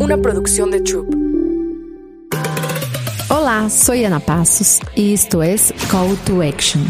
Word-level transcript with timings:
una 0.00 0.16
producción 0.16 0.70
de 0.70 0.80
Troop. 0.80 1.14
Hola, 3.28 3.68
soy 3.70 4.04
Ana 4.04 4.20
Pasos 4.20 4.80
y 4.94 5.14
esto 5.14 5.42
es 5.42 5.72
Call 5.90 6.16
to 6.24 6.42
Action. 6.42 6.82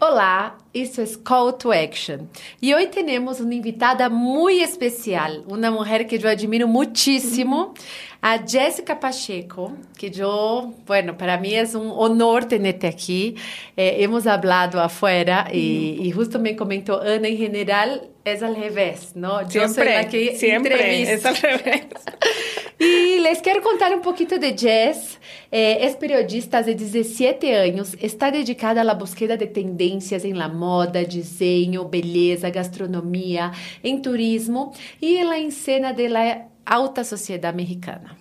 Hola, 0.00 0.56
esto 0.72 1.02
es 1.02 1.16
Call 1.16 1.56
to 1.58 1.72
Action. 1.72 2.28
Y 2.60 2.72
hoy 2.72 2.86
tenemos 2.86 3.40
una 3.40 3.54
invitada 3.54 4.08
muy 4.08 4.60
especial, 4.60 5.44
una 5.48 5.70
mujer 5.70 6.06
que 6.06 6.18
yo 6.18 6.28
admiro 6.28 6.68
muchísimo, 6.68 7.74
a 8.20 8.38
Jessica 8.38 8.98
Pacheco, 8.98 9.72
que 9.96 10.10
yo, 10.10 10.72
bueno, 10.86 11.16
para 11.16 11.38
mí 11.38 11.54
es 11.54 11.74
un 11.74 11.92
honor 11.94 12.44
tenerte 12.44 12.86
aquí. 12.86 13.34
Eh, 13.76 13.96
hemos 14.00 14.26
hablado 14.26 14.80
afuera 14.80 15.48
y, 15.52 15.98
y, 16.00 16.10
justo 16.12 16.38
me 16.38 16.56
comentó 16.56 17.00
Ana, 17.00 17.28
en 17.28 17.36
general 17.36 18.08
es 18.32 18.42
al 18.42 18.56
revés, 18.56 19.12
¿no? 19.14 19.42
Yo 19.42 19.68
siempre, 19.68 19.84
soy 19.84 19.92
la 19.94 20.08
que 20.08 20.36
siempre 20.36 21.12
es 21.12 21.24
al 21.24 21.36
revés. 21.36 21.86
y 22.78 23.18
les 23.20 23.40
quiero 23.40 23.62
contar 23.62 23.94
un 23.94 24.02
poquito 24.02 24.38
de 24.38 24.56
Jess. 24.56 25.18
Eh, 25.50 25.78
es 25.80 25.96
periodista 25.96 26.62
de 26.62 26.74
17 26.74 27.56
años, 27.56 27.96
está 28.00 28.30
dedicada 28.30 28.82
a 28.82 28.84
la 28.84 28.94
búsqueda 28.94 29.36
de 29.36 29.46
tendencias 29.46 30.24
en 30.24 30.38
la 30.38 30.48
moda, 30.48 31.02
diseño, 31.02 31.88
belleza, 31.88 32.50
gastronomía, 32.50 33.52
en 33.82 34.02
turismo 34.02 34.74
y 35.00 35.16
en 35.16 35.28
la 35.28 35.38
escena 35.38 35.92
de 35.92 36.08
la 36.08 36.48
alta 36.66 37.02
sociedade 37.02 37.56
mexicana. 37.56 38.16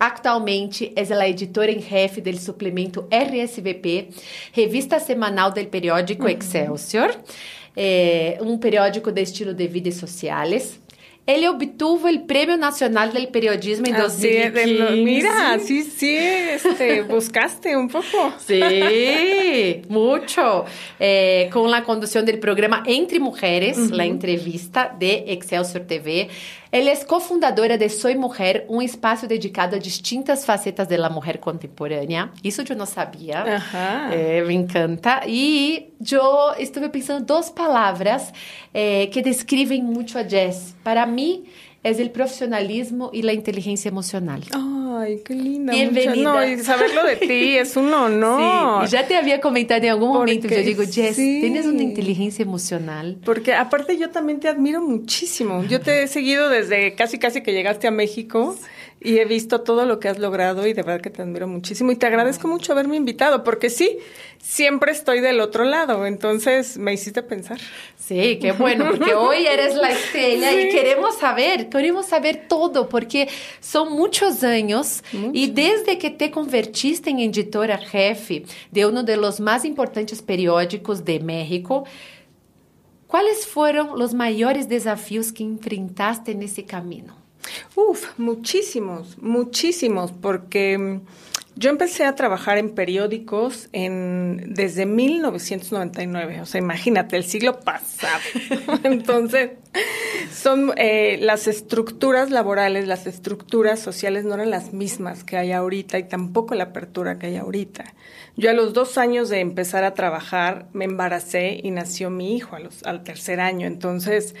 Actualmente 0.00 0.90
é 0.96 1.02
a 1.02 1.28
editora 1.28 1.70
em 1.70 1.78
jefe 1.78 2.22
do 2.22 2.34
suplemento 2.38 3.06
RSVP, 3.10 4.08
revista 4.50 4.98
semanal 4.98 5.52
do 5.52 5.62
periódico 5.66 6.24
uhum. 6.24 6.30
É, 7.76 8.38
um 8.40 8.58
periódico 8.58 9.12
de 9.12 9.22
estilo 9.22 9.54
de 9.54 9.66
vida 9.66 9.90
sociais. 9.92 10.80
Ele 11.26 11.48
obtuvo 11.48 12.08
el 12.08 12.22
Premio 12.22 12.56
Nacional 12.56 13.12
del 13.12 13.28
Periodismo 13.28 13.86
en 13.86 13.96
2015. 13.96 15.04
mira, 15.04 15.58
sí, 15.60 15.84
sí, 15.84 16.16
este, 16.16 17.02
buscaste 17.02 17.76
un 17.76 17.88
poco. 17.88 18.32
Sí, 18.38 19.82
mucho. 19.88 20.64
Eh, 20.98 21.48
con 21.52 21.70
la 21.70 21.84
conducción 21.84 22.24
del 22.24 22.40
programa 22.40 22.82
Entre 22.86 23.20
Mujeres, 23.20 23.78
uh 23.78 23.82
-huh. 23.82 23.94
la 23.94 24.06
entrevista 24.06 24.92
de 24.98 25.24
Excelsior 25.28 25.84
TV. 25.84 26.28
Ela 26.72 26.90
é 26.90 27.04
cofundadora 27.04 27.76
de 27.76 27.88
Soy 27.88 28.16
Mujer, 28.16 28.64
um 28.68 28.80
espaço 28.80 29.26
dedicado 29.26 29.76
a 29.76 29.78
distintas 29.78 30.44
facetas 30.44 30.86
da 30.88 31.10
mulher 31.10 31.38
contemporânea. 31.38 32.30
Isso 32.42 32.62
eu 32.68 32.76
não 32.76 32.86
sabia. 32.86 33.44
É, 34.12 34.42
me 34.42 34.54
encanta. 34.54 35.22
E 35.26 35.89
eu 36.10 36.54
estive 36.58 36.88
pensando 36.88 37.24
duas 37.24 37.50
palavras 37.50 38.32
é, 38.72 39.06
que 39.06 39.20
descrevem 39.20 39.82
muito 39.82 40.18
a 40.18 40.22
Jess. 40.22 40.74
Para 40.82 41.04
mim, 41.06 41.44
es 41.82 41.98
el 41.98 42.10
profesionalismo 42.10 43.10
y 43.12 43.22
la 43.22 43.32
inteligencia 43.32 43.88
emocional. 43.88 44.42
Ay, 44.52 45.20
qué 45.24 45.34
linda. 45.34 45.72
Bienvenida. 45.72 46.14
No, 46.14 46.46
y 46.46 46.58
saberlo 46.58 47.04
de 47.04 47.16
ti 47.16 47.56
es 47.58 47.76
un 47.76 47.92
honor. 47.92 48.86
Sí, 48.86 48.92
ya 48.92 49.06
te 49.06 49.16
había 49.16 49.40
comentado 49.40 49.82
en 49.82 49.90
algún 49.90 50.12
momento, 50.12 50.48
yo 50.48 50.62
digo, 50.62 50.82
Jess, 50.82 51.16
tienes 51.16 51.66
una 51.66 51.82
inteligencia 51.82 52.42
emocional. 52.42 53.18
Porque 53.24 53.54
aparte 53.54 53.96
yo 53.96 54.10
también 54.10 54.40
te 54.40 54.48
admiro 54.48 54.82
muchísimo. 54.82 55.64
Yo 55.64 55.80
te 55.80 56.02
he 56.02 56.08
seguido 56.08 56.48
desde 56.50 56.94
casi 56.94 57.18
casi 57.18 57.40
que 57.42 57.52
llegaste 57.52 57.86
a 57.86 57.90
México. 57.90 58.56
Y 59.02 59.18
he 59.18 59.24
visto 59.24 59.62
todo 59.62 59.86
lo 59.86 59.98
que 59.98 60.08
has 60.08 60.18
logrado 60.18 60.66
y 60.66 60.74
de 60.74 60.82
verdad 60.82 61.00
que 61.00 61.08
te 61.08 61.22
admiro 61.22 61.48
muchísimo 61.48 61.90
y 61.90 61.96
te 61.96 62.06
agradezco 62.06 62.46
mucho 62.48 62.72
haberme 62.72 62.96
invitado, 62.96 63.42
porque 63.44 63.70
sí, 63.70 63.98
siempre 64.42 64.92
estoy 64.92 65.20
del 65.20 65.40
otro 65.40 65.64
lado, 65.64 66.04
entonces 66.04 66.76
me 66.76 66.92
hiciste 66.92 67.22
pensar. 67.22 67.58
Sí, 67.96 68.38
qué 68.42 68.52
bueno, 68.52 68.90
porque 68.90 69.14
hoy 69.14 69.46
eres 69.46 69.74
la 69.74 69.90
estrella 69.90 70.52
y 70.52 70.68
queremos 70.68 71.16
saber, 71.16 71.70
queremos 71.70 72.06
saber 72.06 72.46
todo, 72.46 72.90
porque 72.90 73.28
son 73.60 73.90
muchos 73.92 74.44
años 74.44 75.02
y 75.32 75.50
desde 75.50 75.96
que 75.96 76.10
te 76.10 76.30
convertiste 76.30 77.08
en 77.08 77.20
editora 77.20 77.78
jefe 77.78 78.44
de 78.70 78.84
uno 78.84 79.02
de 79.02 79.16
los 79.16 79.40
más 79.40 79.64
importantes 79.64 80.20
periódicos 80.20 81.06
de 81.06 81.20
México, 81.20 81.84
¿cuáles 83.06 83.46
fueron 83.46 83.98
los 83.98 84.12
mayores 84.12 84.68
desafíos 84.68 85.32
que 85.32 85.42
enfrentaste 85.42 86.32
en 86.32 86.42
ese 86.42 86.64
camino? 86.66 87.19
Uf, 87.74 88.18
muchísimos, 88.18 89.18
muchísimos, 89.18 90.12
porque 90.12 90.78
mm, 90.78 91.00
yo 91.56 91.68
empecé 91.68 92.04
a 92.04 92.14
trabajar 92.14 92.58
en 92.58 92.70
periódicos 92.70 93.68
en, 93.72 94.54
desde 94.54 94.86
1999, 94.86 96.40
o 96.40 96.46
sea, 96.46 96.58
imagínate, 96.58 97.16
el 97.16 97.24
siglo 97.24 97.60
pasado. 97.60 98.20
Entonces, 98.84 99.50
son 100.32 100.72
eh, 100.76 101.18
las 101.20 101.48
estructuras 101.48 102.30
laborales, 102.30 102.86
las 102.86 103.06
estructuras 103.06 103.80
sociales 103.80 104.24
no 104.24 104.34
eran 104.34 104.50
las 104.50 104.72
mismas 104.72 105.22
que 105.24 105.36
hay 105.36 105.52
ahorita 105.52 105.98
y 105.98 106.04
tampoco 106.04 106.54
la 106.54 106.64
apertura 106.64 107.18
que 107.18 107.26
hay 107.26 107.36
ahorita. 107.36 107.84
Yo 108.36 108.48
a 108.48 108.54
los 108.54 108.72
dos 108.72 108.96
años 108.96 109.28
de 109.28 109.40
empezar 109.40 109.84
a 109.84 109.92
trabajar 109.92 110.68
me 110.72 110.86
embaracé 110.86 111.60
y 111.62 111.72
nació 111.72 112.10
mi 112.10 112.36
hijo 112.36 112.56
a 112.56 112.60
los, 112.60 112.84
al 112.84 113.02
tercer 113.02 113.40
año. 113.40 113.66
Entonces, 113.66 114.34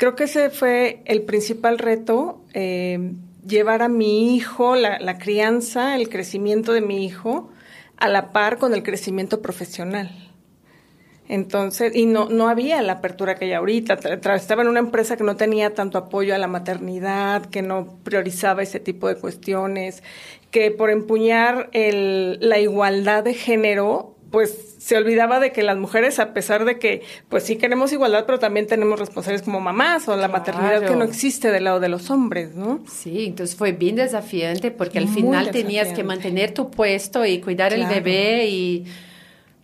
creo 0.00 0.16
que 0.16 0.24
ese 0.24 0.48
fue 0.48 1.02
el 1.04 1.22
principal 1.22 1.78
reto, 1.78 2.40
eh, 2.54 3.12
llevar 3.46 3.82
a 3.82 3.88
mi 3.88 4.34
hijo, 4.34 4.74
la, 4.74 5.18
crianza, 5.18 5.94
el 5.94 6.08
crecimiento 6.08 6.72
de 6.72 6.80
mi 6.80 7.04
hijo, 7.04 7.50
a 7.98 8.08
la 8.08 8.32
par 8.32 8.56
con 8.56 8.72
el 8.72 8.82
crecimiento 8.82 9.42
profesional. 9.42 10.10
Entonces, 11.28 11.94
y 11.94 12.06
no, 12.06 12.30
no 12.30 12.48
había 12.48 12.80
la 12.80 12.94
apertura 12.94 13.34
que 13.34 13.44
hay 13.44 13.52
ahorita. 13.52 13.98
Estaba 14.34 14.62
en 14.62 14.68
una 14.68 14.80
empresa 14.80 15.18
que 15.18 15.22
no 15.22 15.36
tenía 15.36 15.74
tanto 15.74 15.98
apoyo 15.98 16.34
a 16.34 16.38
la 16.38 16.48
maternidad, 16.48 17.44
que 17.44 17.60
no 17.60 17.98
priorizaba 18.02 18.62
ese 18.62 18.80
tipo 18.80 19.06
de 19.06 19.16
cuestiones, 19.16 20.02
que 20.50 20.70
por 20.70 20.88
empuñar 20.88 21.68
el, 21.72 22.38
la 22.40 22.58
igualdad 22.58 23.22
de 23.22 23.34
género 23.34 24.16
pues 24.30 24.69
se 24.80 24.96
olvidaba 24.96 25.40
de 25.40 25.52
que 25.52 25.62
las 25.62 25.76
mujeres, 25.76 26.18
a 26.18 26.32
pesar 26.32 26.64
de 26.64 26.78
que, 26.78 27.02
pues 27.28 27.44
sí 27.44 27.56
queremos 27.56 27.92
igualdad, 27.92 28.24
pero 28.24 28.38
también 28.38 28.66
tenemos 28.66 28.98
responsabilidades 28.98 29.44
como 29.44 29.60
mamás 29.60 30.08
o 30.08 30.16
la 30.16 30.26
maternidad 30.26 30.80
que 30.88 30.96
no 30.96 31.04
existe 31.04 31.50
del 31.50 31.64
lado 31.64 31.80
de 31.80 31.90
los 31.90 32.10
hombres, 32.10 32.54
¿no? 32.54 32.82
Sí, 32.90 33.26
entonces 33.26 33.54
fue 33.54 33.72
bien 33.72 33.96
desafiante 33.96 34.70
porque 34.70 34.98
al 34.98 35.08
final 35.08 35.50
tenías 35.50 35.88
que 35.92 36.02
mantener 36.02 36.54
tu 36.54 36.70
puesto 36.70 37.26
y 37.26 37.40
cuidar 37.40 37.74
el 37.74 37.86
bebé 37.86 38.48
y... 38.48 38.84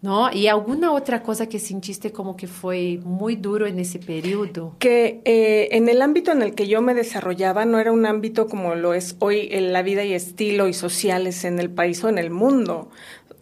¿No? 0.03 0.31
¿Y 0.31 0.47
alguna 0.47 0.93
otra 0.93 1.23
cosa 1.23 1.49
que 1.49 1.59
sentiste 1.59 2.13
como 2.13 2.37
que 2.37 2.47
fue 2.47 3.01
muy 3.03 3.35
duro 3.35 3.67
en 3.67 3.81
ese 3.81 3.99
periodo? 3.99 4.77
Que 4.79 5.21
eh, 5.25 5.69
en 5.73 5.89
el 5.89 6.01
ámbito 6.03 6.31
en 6.31 6.43
el 6.43 6.55
que 6.55 6.69
yo 6.69 6.81
me 6.83 6.95
desarrollaba 6.95 7.65
no 7.65 7.81
era 7.81 7.91
un 7.91 8.05
ámbito 8.05 8.47
como 8.47 8.75
lo 8.75 8.93
es 8.93 9.17
hoy 9.19 9.49
en 9.51 9.73
la 9.73 9.83
vida 9.83 10.05
y 10.05 10.13
estilo 10.13 10.69
y 10.69 10.75
sociales 10.75 11.45
en 11.45 11.59
el 11.59 11.71
país 11.71 12.05
o 12.05 12.11
en 12.11 12.19
el 12.19 12.31
mundo 12.31 12.91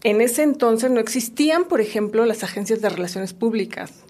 en 0.05 0.21
ese 0.21 0.43
entonces 0.43 0.91
no 0.91 1.01
existían, 1.01 1.65
por 1.65 1.81
ejemplo, 1.81 2.25
las 2.27 2.45
agencias 2.45 2.81
de 2.81 2.91
relaciones 2.91 3.33
públicas. 3.33 4.05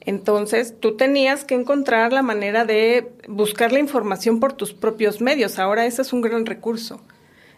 Entonces, 0.00 0.74
tú 0.78 0.96
tenías 0.96 1.44
que 1.44 1.54
encontrar 1.54 2.12
la 2.12 2.22
manera 2.22 2.64
de 2.64 3.12
buscar 3.28 3.72
la 3.72 3.78
información 3.78 4.40
por 4.40 4.52
tus 4.52 4.74
propios 4.74 5.20
medios. 5.20 5.58
Ahora 5.58 5.86
ese 5.86 6.02
es 6.02 6.12
un 6.12 6.22
gran 6.22 6.44
recurso. 6.44 7.00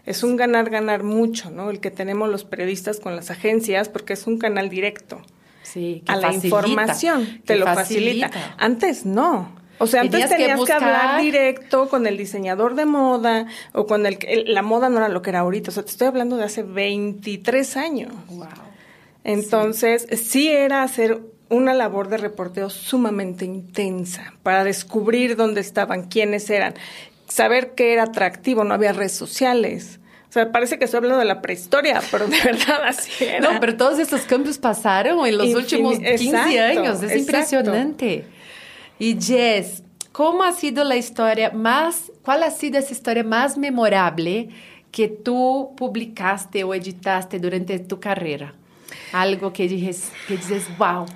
Es 0.04 0.22
un 0.22 0.36
ganar-ganar 0.36 1.02
mucho, 1.02 1.50
¿no? 1.50 1.70
El 1.70 1.80
que 1.80 1.90
tenemos 1.90 2.28
los 2.28 2.44
periodistas 2.44 3.00
con 3.00 3.16
las 3.16 3.30
agencias, 3.30 3.88
porque 3.88 4.12
es 4.12 4.26
un 4.26 4.38
canal 4.38 4.68
directo 4.68 5.22
sí, 5.62 6.02
a 6.06 6.16
la 6.16 6.32
información. 6.32 7.42
Te 7.44 7.56
lo 7.56 7.66
facilita. 7.66 8.30
Antes 8.58 9.06
no. 9.06 9.59
O 9.82 9.86
sea, 9.86 10.02
antes 10.02 10.28
tenías, 10.28 10.60
que, 10.60 10.72
hablar 10.74 11.22
directo 11.22 11.88
con 11.88 12.06
el 12.06 12.18
diseñador 12.18 12.74
de 12.74 12.84
moda 12.84 13.46
o 13.72 13.86
con 13.86 14.04
el, 14.04 14.18
la 14.46 14.60
moda 14.60 14.90
no 14.90 14.98
era 14.98 15.08
lo 15.08 15.22
que 15.22 15.30
era 15.30 15.38
ahorita. 15.38 15.70
O 15.70 15.72
sea, 15.72 15.82
te 15.82 15.90
estoy 15.90 16.06
hablando 16.06 16.36
de 16.36 16.44
hace 16.44 16.62
23 16.62 17.78
años. 17.78 18.12
Wow. 18.28 18.46
Entonces, 19.24 20.06
sí. 20.22 20.50
era 20.50 20.82
hacer 20.82 21.22
una 21.48 21.72
labor 21.72 22.08
de 22.10 22.18
reporteo 22.18 22.68
sumamente 22.68 23.46
intensa 23.46 24.34
para 24.42 24.64
descubrir 24.64 25.34
dónde 25.36 25.62
estaban, 25.62 26.08
quiénes 26.08 26.50
eran, 26.50 26.74
saber 27.26 27.74
qué 27.74 27.94
era 27.94 28.02
atractivo, 28.02 28.64
no 28.64 28.74
había 28.74 28.92
redes 28.92 29.12
sociales. 29.12 29.98
O 30.28 30.32
sea, 30.32 30.52
parece 30.52 30.78
que 30.78 30.84
estoy 30.84 30.98
hablando 30.98 31.18
de 31.18 31.24
la 31.24 31.40
prehistoria, 31.40 32.02
pero 32.10 32.26
de 32.26 32.36
verdad 32.44 32.84
así 32.84 33.24
era. 33.24 33.40
No, 33.40 33.58
pero 33.60 33.78
todos 33.78 33.98
estos 33.98 34.20
cambios 34.22 34.58
pasaron 34.58 35.26
en 35.26 35.38
los 35.38 35.54
últimos 35.54 35.98
15 35.98 36.60
años. 36.60 37.02
Es 37.02 37.16
impresionante. 37.16 38.26
Y 39.00 39.18
Jess, 39.18 39.82
¿cómo 40.12 40.42
ha 40.42 40.52
sido 40.52 40.84
la 40.84 40.94
historia 40.94 41.50
más, 41.52 42.12
cuál 42.20 42.42
ha 42.42 42.50
sido 42.50 42.78
esa 42.78 42.92
historia 42.92 43.24
más 43.24 43.56
memorable 43.56 44.50
que 44.92 45.08
tú 45.08 45.72
publicaste 45.74 46.64
o 46.64 46.74
editaste 46.74 47.38
durante 47.38 47.78
tu 47.78 47.98
carrera? 47.98 48.52
Algo 49.14 49.54
que 49.54 49.66
dices, 49.68 50.12
que 50.28 50.36
dices, 50.36 50.66
wow. 50.76 51.06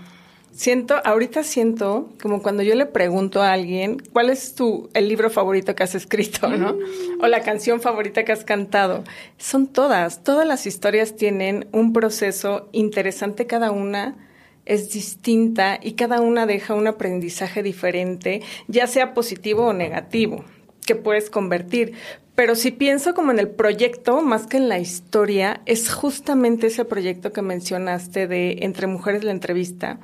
Siento, 0.50 0.94
ahorita 1.04 1.42
siento 1.42 2.08
como 2.22 2.40
cuando 2.42 2.62
yo 2.62 2.74
le 2.74 2.86
pregunto 2.86 3.42
a 3.42 3.52
alguien 3.52 4.02
cuál 4.14 4.30
es 4.30 4.54
tu 4.54 4.88
el 4.94 5.06
libro 5.06 5.28
favorito 5.28 5.74
que 5.74 5.82
has 5.82 5.94
escrito, 5.94 6.48
¿no? 6.48 6.72
Mm. 6.72 7.22
O 7.22 7.26
la 7.26 7.42
canción 7.42 7.82
favorita 7.82 8.24
que 8.24 8.32
has 8.32 8.44
cantado. 8.44 9.04
Son 9.36 9.66
todas, 9.66 10.24
todas 10.24 10.46
las 10.46 10.66
historias 10.66 11.16
tienen 11.16 11.68
un 11.72 11.92
proceso 11.92 12.66
interesante 12.72 13.46
cada 13.46 13.70
una 13.72 14.16
es 14.66 14.92
distinta 14.92 15.78
y 15.82 15.92
cada 15.92 16.20
una 16.20 16.46
deja 16.46 16.74
un 16.74 16.86
aprendizaje 16.86 17.62
diferente, 17.62 18.42
ya 18.68 18.86
sea 18.86 19.14
positivo 19.14 19.66
o 19.66 19.72
negativo. 19.72 20.44
que 20.84 20.94
puedes 20.94 21.30
convertir. 21.30 21.94
Pero 22.34 22.56
si 22.56 22.70
pienso 22.70 23.14
como 23.14 23.30
en 23.30 23.38
el 23.38 23.48
proyecto, 23.48 24.20
más 24.20 24.46
que 24.46 24.56
en 24.56 24.68
la 24.68 24.78
historia, 24.78 25.62
es 25.66 25.90
justamente 25.90 26.66
ese 26.66 26.84
proyecto 26.84 27.32
que 27.32 27.40
mencionaste 27.42 28.26
de 28.26 28.58
Entre 28.60 28.86
Mujeres 28.86 29.24
la 29.24 29.30
entrevista, 29.30 29.98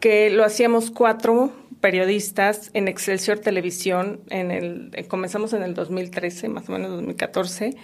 que 0.00 0.30
lo 0.30 0.44
hacíamos 0.44 0.90
cuatro 0.90 1.52
periodistas 1.80 2.70
en 2.74 2.88
Excelsior 2.88 3.40
Televisión, 3.40 4.20
en 4.30 4.50
el, 4.50 4.90
eh, 4.94 5.04
comenzamos 5.04 5.52
en 5.52 5.62
el 5.62 5.74
2013, 5.74 6.48
más 6.48 6.68
o 6.68 6.72
menos 6.72 6.90
2014, 6.90 7.74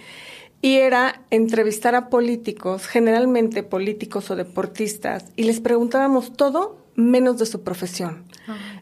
y 0.65 0.77
era 0.77 1.21
entrevistar 1.29 1.93
a 1.93 2.09
políticos, 2.09 2.87
generalmente 2.87 3.61
políticos 3.61 4.31
o 4.31 4.35
deportistas, 4.35 5.25
y 5.35 5.43
les 5.43 5.59
preguntábamos 5.59 6.33
todo 6.33 6.83
menos 6.95 7.37
de 7.37 7.45
su 7.45 7.61
profesión. 7.61 8.23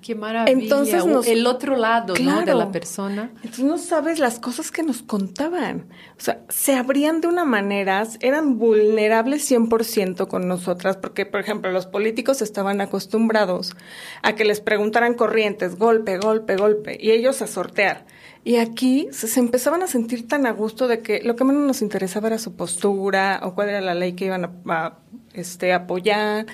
qué 0.02 0.16
maravilla. 0.16 0.58
Entonces 0.58 1.04
el 1.28 1.46
otro 1.46 1.76
lado 1.76 2.14
¿no? 2.22 2.46
de 2.46 2.56
la 2.56 2.72
persona. 2.72 3.32
Entonces 3.38 3.66
no 3.66 3.78
sabes 3.78 4.20
las 4.20 4.40
cosas 4.40 4.72
que 4.72 4.82
nos 4.82 5.02
contaban. 5.02 5.88
O 6.18 6.22
sea, 6.22 6.40
se 6.48 6.74
abrían 6.74 7.20
de 7.20 7.28
una 7.28 7.44
manera, 7.44 8.08
eran 8.22 8.58
vulnerables 8.58 9.52
100% 9.52 10.30
con 10.30 10.48
nosotras, 10.48 10.96
porque, 10.96 11.26
por 11.26 11.42
ejemplo, 11.42 11.70
los 11.70 11.86
políticos 11.86 12.42
estaban 12.42 12.80
acostumbrados 12.80 13.76
a 14.22 14.36
que 14.36 14.46
les 14.46 14.62
preguntaran 14.62 15.16
corrientes, 15.16 15.78
golpe, 15.78 16.18
golpe, 16.18 16.56
golpe, 16.56 16.98
y 16.98 17.12
ellos 17.12 17.42
a 17.42 17.48
sortear. 17.48 18.06
Y 18.46 18.58
aquí 18.58 19.08
se, 19.12 19.40
empezaban 19.40 19.84
a 19.84 19.88
sentir 19.88 20.28
tan 20.28 20.46
a 20.46 20.52
gusto 20.52 20.88
de 20.88 21.00
que 21.00 21.22
lo 21.22 21.36
que 21.36 21.46
menos 21.46 21.66
nos 21.66 21.82
interesaba 21.82 22.28
era 22.28 22.38
su 22.38 22.56
postura 22.56 23.40
o 23.44 23.56
cuál 23.56 23.70
era 23.70 23.80
la 23.80 23.96
ley 23.96 24.14
que 24.14 24.26
iban 24.26 24.44
a, 24.46 24.52
a 24.68 25.00
este, 25.34 25.72
apoyar 25.72 26.46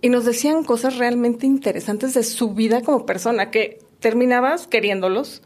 y 0.00 0.08
nos 0.10 0.24
decían 0.24 0.64
cosas 0.64 0.96
realmente 0.96 1.46
interesantes 1.46 2.14
de 2.14 2.22
su 2.22 2.54
vida 2.54 2.82
como 2.82 3.04
persona, 3.04 3.50
que 3.50 3.80
terminabas 4.00 4.66
queriéndolos. 4.66 5.42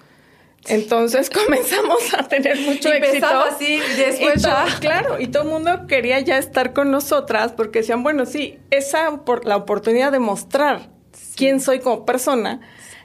Entonces 0.68 1.30
comenzamos 1.44 2.14
a 2.14 2.28
tener 2.28 2.60
mucho 2.60 2.92
éxito. 2.92 3.26
así, 3.26 3.80
después 3.96 4.42
ya. 4.42 4.66
Claro, 4.80 5.20
y 5.20 5.28
todo 5.28 5.44
el 5.44 5.48
mundo 5.48 5.86
quería 5.88 6.20
ya 6.20 6.38
estar 6.38 6.72
con 6.72 6.90
nosotras 6.90 7.52
porque 7.52 7.80
decían, 7.80 8.02
bueno, 8.02 8.26
sí, 8.26 8.58
esa 8.70 9.24
por 9.24 9.46
la 9.46 9.56
oportunidad 9.56 10.12
de 10.12 10.18
mostrar 10.18 10.90
quién 11.34 11.60
soy 11.60 11.80
como 11.80 12.04
persona, 12.04 12.60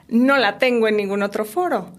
no 0.09 0.37
la 0.37 0.57
tengo 0.57 0.87
en 0.87 0.97
ningún 0.97 1.23
otro 1.23 1.45
foro. 1.45 1.93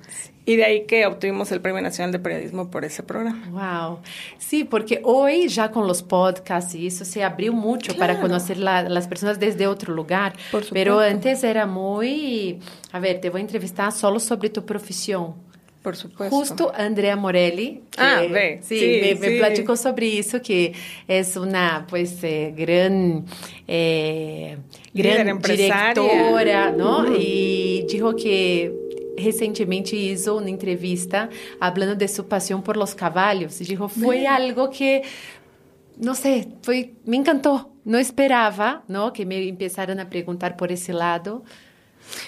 Y 0.49 0.57
de 0.57 0.65
ahí 0.65 0.87
que 0.87 1.05
obtuvimos 1.05 1.53
el 1.53 1.61
Premio 1.61 1.83
Nacional 1.83 2.11
de 2.11 2.19
Periodismo 2.19 2.71
por 2.71 2.83
ese 2.83 3.03
programa. 3.03 3.51
Wow. 3.51 3.99
Sí, 4.39 4.65
porque 4.65 4.99
hoy 5.05 5.47
ya 5.49 5.71
con 5.71 5.87
los 5.87 6.03
podcasts 6.03 6.75
y 6.75 6.87
eso 6.87 7.05
se 7.05 7.23
abrió 7.23 7.53
mucho 7.53 7.95
para 7.99 8.19
conocer 8.19 8.57
la, 8.57 8.83
las 8.85 9.07
personas 9.09 9.39
desde 9.39 9.67
otro 9.67 9.93
lugar. 9.93 10.33
Por 10.51 10.67
Pero 10.71 11.01
antes 11.01 11.45
era 11.45 11.67
muy, 11.67 12.61
a 12.93 12.99
ver, 12.99 13.21
te 13.21 13.29
voy 13.29 13.41
a 13.41 13.43
entrevistar 13.43 13.93
solo 13.93 14.19
sobre 14.19 14.49
tu 14.49 14.65
profesión. 14.65 15.35
Por 15.83 15.97
supuesto. 15.97 16.35
Justo 16.35 16.73
Andrea 16.75 17.15
Morelli. 17.15 17.83
Que, 17.91 18.01
ah, 18.01 18.23
ve. 18.31 18.61
Sí, 18.63 18.79
sí 18.79 19.01
me, 19.03 19.29
me, 19.29 19.39
platicó 19.39 19.77
sobre 19.77 20.19
eso, 20.19 20.41
que 20.41 20.73
es 21.07 21.37
una, 21.37 21.87
pues, 21.91 22.25
eh, 22.25 22.55
gran, 22.57 23.27
eh, 23.67 24.57
gran 24.95 25.39
directora, 25.43 26.73
¿no? 26.73 27.15
Y 27.15 27.85
dijo 27.87 28.17
que 28.17 28.88
recentemente 29.19 29.97
hizo 29.97 30.37
una 30.37 30.51
entrevista 30.51 31.29
hablando 31.61 31.95
de 31.95 32.09
su 32.09 32.27
pasión 32.27 32.63
por 32.63 32.77
los 32.77 32.95
caballos. 32.95 33.61
Y 33.61 33.65
dijo, 33.65 33.89
fue 33.89 34.27
algo 34.27 34.71
que, 34.71 35.03
no 35.97 36.15
sé, 36.15 36.49
fue, 36.63 36.95
me 37.05 37.17
encantó. 37.17 37.73
No 37.85 37.99
esperaba, 37.99 38.85
¿no? 38.89 39.13
Que 39.13 39.25
me 39.25 39.49
empezaran 39.49 40.01
a 40.01 40.11
preguntar 40.11 40.57
por 40.57 40.73
ese 40.73 40.93
lado. 40.93 41.43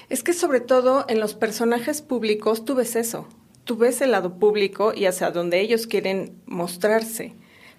Es 0.09 0.23
que 0.23 0.33
sobre 0.33 0.61
todo 0.61 1.05
en 1.09 1.21
los 1.21 1.35
personajes 1.35 2.01
públicos 2.03 2.65
tú 2.65 2.75
ves 2.75 2.97
eso. 2.97 3.29
Tú 3.65 3.77
ves 3.77 4.01
el 4.01 4.13
lado 4.13 4.39
público 4.39 4.93
y 4.95 5.05
hacia 5.05 5.31
donde 5.31 5.61
ellos 5.61 5.87
quieren 5.87 6.35
mostrarse. 6.47 7.35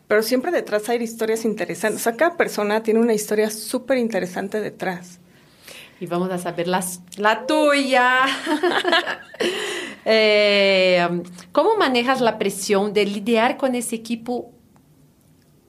Pero 0.08 0.24
siempre 0.24 0.52
detrás 0.52 0.90
hay 0.90 1.02
historias 1.02 1.46
interesantes. 1.46 2.02
O 2.02 2.04
sea, 2.04 2.18
cada 2.18 2.38
persona 2.38 2.84
tiene 2.84 3.00
una 3.00 3.13
historia 3.13 3.50
súper 3.50 3.98
interesante 3.98 4.60
detrás 4.60 5.21
y 6.01 6.07
vamos 6.07 6.31
a 6.31 6.39
saber 6.39 6.68
las, 6.68 7.01
la 7.18 7.45
tuya. 7.45 8.25
eh, 10.06 11.07
¿Cómo 11.51 11.77
manejas 11.77 12.21
la 12.21 12.39
presión 12.39 12.92
de 12.92 13.06
lidiar 13.06 13.56
con 13.56 13.75
ese 13.75 13.98
equipo 13.98 14.51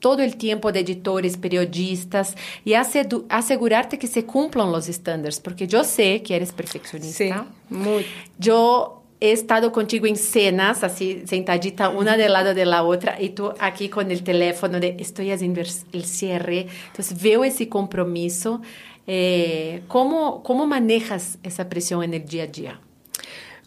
todo 0.00 0.22
el 0.22 0.36
tiempo 0.36 0.72
de 0.72 0.80
editores, 0.80 1.36
periodistas 1.36 2.34
y 2.64 2.72
asegurarte 2.72 3.98
que 3.98 4.06
se 4.06 4.24
cumplan 4.24 4.72
los 4.72 4.88
estándares? 4.88 5.38
Porque 5.38 5.66
yo 5.66 5.84
sé 5.84 6.22
que 6.22 6.34
eres 6.34 6.50
perfeccionista. 6.50 7.46
Sí, 7.68 7.74
muy. 7.74 8.06
Yo 8.38 9.02
he 9.20 9.32
estado 9.32 9.70
contigo 9.70 10.06
en 10.06 10.16
cenas, 10.16 10.82
así 10.82 11.24
sentadita 11.26 11.90
una 11.90 12.16
del 12.16 12.32
lado 12.32 12.54
de 12.54 12.64
la 12.64 12.84
otra, 12.84 13.20
y 13.20 13.28
tú 13.28 13.52
aquí 13.60 13.90
con 13.90 14.10
el 14.10 14.24
teléfono 14.24 14.80
de 14.80 14.96
estoy 14.98 15.30
haciendo 15.30 15.60
el 15.60 16.04
cierre. 16.04 16.68
Entonces 16.88 17.20
veo 17.22 17.44
ese 17.44 17.68
compromiso. 17.68 18.62
Eh, 19.06 19.82
¿cómo, 19.88 20.42
¿Cómo 20.42 20.66
manejas 20.66 21.38
esa 21.42 21.68
presión 21.68 22.02
en 22.02 22.14
el 22.14 22.24
día 22.24 22.44
a 22.44 22.46
día? 22.46 22.80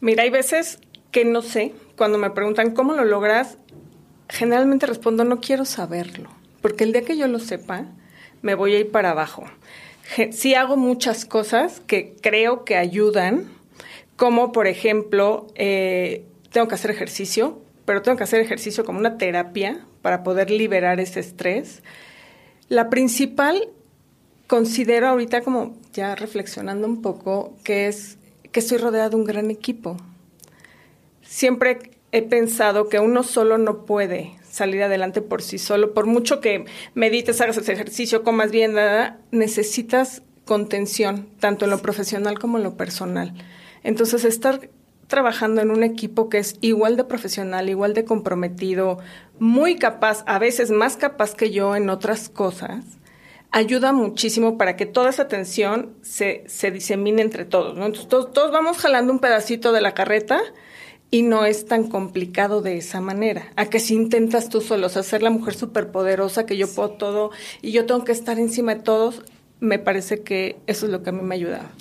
Mira, 0.01 0.23
hay 0.23 0.29
veces 0.29 0.79
que 1.11 1.25
no 1.25 1.41
sé, 1.41 1.73
cuando 1.97 2.17
me 2.17 2.29
preguntan 2.29 2.71
cómo 2.71 2.93
lo 2.93 3.05
logras, 3.05 3.57
generalmente 4.29 4.85
respondo 4.85 5.23
no 5.23 5.39
quiero 5.39 5.65
saberlo, 5.65 6.29
porque 6.61 6.83
el 6.83 6.91
día 6.91 7.03
que 7.03 7.17
yo 7.17 7.27
lo 7.27 7.39
sepa, 7.39 7.85
me 8.41 8.55
voy 8.55 8.75
a 8.75 8.79
ir 8.79 8.91
para 8.91 9.11
abajo. 9.11 9.45
Sí 10.31 10.53
hago 10.53 10.77
muchas 10.77 11.25
cosas 11.25 11.81
que 11.87 12.15
creo 12.21 12.63
que 12.63 12.75
ayudan, 12.75 13.49
como 14.17 14.51
por 14.51 14.67
ejemplo, 14.67 15.47
eh, 15.55 16.25
tengo 16.51 16.67
que 16.67 16.75
hacer 16.75 16.91
ejercicio, 16.91 17.59
pero 17.85 18.01
tengo 18.01 18.17
que 18.17 18.23
hacer 18.23 18.41
ejercicio 18.41 18.85
como 18.85 18.99
una 18.99 19.17
terapia 19.17 19.85
para 20.01 20.23
poder 20.23 20.51
liberar 20.51 20.99
ese 20.99 21.19
estrés. 21.19 21.81
La 22.69 22.89
principal 22.89 23.69
considero 24.47 25.07
ahorita 25.07 25.41
como 25.41 25.75
ya 25.93 26.15
reflexionando 26.15 26.87
un 26.87 27.01
poco 27.01 27.55
que 27.63 27.87
es 27.87 28.17
que 28.51 28.59
estoy 28.59 28.77
rodeada 28.77 29.09
de 29.09 29.15
un 29.15 29.25
gran 29.25 29.51
equipo. 29.51 29.97
Siempre 31.21 31.91
he 32.11 32.21
pensado 32.21 32.87
que 32.87 32.99
uno 32.99 33.23
solo 33.23 33.57
no 33.57 33.85
puede 33.85 34.35
salir 34.49 34.83
adelante 34.83 35.21
por 35.21 35.41
sí 35.41 35.57
solo, 35.57 35.93
por 35.93 36.05
mucho 36.05 36.39
que 36.39 36.65
medites, 36.93 37.41
hagas 37.41 37.57
ejercicio, 37.57 38.23
comas 38.23 38.51
bien, 38.51 38.73
nada, 38.73 39.19
necesitas 39.31 40.21
contención, 40.45 41.27
tanto 41.39 41.65
en 41.65 41.71
lo 41.71 41.81
profesional 41.81 42.39
como 42.39 42.57
en 42.57 42.63
lo 42.63 42.77
personal. 42.77 43.33
Entonces, 43.83 44.23
estar 44.23 44.69
trabajando 45.07 45.61
en 45.61 45.71
un 45.71 45.83
equipo 45.83 46.29
que 46.29 46.37
es 46.37 46.55
igual 46.61 46.95
de 46.95 47.03
profesional, 47.03 47.69
igual 47.69 47.93
de 47.93 48.05
comprometido, 48.05 48.99
muy 49.39 49.75
capaz, 49.75 50.23
a 50.25 50.39
veces 50.39 50.71
más 50.71 50.97
capaz 50.97 51.35
que 51.35 51.51
yo 51.51 51.75
en 51.75 51.89
otras 51.89 52.29
cosas, 52.29 52.85
ayuda 53.55 53.93
muchísimo 53.93 54.57
para 54.57 54.75
que 54.75 54.85
toda 54.85 55.09
esa 55.09 55.23
atención 55.23 55.93
se, 56.01 56.43
se 56.45 56.71
disemine 56.71 57.21
entre 57.21 57.45
todos, 57.45 57.73
¿no? 57.77 57.85
Entonces, 57.85 58.09
todos, 58.09 58.33
todos 58.33 58.51
vamos 58.51 58.77
jalando 58.77 59.13
un 59.13 59.19
pedacito 59.19 59.71
de 59.71 59.79
la 59.79 59.93
carreta 59.93 60.41
y 61.09 61.21
no 61.21 61.45
es 61.45 61.65
tan 61.65 61.87
complicado 61.87 62.61
de 62.61 62.75
esa 62.75 62.99
manera. 62.99 63.53
A 63.55 63.67
que 63.67 63.79
si 63.79 63.93
intentas 63.93 64.49
tú 64.49 64.59
solo, 64.59 64.87
o 64.87 64.89
sea, 64.89 65.03
ser 65.03 65.23
la 65.23 65.29
mujer 65.29 65.53
superpoderosa, 65.53 66.45
que 66.45 66.57
yo 66.57 66.67
puedo 66.67 66.89
todo 66.89 67.31
y 67.61 67.71
yo 67.71 67.85
tengo 67.85 68.03
que 68.03 68.11
estar 68.11 68.39
encima 68.39 68.75
de 68.75 68.81
todos, 68.81 69.21
me 69.61 69.79
parece 69.79 70.21
que 70.21 70.57
eso 70.67 70.87
es 70.87 70.91
lo 70.91 71.01
que 71.01 71.11
a 71.11 71.13
mí 71.13 71.21
me 71.21 71.35
ayuda. 71.35 71.71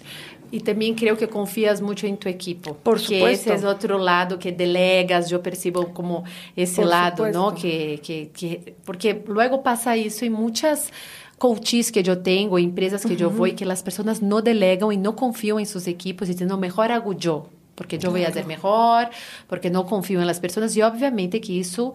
Y 0.53 0.61
también 0.61 0.95
creo 0.95 1.17
que 1.17 1.27
confías 1.27 1.83
mucho 1.83 2.07
en 2.07 2.19
tu 2.19 2.29
equipo. 2.29 2.77
Por 2.77 3.01
supuesto. 3.01 3.53
ese 3.53 3.55
es 3.55 3.65
otro 3.65 3.99
lado 3.99 4.39
que 4.39 4.53
delegas, 4.53 5.29
yo 5.29 5.43
percibo 5.43 5.93
como 5.93 6.23
ese 6.55 6.85
lado, 6.85 7.29
¿no? 7.33 7.53
Que, 7.53 8.01
que, 8.01 8.31
que, 8.31 8.77
porque 8.85 9.25
luego 9.27 9.65
pasa 9.65 9.97
eso 9.97 10.25
y 10.25 10.31
muchas 10.31 10.93
coaches 11.39 11.93
que 11.93 12.03
yo 12.03 12.19
tengo, 12.19 12.59
empresas 12.59 13.05
que 13.05 13.17
yo 13.17 13.31
voy, 13.31 13.53
que 13.53 13.65
las 13.65 13.83
personas 13.83 14.23
no 14.23 14.43
delegan 14.43 14.93
y 14.93 14.97
no 14.97 15.17
confían 15.17 15.61
en 15.61 15.67
sus 15.67 15.87
equipos, 15.87 16.29
diciendo, 16.29 16.57
mejor 16.57 16.93
hago 16.93 17.13
yo, 17.13 17.49
porque 17.75 17.99
yo 17.99 18.11
voy 18.11 18.25
a 18.25 18.29
hacer 18.29 18.47
mejor, 18.47 19.09
porque 19.49 19.71
no 19.71 19.87
confío 19.87 20.21
en 20.21 20.27
las 20.27 20.41
personas. 20.41 20.77
Y 20.77 20.83
obviamente 20.83 21.41
que 21.41 21.61
eso, 21.61 21.95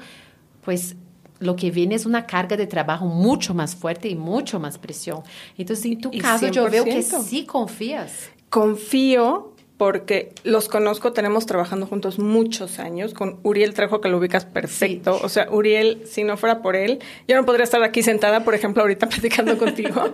pues 0.61 0.95
lo 1.39 1.55
que 1.55 1.71
viene 1.71 1.95
es 1.95 2.05
una 2.05 2.25
carga 2.25 2.57
de 2.57 2.67
trabajo 2.67 3.05
mucho 3.05 3.53
más 3.53 3.75
fuerte 3.75 4.09
y 4.09 4.15
mucho 4.15 4.59
más 4.59 4.77
presión. 4.77 5.23
Entonces, 5.57 5.85
en 5.85 6.01
tu 6.01 6.11
caso, 6.11 6.47
yo 6.47 6.69
veo 6.69 6.83
que 6.83 7.01
sí 7.01 7.45
confías. 7.45 8.29
Confío, 8.49 9.53
porque 9.79 10.33
los 10.43 10.67
conozco, 10.67 11.13
tenemos 11.13 11.45
trabajando 11.45 11.87
juntos 11.87 12.19
muchos 12.19 12.79
años, 12.79 13.13
con 13.13 13.39
Uriel 13.43 13.73
Trejo, 13.73 14.01
que 14.01 14.09
lo 14.09 14.17
ubicas 14.17 14.43
perfecto. 14.43 15.17
O 15.23 15.29
sea, 15.29 15.47
Uriel, 15.49 16.03
si 16.05 16.25
no 16.25 16.35
fuera 16.35 16.61
por 16.61 16.75
él, 16.75 16.99
yo 17.29 17.37
no 17.37 17.45
podría 17.45 17.63
estar 17.63 17.81
aquí 17.81 18.03
sentada, 18.03 18.43
por 18.43 18.55
ejemplo, 18.55 18.81
ahorita 18.81 19.07
platicando 19.09 19.57
contigo. 19.57 20.09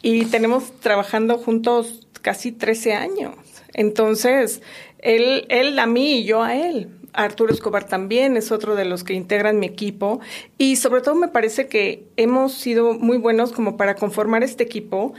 y 0.00 0.24
tenemos 0.24 0.72
trabajando 0.80 1.36
juntos 1.36 2.06
casi 2.22 2.50
13 2.50 2.94
años. 2.94 3.34
Entonces, 3.74 4.62
él, 5.00 5.44
él 5.50 5.78
a 5.78 5.84
mí 5.84 6.20
y 6.20 6.24
yo 6.24 6.42
a 6.42 6.56
él. 6.56 6.88
Arturo 7.12 7.52
Escobar 7.52 7.86
también 7.86 8.38
es 8.38 8.52
otro 8.52 8.74
de 8.74 8.86
los 8.86 9.04
que 9.04 9.12
integran 9.12 9.58
mi 9.58 9.66
equipo 9.66 10.20
y 10.56 10.76
sobre 10.76 11.02
todo 11.02 11.14
me 11.14 11.28
parece 11.28 11.68
que 11.68 12.06
hemos 12.16 12.54
sido 12.54 12.94
muy 12.94 13.18
buenos 13.18 13.52
como 13.52 13.76
para 13.76 13.96
conformar 13.96 14.42
este 14.42 14.64
equipo 14.64 15.12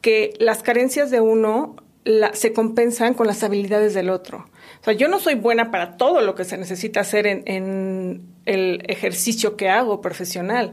que 0.00 0.32
las 0.38 0.62
carencias 0.62 1.10
de 1.10 1.20
uno 1.20 1.76
se 2.32 2.52
compensan 2.52 3.14
con 3.14 3.26
las 3.26 3.42
habilidades 3.42 3.94
del 3.94 4.10
otro. 4.10 4.48
sea, 4.82 4.94
yo 4.94 5.08
no 5.08 5.18
soy 5.18 5.34
buena 5.34 5.70
para 5.70 5.96
todo 5.96 6.20
lo 6.20 6.34
que 6.34 6.44
se 6.44 6.56
necesita 6.56 7.00
hacer 7.00 7.26
en, 7.26 7.42
en 7.46 8.22
el 8.44 8.82
ejercicio 8.88 9.56
que 9.56 9.68
hago 9.68 10.00
profesional, 10.00 10.72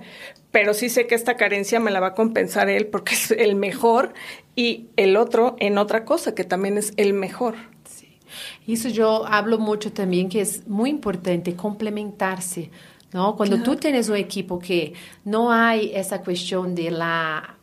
pero 0.52 0.74
sí 0.74 0.90
sé 0.90 1.08
que 1.08 1.16
esta 1.16 1.36
carencia 1.36 1.80
me 1.80 1.92
la 1.92 2.00
va 2.00 2.08
a 2.08 2.14
compensar 2.14 2.70
él 2.70 2.88
porque 2.88 3.16
es 3.16 3.32
el 3.32 3.56
mejor 3.56 4.14
y 4.56 4.88
el 4.96 5.18
otro 5.18 5.56
en 5.60 5.78
otra 5.78 6.06
cosa 6.06 6.36
que 6.36 6.44
también 6.44 6.78
es 6.78 6.94
el 6.98 7.14
mejor. 7.14 7.56
Sí. 7.86 8.20
Eso 8.68 8.90
yo 8.90 9.26
hablo 9.26 9.58
mucho 9.58 9.92
también 9.92 10.30
que 10.30 10.42
es 10.42 10.68
muy 10.68 10.92
importante 10.92 11.56
complementarse. 11.56 12.70
¿no? 13.14 13.36
Cuando 13.36 13.58
claro. 13.58 13.72
tú 13.72 13.78
tienes 13.80 14.10
un 14.10 14.18
equipo 14.18 14.60
que 14.60 14.94
no 15.24 15.52
hay 15.52 15.92
esa 15.94 16.22
cuestión 16.22 16.76
de 16.76 16.92
la 16.92 17.58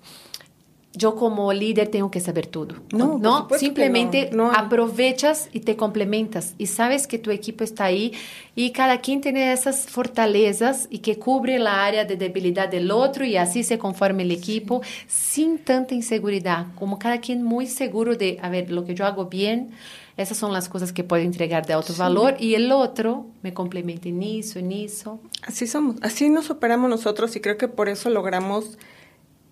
yo 1.01 1.17
como 1.17 1.51
líder 1.53 1.89
tengo 1.89 2.11
que 2.11 2.21
saber 2.21 2.47
todo. 2.47 2.77
No, 2.93 3.19
no 3.19 3.49
simplemente 3.59 4.29
no, 4.33 4.49
no. 4.49 4.53
aprovechas 4.53 5.49
y 5.51 5.61
te 5.61 5.75
complementas 5.75 6.55
y 6.59 6.67
sabes 6.67 7.07
que 7.07 7.19
tu 7.19 7.31
equipo 7.31 7.65
está 7.65 7.85
ahí 7.85 8.13
y 8.55 8.71
cada 8.73 9.01
quien 9.01 9.23
tiene 9.23 9.51
esas 9.51 9.87
fortalezas 9.87 10.89
y 10.91 10.99
que 10.99 11.19
cubre 11.19 11.59
la 11.59 11.87
área 11.87 12.05
de 12.05 12.17
debilidad 12.17 12.69
del 12.69 12.91
otro 12.91 13.25
y 13.25 13.39
así 13.39 13.65
se 13.65 13.79
conforma 13.79 14.21
el 14.21 14.31
equipo 14.31 14.83
sin 15.09 15.59
tanta 15.59 15.95
inseguridad, 15.95 16.67
como 16.75 16.99
cada 16.99 17.19
quien 17.19 17.43
muy 17.43 17.67
seguro 17.67 18.15
de, 18.15 18.39
a 18.43 18.51
ver, 18.51 18.71
lo 18.71 18.85
que 18.85 18.95
yo 18.95 19.07
hago 19.07 19.25
bien, 19.25 19.71
esas 20.19 20.37
son 20.37 20.53
las 20.53 20.69
cosas 20.69 20.93
que 20.93 21.03
puedo 21.03 21.23
entregar 21.23 21.65
de 21.65 21.73
alto 21.73 21.95
sí. 21.95 21.99
valor 21.99 22.37
y 22.39 22.55
el 22.55 22.71
otro 22.73 23.25
me 23.43 23.55
complementa 23.55 24.11
en 24.11 24.23
eso, 24.23 24.59
en 24.59 24.73
eso. 24.73 25.19
Así 25.41 25.67
somos, 25.67 25.97
así 26.03 26.29
nos 26.29 26.51
operamos 26.51 26.91
nosotros 26.91 27.35
y 27.37 27.41
creo 27.41 27.57
que 27.57 27.69
por 27.69 27.89
eso 27.89 28.11
logramos 28.11 28.77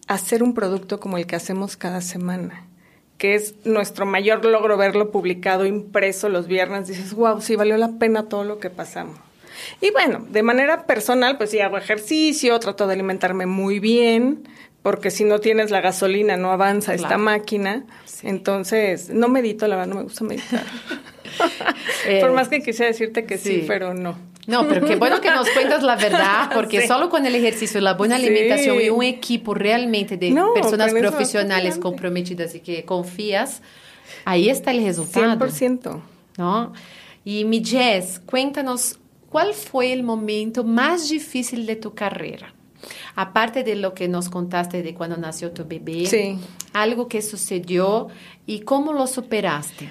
hacer 0.08 0.42
un 0.42 0.54
producto 0.54 0.98
como 0.98 1.18
el 1.18 1.26
que 1.26 1.36
hacemos 1.36 1.76
cada 1.76 2.00
semana, 2.00 2.66
que 3.18 3.34
es 3.34 3.54
nuestro 3.64 4.06
mayor 4.06 4.44
logro 4.44 4.76
verlo 4.76 5.10
publicado, 5.10 5.66
impreso 5.66 6.28
los 6.28 6.48
viernes, 6.48 6.88
dices, 6.88 7.14
wow, 7.14 7.40
sí, 7.40 7.56
valió 7.56 7.76
la 7.76 7.98
pena 7.98 8.28
todo 8.28 8.44
lo 8.44 8.58
que 8.58 8.70
pasamos. 8.70 9.18
Y 9.80 9.90
bueno, 9.90 10.24
de 10.28 10.42
manera 10.42 10.86
personal, 10.86 11.36
pues 11.36 11.50
sí 11.50 11.60
hago 11.60 11.78
ejercicio, 11.78 12.58
trato 12.58 12.86
de 12.86 12.94
alimentarme 12.94 13.46
muy 13.46 13.80
bien, 13.80 14.48
porque 14.82 15.10
si 15.10 15.24
no 15.24 15.40
tienes 15.40 15.70
la 15.70 15.80
gasolina 15.80 16.36
no 16.36 16.50
avanza 16.52 16.92
claro. 16.92 17.02
esta 17.02 17.18
máquina. 17.18 17.84
Sí. 18.04 18.28
Entonces, 18.28 19.10
no 19.10 19.28
medito, 19.28 19.66
la 19.66 19.76
verdad 19.76 19.88
no 19.90 19.96
me 19.96 20.02
gusta 20.04 20.24
meditar. 20.24 20.64
eh, 22.06 22.20
Por 22.20 22.32
más 22.32 22.48
que 22.48 22.62
quisiera 22.62 22.86
decirte 22.86 23.24
que 23.26 23.36
sí, 23.36 23.60
sí 23.60 23.64
pero 23.66 23.94
no. 23.94 24.16
No, 24.48 24.66
pero 24.66 24.86
qué 24.86 24.96
bueno 24.96 25.20
que 25.20 25.30
nos 25.30 25.48
cuentas 25.50 25.82
la 25.82 25.94
verdad, 25.94 26.50
porque 26.54 26.80
sí. 26.80 26.88
solo 26.88 27.10
con 27.10 27.26
el 27.26 27.34
ejercicio, 27.34 27.82
la 27.82 27.92
buena 27.92 28.16
alimentación 28.16 28.78
sí. 28.78 28.84
y 28.84 28.90
un 28.90 29.02
equipo 29.02 29.52
realmente 29.52 30.16
de 30.16 30.30
no, 30.30 30.54
personas 30.54 30.92
profesionales 30.94 31.76
comprometidas 31.76 32.54
y 32.54 32.60
que 32.60 32.82
confías, 32.86 33.60
ahí 34.24 34.48
está 34.48 34.70
el 34.70 34.82
resultado. 34.82 35.38
100%. 35.38 36.00
¿No? 36.38 36.72
Y 37.26 37.44
mi 37.44 37.62
Jess, 37.62 38.20
cuéntanos, 38.24 38.98
¿cuál 39.28 39.52
fue 39.52 39.92
el 39.92 40.02
momento 40.02 40.64
más 40.64 41.10
difícil 41.10 41.66
de 41.66 41.76
tu 41.76 41.92
carrera? 41.92 42.54
Aparte 43.16 43.64
de 43.64 43.74
lo 43.74 43.92
que 43.92 44.08
nos 44.08 44.30
contaste 44.30 44.82
de 44.82 44.94
cuando 44.94 45.18
nació 45.18 45.50
tu 45.50 45.66
bebé, 45.66 46.06
sí. 46.06 46.38
algo 46.72 47.06
que 47.06 47.20
sucedió 47.20 48.08
y 48.46 48.60
cómo 48.60 48.94
lo 48.94 49.06
superaste. 49.06 49.90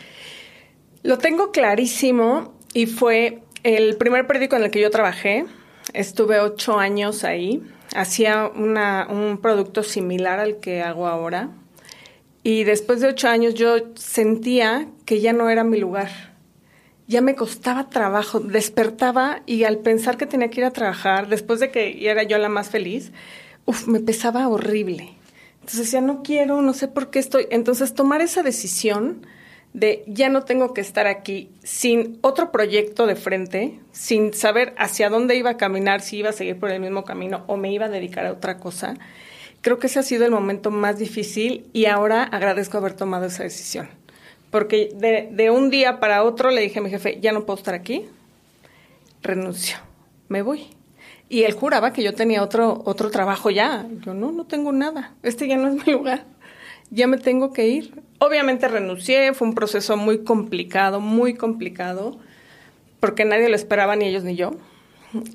Lo 1.04 1.20
tengo 1.20 1.52
clarísimo 1.52 2.56
y 2.74 2.88
fue 2.88 3.44
el 3.68 3.98
primer 3.98 4.28
periódico 4.28 4.56
en 4.56 4.64
el 4.64 4.72
que 4.72 4.80
yo 4.80 4.90
trabajé, 4.90 5.46
estuve 5.94 6.40
ocho 6.40 6.80
años 6.80 7.26
ahí, 7.26 7.62
hacía 7.94 8.48
un 8.48 9.40
producto 9.42 9.84
similar 9.84 10.40
al 10.40 10.62
que 10.62 10.82
hago 10.82 11.08
ahora. 11.08 11.50
Y 12.44 12.64
después 12.64 13.02
de 13.02 13.10
ocho 13.10 13.28
años 13.28 13.56
yo 13.56 13.76
sentía 13.96 14.88
que 15.04 15.20
ya 15.20 15.34
no 15.34 15.50
era 15.50 15.66
mi 15.66 15.78
lugar. 15.78 16.10
Ya 17.08 17.20
me 17.20 17.36
costaba 17.36 17.90
trabajo, 17.90 18.40
despertaba 18.40 19.42
y 19.46 19.66
al 19.66 19.80
pensar 19.80 20.16
que 20.16 20.26
tenía 20.26 20.50
que 20.50 20.62
ir 20.62 20.66
a 20.66 20.72
trabajar, 20.72 21.28
después 21.28 21.60
de 21.60 21.70
que 21.70 22.10
era 22.10 22.24
yo 22.24 22.38
la 22.38 22.48
más 22.48 22.70
feliz, 22.70 23.12
uf, 23.66 23.88
me 23.88 24.00
pesaba 24.00 24.48
horrible. 24.48 25.16
Entonces 25.56 25.80
decía, 25.80 26.00
no 26.00 26.24
quiero, 26.24 26.62
no 26.62 26.74
sé 26.74 26.88
por 26.88 27.10
qué 27.10 27.20
estoy. 27.20 27.48
Entonces 27.50 27.94
tomar 27.94 28.22
esa 28.22 28.44
decisión 28.44 29.26
de 29.74 30.04
ya 30.08 30.30
no 30.30 30.44
tengo 30.44 30.74
que 30.74 30.82
estar 30.82 31.08
aquí 31.08 31.50
sin 31.64 32.18
otro 32.22 32.52
proyecto 32.52 33.06
de 33.06 33.16
frente, 33.16 33.80
sin 33.92 34.34
saber 34.34 34.74
hacia 34.78 35.10
dónde 35.10 35.36
iba 35.36 35.52
a 35.52 35.58
caminar, 35.58 36.02
si 36.02 36.18
iba 36.18 36.30
a 36.30 36.34
seguir 36.34 36.60
por 36.60 36.72
el 36.72 36.80
mismo 36.80 37.04
camino 37.04 37.44
o 37.48 37.58
me 37.58 37.72
iba 37.72 37.86
a 37.86 37.90
dedicar 37.90 38.26
a 38.26 38.32
otra 38.32 38.58
cosa. 38.58 38.96
Creo 39.62 39.80
que 39.80 39.88
ese 39.88 40.00
ha 40.00 40.04
sido 40.04 40.26
el 40.26 40.32
momento 40.32 40.72
más 40.72 40.98
difícil 40.98 41.66
y 41.74 41.86
ahora 41.86 42.24
agradezco 42.24 42.78
haber 42.78 42.94
tomado 42.94 43.26
esa 43.26 43.44
decisión. 43.44 43.90
Porque 44.50 44.90
de, 44.96 45.30
de 45.32 45.52
un 45.52 45.70
día 45.70 46.00
para 46.00 46.24
otro 46.24 46.52
le 46.52 46.62
dije 46.62 46.80
a 46.80 46.82
mi 46.82 46.90
jefe, 46.90 47.20
ya 47.20 47.32
no 47.32 47.46
puedo 47.46 47.58
estar 47.58 47.74
aquí, 47.74 48.06
renuncio, 49.22 49.78
me 50.30 50.42
voy. 50.42 50.68
Y 51.30 51.44
él 51.44 51.52
juraba 51.52 51.92
que 51.92 52.02
yo 52.02 52.14
tenía 52.14 52.42
otro, 52.42 52.82
otro 52.86 53.12
trabajo 53.12 53.50
ya. 53.50 53.86
Yo 54.06 54.14
no, 54.14 54.32
no 54.32 54.46
tengo 54.46 54.72
nada. 54.72 55.14
Este 55.24 55.48
ya 55.48 55.58
no 55.58 55.68
es 55.68 55.86
mi 55.86 55.92
lugar 55.92 56.26
ya 56.90 57.08
me 57.08 57.18
tengo 57.18 57.52
que 57.54 57.68
ir. 57.68 58.04
Obviamente 58.20 58.68
renuncié, 58.68 59.34
fue 59.34 59.48
un 59.48 59.54
proceso 59.54 59.96
muy 59.98 60.24
complicado, 60.24 61.00
muy 61.00 61.36
complicado, 61.36 62.18
porque 63.00 63.26
nadie 63.26 63.50
lo 63.50 63.56
esperaba, 63.56 63.96
ni 63.96 64.08
ellos 64.08 64.24
ni 64.24 64.36
yo. 64.36 64.54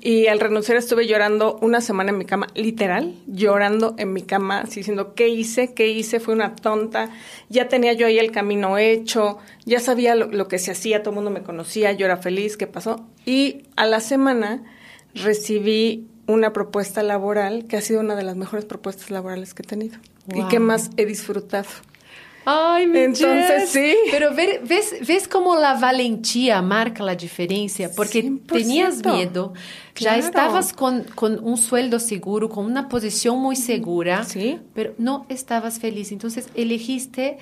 Y 0.01 0.27
al 0.27 0.39
renunciar 0.39 0.77
estuve 0.77 1.07
llorando 1.07 1.57
una 1.61 1.81
semana 1.81 2.11
en 2.11 2.17
mi 2.17 2.25
cama, 2.25 2.47
literal, 2.53 3.15
llorando 3.25 3.95
en 3.97 4.13
mi 4.13 4.21
cama, 4.21 4.61
así 4.61 4.81
diciendo, 4.81 5.15
¿qué 5.15 5.29
hice? 5.29 5.73
¿Qué 5.73 5.87
hice? 5.87 6.19
Fue 6.19 6.33
una 6.33 6.55
tonta. 6.55 7.09
Ya 7.49 7.67
tenía 7.69 7.93
yo 7.93 8.05
ahí 8.05 8.19
el 8.19 8.31
camino 8.31 8.77
hecho, 8.77 9.39
ya 9.65 9.79
sabía 9.79 10.13
lo, 10.15 10.27
lo 10.27 10.47
que 10.47 10.59
se 10.59 10.71
hacía, 10.71 11.01
todo 11.01 11.11
el 11.11 11.15
mundo 11.15 11.31
me 11.31 11.41
conocía, 11.41 11.91
yo 11.93 12.05
era 12.05 12.17
feliz, 12.17 12.55
¿qué 12.55 12.67
pasó? 12.67 13.07
Y 13.25 13.63
a 13.75 13.85
la 13.85 13.99
semana 13.99 14.63
recibí 15.15 16.07
una 16.27 16.53
propuesta 16.53 17.03
laboral 17.03 17.65
que 17.65 17.77
ha 17.77 17.81
sido 17.81 17.99
una 17.99 18.15
de 18.15 18.23
las 18.23 18.35
mejores 18.35 18.65
propuestas 18.65 19.09
laborales 19.09 19.53
que 19.53 19.63
he 19.63 19.65
tenido 19.65 19.97
wow. 20.27 20.45
y 20.45 20.47
que 20.49 20.59
más 20.59 20.91
he 20.97 21.05
disfrutado. 21.05 21.67
Ay, 22.45 22.87
mi 22.87 22.99
Entonces, 22.99 23.47
Jess. 23.47 23.69
sí. 23.69 23.95
Pero 24.11 24.33
ver, 24.33 24.61
ves, 24.67 24.95
ves 25.05 25.27
como 25.27 25.55
la 25.55 25.75
valentía 25.75 26.61
marca 26.61 27.03
la 27.03 27.15
diferencia, 27.15 27.91
porque 27.95 28.23
100%. 28.23 28.45
tenías 28.47 29.05
miedo, 29.05 29.53
claro. 29.93 30.17
ya 30.21 30.27
estabas 30.27 30.73
con, 30.73 31.03
con, 31.15 31.39
un 31.43 31.57
sueldo 31.57 31.99
seguro, 31.99 32.49
con 32.49 32.65
una 32.65 32.89
posición 32.89 33.39
muy 33.39 33.55
segura, 33.55 34.23
sí. 34.23 34.59
pero 34.73 34.93
no 34.97 35.25
estabas 35.29 35.79
feliz. 35.79 36.11
Entonces, 36.11 36.49
elegiste 36.55 37.37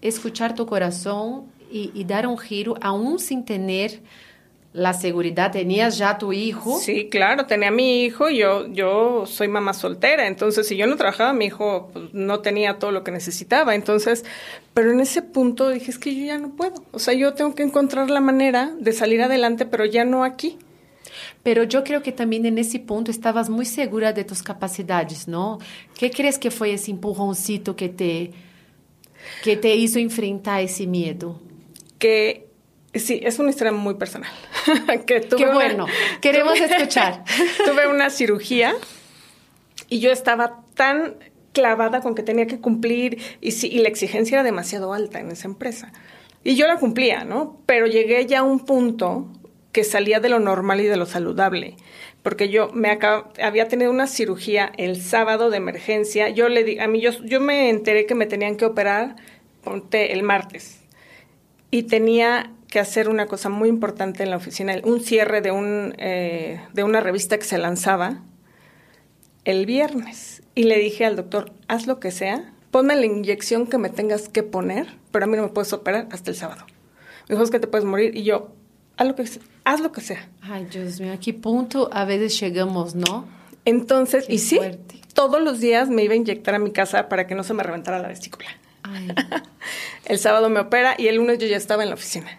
escuchar 0.00 0.54
tu 0.54 0.66
corazón 0.66 1.44
y, 1.70 1.90
y 1.94 2.04
dar 2.04 2.26
un 2.26 2.38
giro, 2.38 2.76
aún 2.80 3.18
sin 3.18 3.44
tener 3.44 4.00
la 4.76 4.92
seguridad. 4.92 5.52
¿Tenías 5.52 5.96
ya 5.96 6.18
tu 6.18 6.34
hijo? 6.34 6.78
Sí, 6.78 7.08
claro, 7.08 7.46
tenía 7.46 7.70
mi 7.70 8.04
hijo 8.04 8.28
yo, 8.28 8.66
yo 8.68 9.24
soy 9.24 9.48
mamá 9.48 9.72
soltera, 9.72 10.26
entonces 10.26 10.68
si 10.68 10.76
yo 10.76 10.86
no 10.86 10.96
trabajaba, 10.96 11.32
mi 11.32 11.46
hijo 11.46 11.88
pues, 11.92 12.12
no 12.12 12.40
tenía 12.40 12.78
todo 12.78 12.92
lo 12.92 13.02
que 13.02 13.10
necesitaba, 13.10 13.74
entonces, 13.74 14.24
pero 14.74 14.92
en 14.92 15.00
ese 15.00 15.22
punto 15.22 15.70
dije, 15.70 15.90
es 15.90 15.98
que 15.98 16.14
yo 16.14 16.26
ya 16.26 16.36
no 16.36 16.54
puedo, 16.54 16.74
o 16.92 16.98
sea, 16.98 17.14
yo 17.14 17.32
tengo 17.32 17.54
que 17.54 17.62
encontrar 17.62 18.10
la 18.10 18.20
manera 18.20 18.74
de 18.78 18.92
salir 18.92 19.22
adelante, 19.22 19.64
pero 19.64 19.86
ya 19.86 20.04
no 20.04 20.24
aquí. 20.24 20.58
Pero 21.42 21.62
yo 21.62 21.82
creo 21.82 22.02
que 22.02 22.12
también 22.12 22.44
en 22.44 22.58
ese 22.58 22.78
punto 22.78 23.10
estabas 23.10 23.48
muy 23.48 23.64
segura 23.64 24.12
de 24.12 24.24
tus 24.24 24.42
capacidades, 24.42 25.26
¿no? 25.28 25.58
¿Qué 25.98 26.10
crees 26.10 26.38
que 26.38 26.50
fue 26.50 26.74
ese 26.74 26.90
empujoncito 26.90 27.76
que 27.76 27.88
te, 27.88 28.32
que 29.42 29.56
te 29.56 29.74
hizo 29.74 29.98
enfrentar 29.98 30.60
ese 30.60 30.86
miedo? 30.86 31.40
Que 31.98 32.46
Sí, 32.98 33.20
es 33.22 33.38
una 33.38 33.50
historia 33.50 33.72
muy 33.72 33.94
personal. 33.94 34.30
que 35.06 35.20
tuve 35.20 35.44
Qué 35.44 35.50
bueno, 35.50 35.84
una, 35.84 36.20
queremos 36.20 36.54
tuve, 36.54 36.66
escuchar. 36.66 37.24
tuve 37.64 37.88
una 37.88 38.10
cirugía 38.10 38.74
y 39.88 40.00
yo 40.00 40.10
estaba 40.10 40.62
tan 40.74 41.16
clavada 41.52 42.00
con 42.00 42.14
que 42.14 42.22
tenía 42.22 42.46
que 42.46 42.58
cumplir 42.60 43.18
y, 43.40 43.66
y 43.66 43.78
la 43.78 43.88
exigencia 43.88 44.36
era 44.36 44.42
demasiado 44.42 44.92
alta 44.92 45.20
en 45.20 45.30
esa 45.30 45.48
empresa. 45.48 45.92
Y 46.44 46.54
yo 46.54 46.66
la 46.66 46.76
cumplía, 46.76 47.24
¿no? 47.24 47.60
Pero 47.66 47.86
llegué 47.86 48.24
ya 48.26 48.40
a 48.40 48.42
un 48.42 48.60
punto 48.60 49.26
que 49.72 49.84
salía 49.84 50.20
de 50.20 50.28
lo 50.28 50.38
normal 50.38 50.80
y 50.80 50.84
de 50.84 50.96
lo 50.96 51.06
saludable. 51.06 51.76
Porque 52.22 52.48
yo 52.48 52.70
me 52.72 52.90
acab 52.90 53.32
había 53.42 53.68
tenido 53.68 53.90
una 53.90 54.06
cirugía 54.06 54.72
el 54.76 55.00
sábado 55.00 55.50
de 55.50 55.58
emergencia. 55.58 56.28
Yo 56.28 56.48
le 56.48 56.64
di, 56.64 56.78
a 56.78 56.88
mí 56.88 57.00
yo, 57.00 57.10
yo 57.24 57.40
me 57.40 57.68
enteré 57.68 58.06
que 58.06 58.14
me 58.14 58.26
tenían 58.26 58.56
que 58.56 58.64
operar 58.64 59.16
ponte, 59.66 60.12
el 60.12 60.22
martes. 60.22 60.80
Y 61.70 61.82
tenía 61.84 62.52
que 62.68 62.80
hacer 62.80 63.08
una 63.08 63.26
cosa 63.26 63.48
muy 63.48 63.68
importante 63.68 64.22
en 64.22 64.30
la 64.30 64.36
oficina, 64.36 64.74
un 64.84 65.00
cierre 65.00 65.40
de, 65.40 65.50
un, 65.50 65.94
eh, 65.98 66.60
de 66.72 66.84
una 66.84 67.00
revista 67.00 67.38
que 67.38 67.44
se 67.44 67.58
lanzaba 67.58 68.22
el 69.44 69.66
viernes. 69.66 70.42
Y 70.54 70.64
le 70.64 70.78
dije 70.78 71.04
al 71.04 71.16
doctor, 71.16 71.52
haz 71.68 71.86
lo 71.86 72.00
que 72.00 72.10
sea, 72.10 72.52
ponme 72.70 72.96
la 72.96 73.06
inyección 73.06 73.66
que 73.66 73.78
me 73.78 73.88
tengas 73.88 74.28
que 74.28 74.42
poner, 74.42 74.86
pero 75.10 75.24
a 75.24 75.28
mí 75.28 75.36
no 75.36 75.44
me 75.44 75.48
puedes 75.48 75.72
operar 75.72 76.08
hasta 76.10 76.30
el 76.30 76.36
sábado. 76.36 76.66
Me 77.28 77.34
dijo, 77.34 77.42
es 77.42 77.50
que 77.50 77.60
te 77.60 77.66
puedes 77.66 77.84
morir. 77.84 78.16
Y 78.16 78.24
yo, 78.24 78.52
haz 78.96 79.06
lo 79.06 79.14
que, 79.14 79.24
haz 79.64 79.80
lo 79.80 79.92
que 79.92 80.00
sea. 80.00 80.28
Ay, 80.42 80.66
Dios 80.70 81.00
mío, 81.00 81.12
¿a 81.12 81.18
qué 81.18 81.34
punto 81.34 81.88
a 81.92 82.04
veces 82.04 82.38
llegamos, 82.40 82.94
no? 82.94 83.26
Entonces, 83.64 84.26
qué 84.26 84.34
y 84.34 84.38
sí, 84.38 84.60
todos 85.12 85.40
los 85.40 85.60
días 85.60 85.88
me 85.88 86.04
iba 86.04 86.14
a 86.14 86.16
inyectar 86.16 86.54
a 86.54 86.58
mi 86.58 86.72
casa 86.72 87.08
para 87.08 87.26
que 87.26 87.34
no 87.34 87.42
se 87.42 87.54
me 87.54 87.62
reventara 87.62 87.98
la 87.98 88.08
vesícula. 88.08 88.48
el 90.04 90.18
sábado 90.18 90.48
me 90.48 90.60
opera 90.60 90.94
y 90.96 91.08
el 91.08 91.16
lunes 91.16 91.38
yo 91.38 91.46
ya 91.46 91.56
estaba 91.56 91.82
en 91.82 91.88
la 91.88 91.94
oficina. 91.94 92.38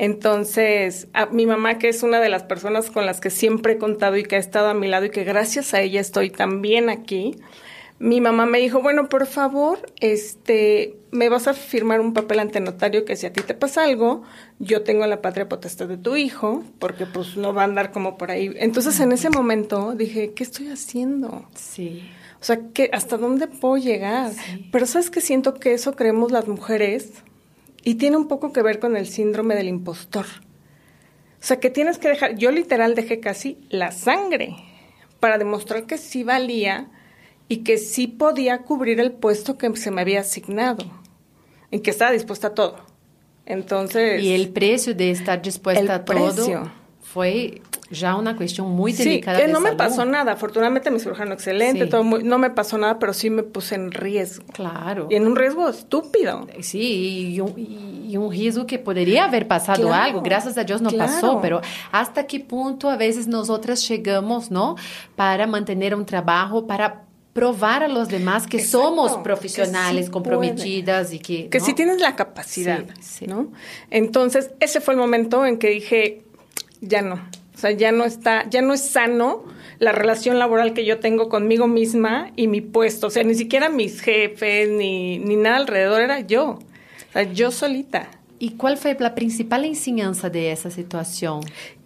Entonces, 0.00 1.08
a 1.12 1.26
mi 1.26 1.44
mamá, 1.44 1.76
que 1.76 1.90
es 1.90 2.02
una 2.02 2.20
de 2.20 2.30
las 2.30 2.44
personas 2.44 2.90
con 2.90 3.04
las 3.04 3.20
que 3.20 3.28
siempre 3.28 3.74
he 3.74 3.76
contado 3.76 4.16
y 4.16 4.22
que 4.22 4.36
ha 4.36 4.38
estado 4.38 4.68
a 4.68 4.74
mi 4.74 4.88
lado 4.88 5.04
y 5.04 5.10
que 5.10 5.24
gracias 5.24 5.74
a 5.74 5.82
ella 5.82 6.00
estoy 6.00 6.30
también 6.30 6.88
aquí, 6.88 7.36
mi 7.98 8.22
mamá 8.22 8.46
me 8.46 8.60
dijo, 8.60 8.80
bueno, 8.80 9.10
por 9.10 9.26
favor, 9.26 9.78
este, 10.00 10.96
me 11.10 11.28
vas 11.28 11.48
a 11.48 11.52
firmar 11.52 12.00
un 12.00 12.14
papel 12.14 12.38
ante 12.38 12.60
notario 12.60 13.04
que 13.04 13.14
si 13.14 13.26
a 13.26 13.32
ti 13.34 13.42
te 13.42 13.52
pasa 13.52 13.84
algo, 13.84 14.22
yo 14.58 14.84
tengo 14.84 15.06
la 15.06 15.20
patria 15.20 15.50
potestad 15.50 15.86
de 15.86 15.98
tu 15.98 16.16
hijo, 16.16 16.64
porque 16.78 17.04
pues 17.04 17.36
no 17.36 17.52
va 17.52 17.60
a 17.60 17.64
andar 17.66 17.92
como 17.92 18.16
por 18.16 18.30
ahí. 18.30 18.54
Entonces, 18.56 18.98
en 19.00 19.12
ese 19.12 19.28
momento 19.28 19.92
dije, 19.94 20.32
¿qué 20.32 20.44
estoy 20.44 20.68
haciendo? 20.68 21.44
Sí. 21.54 22.08
O 22.40 22.44
sea, 22.44 22.58
¿qué, 22.72 22.88
¿hasta 22.94 23.18
dónde 23.18 23.48
puedo 23.48 23.76
llegar? 23.76 24.32
Pero 24.72 24.86
sabes 24.86 25.10
que 25.10 25.20
siento 25.20 25.52
que 25.52 25.74
eso 25.74 25.94
creemos 25.94 26.32
las 26.32 26.48
mujeres 26.48 27.22
y 27.82 27.94
tiene 27.94 28.16
un 28.16 28.28
poco 28.28 28.52
que 28.52 28.62
ver 28.62 28.78
con 28.78 28.96
el 28.96 29.06
síndrome 29.06 29.54
del 29.54 29.68
impostor. 29.68 30.26
O 30.26 31.42
sea, 31.42 31.58
que 31.58 31.70
tienes 31.70 31.98
que 31.98 32.08
dejar, 32.08 32.36
yo 32.36 32.50
literal 32.50 32.94
dejé 32.94 33.20
casi 33.20 33.58
la 33.70 33.92
sangre 33.92 34.56
para 35.20 35.38
demostrar 35.38 35.86
que 35.86 35.96
sí 35.96 36.22
valía 36.22 36.88
y 37.48 37.58
que 37.58 37.78
sí 37.78 38.06
podía 38.06 38.58
cubrir 38.58 39.00
el 39.00 39.12
puesto 39.12 39.56
que 39.56 39.74
se 39.76 39.90
me 39.90 40.02
había 40.02 40.20
asignado, 40.20 40.84
en 41.70 41.80
que 41.80 41.90
estaba 41.90 42.10
dispuesta 42.12 42.48
a 42.48 42.54
todo. 42.54 42.76
Entonces... 43.46 44.22
Y 44.22 44.34
el 44.34 44.50
precio 44.50 44.94
de 44.94 45.10
estar 45.10 45.40
dispuesta 45.40 45.94
a 45.94 46.04
todo 46.04 46.70
fue 47.12 47.60
ya 47.90 48.14
una 48.14 48.36
cuestión 48.36 48.70
muy 48.70 48.92
delicada. 48.92 49.38
Sí, 49.38 49.46
que 49.46 49.52
no 49.52 49.60
me 49.60 49.72
pasó 49.72 50.04
nada. 50.04 50.32
Afortunadamente 50.32 50.90
mi 50.92 51.00
cirujano 51.00 51.34
excelente, 51.34 51.86
todo 51.86 52.04
no 52.04 52.38
me 52.38 52.50
pasó 52.50 52.78
nada, 52.78 52.98
pero 53.00 53.12
sí 53.12 53.30
me 53.30 53.42
puse 53.42 53.74
en 53.74 53.90
riesgo. 53.90 54.44
Claro. 54.52 55.08
Y 55.10 55.16
en 55.16 55.26
un 55.26 55.34
riesgo 55.34 55.68
estúpido. 55.68 56.46
Sí, 56.60 57.32
y 57.34 57.40
un, 57.40 57.54
y 57.58 58.16
un 58.16 58.30
riesgo 58.30 58.66
que 58.66 58.78
podría 58.78 59.24
haber 59.24 59.48
pasado 59.48 59.92
algo. 59.92 60.22
Gracias 60.22 60.56
a 60.56 60.64
Dios 60.64 60.82
no 60.82 60.90
pasó, 60.92 61.40
pero 61.42 61.60
hasta 61.90 62.26
qué 62.26 62.38
punto 62.38 62.88
a 62.88 62.96
veces 62.96 63.26
nosotras 63.26 63.86
llegamos, 63.88 64.52
¿no? 64.52 64.76
Para 65.16 65.48
mantener 65.48 65.96
un 65.96 66.06
trabajo, 66.06 66.66
para 66.66 67.06
probar 67.32 67.82
a 67.82 67.88
los 67.88 68.08
demás 68.08 68.46
que 68.46 68.64
somos 68.64 69.16
profesionales, 69.18 70.10
comprometidas 70.10 71.12
y 71.12 71.18
que... 71.18 71.48
Que 71.48 71.60
sí 71.60 71.74
tienes 71.74 72.00
la 72.00 72.14
capacidad, 72.14 72.84
¿no? 73.26 73.50
Entonces, 73.90 74.50
ese 74.60 74.80
fue 74.80 74.94
el 74.94 75.00
momento 75.00 75.46
en 75.46 75.58
que 75.58 75.70
dije, 75.70 76.22
ya 76.80 77.02
no, 77.02 77.14
o 77.14 77.58
sea, 77.58 77.72
ya 77.72 77.92
no 77.92 78.04
está, 78.04 78.48
ya 78.48 78.62
no 78.62 78.72
es 78.72 78.80
sano 78.80 79.44
la 79.78 79.92
relación 79.92 80.38
laboral 80.38 80.72
que 80.72 80.84
yo 80.84 80.98
tengo 80.98 81.28
conmigo 81.28 81.66
misma 81.66 82.30
y 82.36 82.46
mi 82.46 82.60
puesto, 82.60 83.08
o 83.08 83.10
sea, 83.10 83.22
ni 83.22 83.34
siquiera 83.34 83.68
mis 83.68 84.00
jefes, 84.00 84.68
ni, 84.68 85.18
ni 85.18 85.36
nada 85.36 85.56
alrededor, 85.56 86.00
era 86.02 86.20
yo, 86.20 86.58
o 87.10 87.12
sea, 87.12 87.24
yo 87.24 87.50
solita. 87.50 88.10
¿Y 88.38 88.52
cuál 88.52 88.78
fue 88.78 88.96
la 88.98 89.14
principal 89.14 89.66
enseñanza 89.66 90.30
de 90.30 90.52
esa 90.52 90.70
situación? 90.70 91.40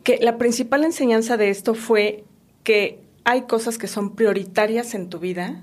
Que 0.04 0.18
la 0.20 0.38
principal 0.38 0.84
enseñanza 0.84 1.36
de 1.36 1.50
esto 1.50 1.74
fue 1.74 2.22
que 2.62 3.00
hay 3.24 3.42
cosas 3.42 3.78
que 3.78 3.88
son 3.88 4.14
prioritarias 4.14 4.94
en 4.94 5.08
tu 5.08 5.18
vida, 5.18 5.60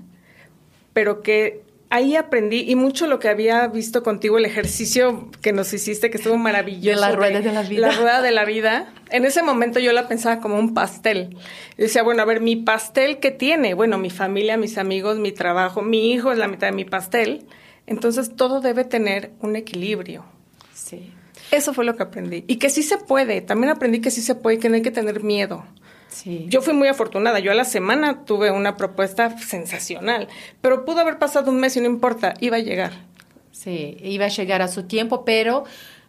pero 0.92 1.22
que 1.22 1.62
ahí 1.92 2.16
aprendí 2.16 2.64
y 2.66 2.74
mucho 2.74 3.06
lo 3.06 3.18
que 3.18 3.28
había 3.28 3.66
visto 3.68 4.02
contigo, 4.02 4.38
el 4.38 4.46
ejercicio 4.46 5.28
que 5.42 5.52
nos 5.52 5.74
hiciste, 5.74 6.10
que 6.10 6.16
estuvo 6.16 6.38
maravilloso. 6.38 6.98
la 6.98 7.12
rueda 7.12 7.42
de, 7.42 7.52
la 7.52 7.62
vida. 7.62 7.88
La 7.88 7.92
rueda 7.94 8.22
de 8.22 8.30
la 8.30 8.46
vida. 8.46 8.94
En 9.10 9.26
ese 9.26 9.42
momento 9.42 9.78
yo 9.78 9.92
la 9.92 10.08
pensaba 10.08 10.40
como 10.40 10.58
un 10.58 10.72
pastel. 10.72 11.36
Decía, 11.76 12.02
bueno, 12.02 12.22
a 12.22 12.24
ver, 12.24 12.40
mi 12.40 12.56
pastel, 12.56 13.18
¿qué 13.18 13.30
tiene? 13.30 13.74
Bueno, 13.74 13.98
mi 13.98 14.08
familia, 14.08 14.56
mis 14.56 14.78
amigos, 14.78 15.18
mi 15.18 15.32
trabajo, 15.32 15.82
mi 15.82 16.12
hijo 16.12 16.32
es 16.32 16.38
la 16.38 16.48
mitad 16.48 16.68
de 16.68 16.72
mi 16.72 16.86
pastel. 16.86 17.44
Entonces 17.86 18.34
todo 18.36 18.62
debe 18.62 18.84
tener 18.84 19.32
un 19.40 19.54
equilibrio. 19.54 20.24
Sí. 20.72 21.12
Eso 21.50 21.74
fue 21.74 21.84
lo 21.84 21.94
que 21.94 22.04
aprendí. 22.04 22.44
Y 22.46 22.56
que 22.56 22.70
sí 22.70 22.82
se 22.82 22.96
puede. 22.96 23.42
También 23.42 23.70
aprendí 23.70 24.00
que 24.00 24.10
sí 24.10 24.22
se 24.22 24.34
puede 24.34 24.56
y 24.56 24.58
que 24.60 24.70
no 24.70 24.76
hay 24.76 24.82
que 24.82 24.92
tener 24.92 25.22
miedo. 25.22 25.66
Yo 26.48 26.62
fui 26.62 26.74
muy 26.74 26.88
afortunada. 26.88 27.38
Yo 27.38 27.52
a 27.52 27.54
la 27.54 27.64
semana 27.64 28.24
tuve 28.24 28.50
una 28.50 28.76
propuesta 28.76 29.38
sensacional, 29.38 30.28
pero 30.60 30.84
pudo 30.84 31.00
haber 31.00 31.18
pasado 31.18 31.50
un 31.50 31.58
mes 31.58 31.76
y 31.76 31.80
no 31.80 31.86
importa, 31.86 32.34
iba 32.40 32.56
a 32.56 32.60
llegar. 32.60 32.92
Sí, 33.50 33.96
iba 34.02 34.26
a 34.26 34.28
llegar 34.28 34.62
a 34.62 34.68
su 34.68 34.84
tiempo, 34.84 35.24
pero 35.24 35.64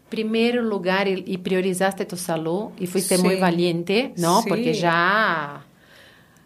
primer 0.09 0.55
lugar 0.55 1.07
y, 1.07 1.37
priorizaste 1.37 2.05
tu 2.05 2.17
salud 2.17 2.69
y 2.79 2.85
fuiste 2.87 3.17
muy 3.17 3.35
valiente, 3.37 4.13
¿no? 4.17 4.43
Porque 4.47 4.73
ya 4.73 5.65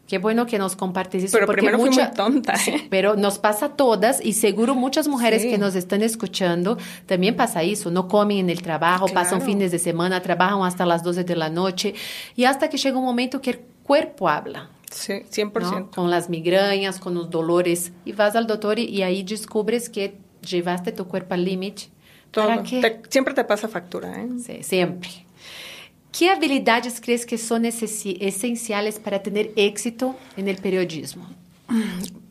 Qué 0.08 0.20
bueno 0.20 0.46
que 0.46 0.58
nos 0.58 0.78
compartes 0.78 1.26
eso. 1.26 1.34
Pero 1.34 1.46
porque 1.46 1.62
primero 1.62 1.80
fui 1.80 1.90
muy 1.90 2.12
tonta. 2.16 2.54
¿eh? 2.68 2.88
pero 2.90 3.18
nos 3.18 3.40
pasa 3.40 3.68
a 3.68 3.70
todas 3.76 4.24
y 4.24 4.34
seguro 4.34 4.74
muchas 4.74 5.08
mujeres 5.10 5.44
que 5.44 5.58
nos 5.58 5.76
están 5.76 6.02
escuchando 6.02 6.78
también 7.06 7.36
pasa 7.36 7.62
eso. 7.62 7.92
No 7.92 8.08
comen 8.08 8.38
en 8.38 8.50
el 8.50 8.62
trabajo, 8.62 9.08
pasan 9.08 9.42
fines 9.42 9.72
de 9.72 9.80
semana, 9.80 10.22
trabajan 10.22 10.62
hasta 10.64 10.86
las 10.86 11.04
12 11.04 11.26
de 11.26 11.36
la 11.36 11.50
noche 11.50 11.94
y 12.36 12.46
hasta 12.46 12.70
que 12.70 12.78
llega 12.78 12.98
un 12.98 13.04
momento 13.04 13.42
que 13.42 13.50
el 13.52 13.60
cuerpo 13.84 14.30
habla. 14.30 14.70
Sí, 14.90 15.14
100%. 15.30 15.90
Con 15.92 16.10
las 16.10 16.30
migrañas, 16.30 17.00
con 17.00 17.14
los 17.14 17.30
dolores. 17.30 17.92
Y 18.06 18.14
vas 18.14 18.36
al 18.38 18.48
doctor 18.48 18.80
y, 18.80 19.04
ahí 19.04 19.24
descubres 19.24 19.90
que 19.90 20.18
llevaste 20.42 20.94
tu 20.94 21.06
cuerpo 21.08 21.34
al 21.34 21.44
límite. 21.44 21.90
Todo. 22.32 22.64
siempre 23.10 23.34
te 23.34 23.44
pasa 23.44 23.68
factura, 23.68 24.22
¿eh? 24.22 24.30
Sí, 24.46 24.64
siempre. 24.64 25.27
¿Qué 26.18 26.32
habilidades 26.32 27.00
crees 27.00 27.28
que 27.28 27.38
son 27.38 27.64
esenciales 27.66 28.98
para 28.98 29.22
tener 29.22 29.52
éxito 29.56 30.16
en 30.36 30.48
el 30.48 30.58
periodismo? 30.58 31.30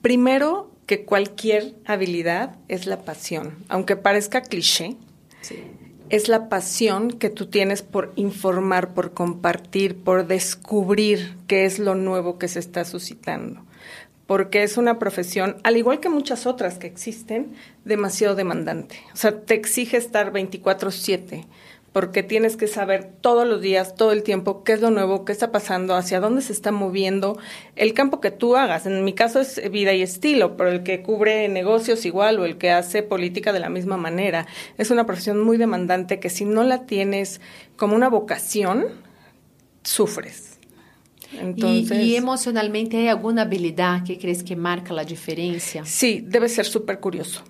Primero, 0.03 0.72
que 0.87 1.05
cualquier 1.05 1.75
habilidad 1.85 2.57
es 2.66 2.87
la 2.87 3.03
pasión. 3.03 3.55
Aunque 3.68 3.94
parezca 3.94 4.42
cliché, 4.42 4.96
es 6.09 6.29
la 6.29 6.49
pasión 6.49 7.12
que 7.12 7.31
tú 7.31 7.46
tienes 7.46 7.83
por 7.83 8.12
informar, 8.16 8.92
por 8.92 9.14
compartir, 9.14 9.96
por 9.96 10.27
descubrir 10.27 11.37
qué 11.46 11.64
es 11.64 11.79
lo 11.79 11.94
nuevo 11.94 12.38
que 12.38 12.49
se 12.49 12.59
está 12.59 12.85
suscitando. 12.85 13.64
Porque 14.27 14.64
es 14.64 14.77
una 14.77 14.99
profesión, 14.99 15.59
al 15.62 15.77
igual 15.77 16.01
que 16.01 16.09
muchas 16.09 16.46
otras 16.46 16.79
que 16.79 16.88
existen, 16.88 17.55
demasiado 17.85 18.35
demandante. 18.35 18.99
O 19.14 19.16
sea, 19.16 19.42
te 19.42 19.55
exige 19.55 19.96
estar 19.96 20.33
24/7 20.33 21.46
porque 21.97 22.23
tienes 22.23 22.59
que 22.59 22.67
saber 22.67 23.11
todos 23.23 23.49
los 23.49 23.63
días, 23.63 23.95
todo 23.95 24.13
el 24.13 24.23
tiempo, 24.23 24.65
qué 24.65 24.75
es 24.75 24.83
lo 24.83 24.91
nuevo, 24.91 25.25
qué 25.25 25.33
está 25.33 25.51
pasando, 25.51 25.95
hacia 25.95 26.21
dónde 26.21 26.43
se 26.43 26.53
está 26.53 26.71
moviendo, 26.71 27.39
el 27.75 27.95
campo 27.95 28.21
que 28.21 28.31
tú 28.31 28.55
hagas. 28.55 28.85
En 28.85 29.03
mi 29.03 29.15
caso 29.15 29.41
es 29.41 29.63
vida 29.71 29.95
y 29.95 30.03
estilo, 30.03 30.59
pero 30.59 30.71
el 30.71 30.83
que 30.83 31.01
cubre 31.01 31.49
negocios 31.49 32.05
igual 32.05 32.39
o 32.39 32.45
el 32.45 32.59
que 32.59 32.71
hace 32.71 33.03
política 33.03 33.51
de 33.55 33.61
la 33.61 33.71
misma 33.71 33.97
manera. 33.97 34.47
Es 34.77 34.91
una 34.91 35.07
profesión 35.07 35.43
muy 35.43 35.57
demandante 35.57 36.21
que 36.21 36.29
si 36.29 36.45
no 36.45 36.65
la 36.65 36.85
tienes 36.85 37.41
como 37.77 37.97
una 37.97 38.11
vocación, 38.11 38.89
sufres. 39.83 40.59
Entonces, 41.41 41.99
¿Y, 41.99 42.17
emocionalmente 42.17 42.99
hay 42.99 43.09
alguna 43.09 43.41
habilidad 43.41 44.05
que 44.05 44.19
crees 44.19 44.43
que 44.43 44.55
marca 44.55 44.93
la 44.93 45.05
diferencia? 45.05 45.87
Sí, 45.87 46.23
debe 46.23 46.51
ser 46.51 46.67
súper 46.67 47.01
curioso 47.01 47.43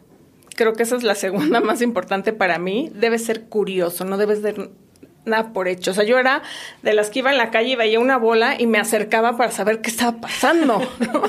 creo 0.57 0.73
que 0.73 0.83
esa 0.83 0.97
es 0.97 1.05
la 1.05 1.14
segunda 1.14 1.61
más 1.62 1.83
importante 1.83 2.33
para 2.33 2.59
mí, 2.59 2.90
debe 2.95 3.19
ser 3.19 3.45
curioso, 3.45 4.05
no 4.05 4.16
debes 4.16 4.42
de 4.42 4.71
nada 5.27 5.53
por 5.53 5.69
hecho. 5.69 5.90
O 5.90 5.95
sea, 5.95 6.05
yo 6.05 6.19
era 6.19 6.42
de 6.83 6.95
las 6.95 7.11
que 7.11 7.19
iba 7.19 7.31
en 7.31 7.38
la 7.38 7.51
calle 7.51 7.71
y 7.71 7.77
veía 7.77 8.01
una 8.01 8.16
bola 8.16 8.57
y 8.59 8.66
me 8.66 8.79
acercaba 8.79 9.37
para 9.37 9.51
saber 9.51 9.81
qué 9.81 9.90
estaba 9.90 10.21
pasando. 10.21 10.81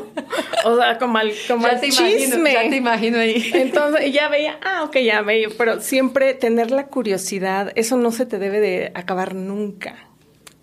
o 0.65 0.77
sea, 0.77 0.97
como 0.97 1.17
al, 1.17 1.33
como 1.47 1.67
te 1.67 1.89
chisme. 1.89 2.53
ya 2.53 2.69
te 2.69 2.75
imagino 2.75 3.19
ahí. 3.19 3.51
Entonces, 3.53 4.11
ya 4.13 4.29
veía, 4.29 4.59
ah, 4.63 4.83
ok, 4.83 4.97
ya 4.97 5.21
veía. 5.21 5.49
Pero 5.57 5.81
siempre 5.81 6.33
tener 6.33 6.71
la 6.71 6.87
curiosidad, 6.87 7.71
eso 7.75 7.97
no 7.97 8.11
se 8.11 8.25
te 8.25 8.39
debe 8.39 8.59
de 8.59 8.91
acabar 8.93 9.35
nunca. 9.35 9.95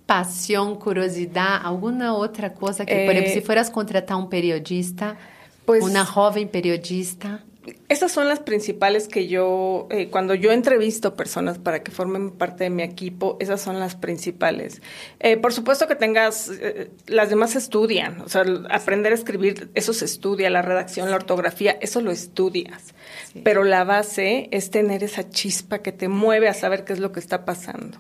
Pasión, 0.07 0.77
curiosidad, 0.77 1.61
alguna 1.64 2.14
otra 2.14 2.53
cosa 2.53 2.85
que, 2.85 3.05
por 3.07 3.12
ejemplo, 3.12 3.33
si 3.33 3.38
eh, 3.38 3.42
fueras 3.42 3.70
contratar 3.70 4.18
un 4.18 4.29
periodista, 4.29 5.16
pues, 5.64 5.83
una 5.83 6.05
joven 6.05 6.48
periodista 6.48 7.42
esas 7.88 8.12
son 8.12 8.29
las 8.29 8.40
principales 8.40 9.09
que 9.09 9.27
yo, 9.27 9.87
eh, 9.90 10.09
cuando 10.09 10.35
yo 10.35 10.53
entrevisto 10.53 11.14
personas 11.14 11.59
para 11.59 11.83
que 11.83 11.90
formen 11.90 12.31
parte 12.31 12.64
de 12.64 12.70
mi 12.70 12.83
equipo, 12.83 13.37
esas 13.40 13.61
son 13.61 13.79
las 13.79 13.96
principales. 13.96 14.83
Eh, 15.20 15.37
por 15.37 15.53
supuesto 15.53 15.87
que 15.87 15.94
tengas, 15.94 16.50
eh, 16.50 16.90
las 17.07 17.31
demás 17.31 17.57
estudian, 17.57 18.20
o 18.20 18.29
sea, 18.29 18.44
aprender 18.70 19.12
a 19.12 19.14
escribir, 19.14 19.70
eso 19.74 19.92
se 19.92 20.05
estudia, 20.05 20.50
la 20.50 20.62
redacción, 20.62 21.11
la 21.11 21.16
ortografía, 21.16 21.79
eso 21.81 22.00
lo 22.00 22.11
estudias. 22.11 22.94
Pero 23.42 23.64
la 23.64 23.85
base 23.85 24.48
es 24.50 24.70
tener 24.70 25.03
esa 25.03 25.29
chispa 25.31 25.79
que 25.79 25.92
te 25.92 26.09
mueve 26.09 26.48
a 26.48 26.55
saber 26.55 26.85
qué 26.85 26.92
es 26.92 26.98
lo 26.98 27.12
que 27.12 27.20
está 27.20 27.44
pasando. 27.44 27.98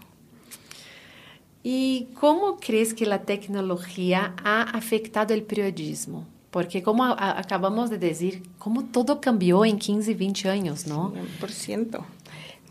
¿Y 1.62 2.08
cómo 2.20 2.58
crees 2.58 2.92
que 2.92 3.06
la 3.06 3.22
tecnología 3.22 4.34
ha 4.44 4.62
afectado 4.62 5.32
el 5.32 5.44
periodismo? 5.44 6.26
Porque 6.54 6.84
como 6.84 7.04
acabamos 7.04 7.90
de 7.90 7.98
decir, 7.98 8.44
como 8.60 8.84
todo 8.84 9.20
cambió 9.20 9.64
en 9.64 9.76
15, 9.76 10.14
20 10.14 10.48
años, 10.48 10.86
¿no? 10.86 11.12
100%. 11.40 11.98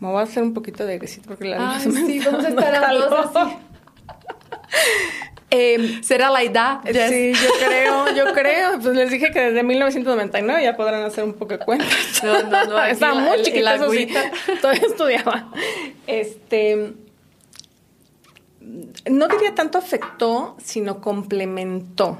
Me 0.00 0.08
voy 0.08 0.20
a 0.20 0.22
hacer 0.22 0.42
un 0.42 0.54
poquito 0.54 0.86
de 0.86 0.96
gresito 0.96 1.28
porque 1.28 1.44
la 1.44 1.74
Ay, 1.74 1.90
sí, 1.92 2.18
vamos 2.24 2.46
a 2.46 2.48
estar 2.48 2.74
a 2.76 2.94
dos 2.94 3.36
así. 3.36 3.56
Eh, 5.50 6.00
¿Será 6.02 6.30
la 6.30 6.42
edad? 6.42 6.80
Sí, 6.82 7.32
yo 7.34 7.48
creo, 7.66 8.14
yo 8.16 8.32
creo. 8.32 8.80
Pues 8.80 8.96
les 8.96 9.10
dije 9.10 9.30
que 9.30 9.38
desde 9.38 9.62
1999 9.62 10.64
ya 10.64 10.76
podrán 10.76 11.02
hacer 11.02 11.22
un 11.22 11.34
poco 11.34 11.52
de 11.52 11.58
cuentas. 11.58 11.90
No, 12.24 12.42
no, 12.42 12.64
no. 12.64 12.84
Estaba 12.84 13.14
muy 13.14 13.42
chiquita, 13.42 13.74
eso 13.74 13.90
sí. 13.90 14.08
Todavía 14.62 14.82
estudiaba. 14.88 15.52
Este, 16.06 16.94
no 19.10 19.28
diría 19.28 19.54
tanto 19.54 19.76
afectó, 19.76 20.56
sino 20.58 21.02
complementó. 21.02 22.18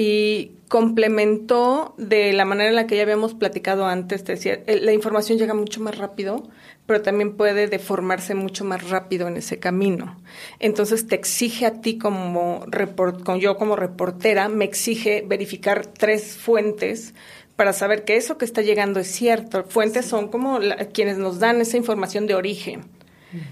Y 0.00 0.52
complementó 0.68 1.94
de 1.98 2.32
la 2.32 2.46
manera 2.46 2.70
en 2.70 2.76
la 2.76 2.86
que 2.86 2.96
ya 2.96 3.02
habíamos 3.02 3.34
platicado 3.34 3.84
antes, 3.84 4.24
te 4.24 4.32
decía, 4.32 4.62
eh, 4.66 4.80
la 4.80 4.94
información 4.94 5.36
llega 5.36 5.52
mucho 5.52 5.82
más 5.82 5.98
rápido, 5.98 6.48
pero 6.86 7.02
también 7.02 7.36
puede 7.36 7.66
deformarse 7.66 8.34
mucho 8.34 8.64
más 8.64 8.88
rápido 8.88 9.28
en 9.28 9.36
ese 9.36 9.58
camino. 9.58 10.18
Entonces 10.58 11.06
te 11.06 11.16
exige 11.16 11.66
a 11.66 11.82
ti 11.82 11.98
como, 11.98 12.64
report, 12.66 13.28
yo 13.40 13.58
como 13.58 13.76
reportera, 13.76 14.48
me 14.48 14.64
exige 14.64 15.22
verificar 15.28 15.84
tres 15.84 16.38
fuentes 16.38 17.12
para 17.54 17.74
saber 17.74 18.06
que 18.06 18.16
eso 18.16 18.38
que 18.38 18.46
está 18.46 18.62
llegando 18.62 19.00
es 19.00 19.08
cierto. 19.08 19.64
Fuentes 19.64 20.06
son 20.06 20.28
como 20.28 20.60
quienes 20.94 21.18
nos 21.18 21.40
dan 21.40 21.60
esa 21.60 21.76
información 21.76 22.26
de 22.26 22.36
origen. 22.36 22.84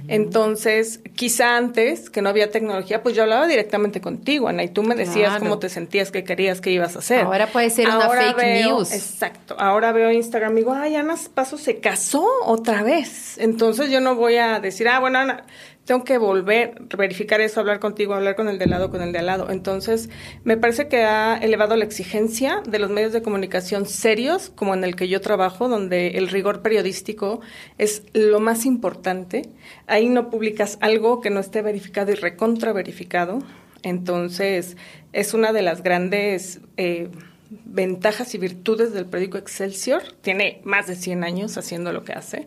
Entonces, 0.09 1.01
quizá 1.14 1.57
antes, 1.57 2.11
que 2.11 2.23
no 2.23 2.29
había 2.29 2.51
tecnología, 2.51 3.03
pues 3.03 3.14
yo 3.14 3.23
hablaba 3.23 3.47
directamente 3.47 4.01
contigo, 4.01 4.49
Ana, 4.49 4.64
y 4.64 4.69
tú 4.69 4.83
me 4.83 4.95
decías 4.95 5.38
cómo 5.38 5.59
te 5.59 5.69
sentías, 5.69 6.11
qué 6.11 6.25
querías, 6.25 6.61
qué 6.61 6.71
ibas 6.71 6.97
a 6.97 7.01
hacer. 7.01 7.21
Ahora 7.21 7.47
puede 7.47 7.71
ser 7.71 7.88
una 7.88 8.09
fake 8.09 8.67
news. 8.67 8.93
Exacto. 8.93 9.57
Ahora 9.59 9.93
veo 9.93 10.11
Instagram 10.11 10.53
y 10.53 10.57
digo, 10.61 10.73
ay, 10.73 10.97
Ana 10.97 11.14
Paso 11.35 11.59
se 11.59 11.79
casó 11.79 12.27
otra 12.45 12.83
vez. 12.83 13.38
Entonces 13.38 13.91
yo 13.91 14.01
no 14.01 14.14
voy 14.14 14.37
a 14.37 14.61
decir, 14.61 14.88
ah, 14.88 14.99
bueno, 15.01 15.19
Ana, 15.19 15.45
tengo 15.88 16.05
que 16.05 16.18
volver, 16.18 16.83
verificar 16.98 17.40
eso, 17.40 17.61
hablar 17.61 17.81
contigo, 17.81 18.12
hablar 18.12 18.37
con 18.37 18.51
el 18.51 18.59
de 18.59 18.66
lado, 18.66 18.90
con 18.90 19.01
el 19.01 19.11
de 19.11 19.20
al 19.20 19.27
lado. 19.27 19.48
Entonces, 19.48 20.11
me 20.44 20.59
parece 20.59 20.87
que 20.87 21.05
ha 21.05 21.38
elevado 21.38 21.77
la 21.77 21.85
exigencia 21.87 22.61
de 22.68 22.79
los 22.79 22.90
medios 22.90 23.14
de 23.14 23.22
comunicación 23.22 23.87
serios, 23.87 24.51
como 24.55 24.74
en 24.74 24.85
el 24.85 24.96
que 24.96 25.09
yo 25.09 25.22
trabajo, 25.22 25.66
donde 25.66 26.09
el 26.18 26.29
rigor 26.29 26.61
periodístico 26.61 27.40
es 27.79 28.03
lo 28.12 28.38
más 28.38 28.66
importante. 28.66 29.48
Ahí 29.87 30.11
no 30.11 30.29
publicas 30.29 30.77
algo 30.83 31.22
que 31.22 31.31
no 31.31 31.40
esté 31.40 31.62
verificado 31.62 32.12
y 32.12 32.16
recontra 32.16 32.74
verificado. 32.74 33.38
Entonces, 33.83 34.77
es 35.14 35.33
una 35.33 35.55
de 35.55 35.62
las 35.62 35.83
grandes 35.83 36.61
eh, 36.77 37.09
ventajas 37.64 38.35
y 38.35 38.38
virtudes 38.38 38.92
del 38.92 39.07
periódico 39.07 39.38
Excelsior. 39.38 40.03
Tiene 40.20 40.61
más 40.64 40.87
de 40.87 40.96
100 40.96 41.24
años 41.24 41.57
haciendo 41.57 41.94
lo 41.94 42.05
que 42.05 42.12
hace. 42.12 42.46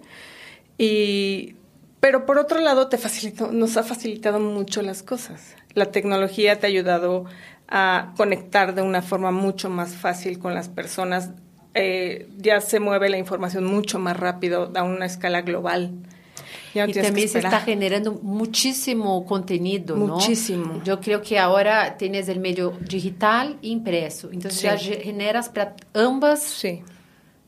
Y 0.77 1.55
pero 2.01 2.25
por 2.25 2.39
otro 2.39 2.59
lado, 2.59 2.87
te 2.87 2.97
facilitó, 2.97 3.51
nos 3.51 3.77
ha 3.77 3.83
facilitado 3.83 4.39
mucho 4.39 4.81
las 4.81 5.03
cosas. 5.03 5.55
La 5.75 5.91
tecnología 5.91 6.59
te 6.59 6.65
ha 6.65 6.69
ayudado 6.69 7.25
a 7.69 8.13
conectar 8.17 8.73
de 8.73 8.81
una 8.81 9.03
forma 9.03 9.31
mucho 9.31 9.69
más 9.69 9.93
fácil 9.93 10.39
con 10.39 10.55
las 10.55 10.67
personas. 10.67 11.29
Eh, 11.75 12.27
ya 12.37 12.59
se 12.59 12.79
mueve 12.79 13.07
la 13.09 13.19
información 13.19 13.65
mucho 13.65 13.99
más 13.99 14.17
rápido 14.17 14.71
a 14.75 14.83
una 14.83 15.05
escala 15.05 15.43
global. 15.43 15.91
y 16.73 16.91
también 16.91 17.29
se 17.29 17.37
está 17.37 17.61
generando 17.61 18.13
muchísimo 18.23 19.23
contenido, 19.27 19.95
¿no? 19.95 20.15
Muchísimo. 20.15 20.81
Yo 20.83 20.99
creo 21.01 21.21
que 21.21 21.37
ahora 21.37 21.97
tienes 21.97 22.27
el 22.29 22.39
medio 22.39 22.73
digital 22.81 23.59
e 23.61 23.67
impreso. 23.67 24.31
Entonces 24.33 24.61
ya 24.63 24.75
generas 24.75 25.49
para 25.49 25.75
ambas. 25.93 26.41
Sí. 26.41 26.81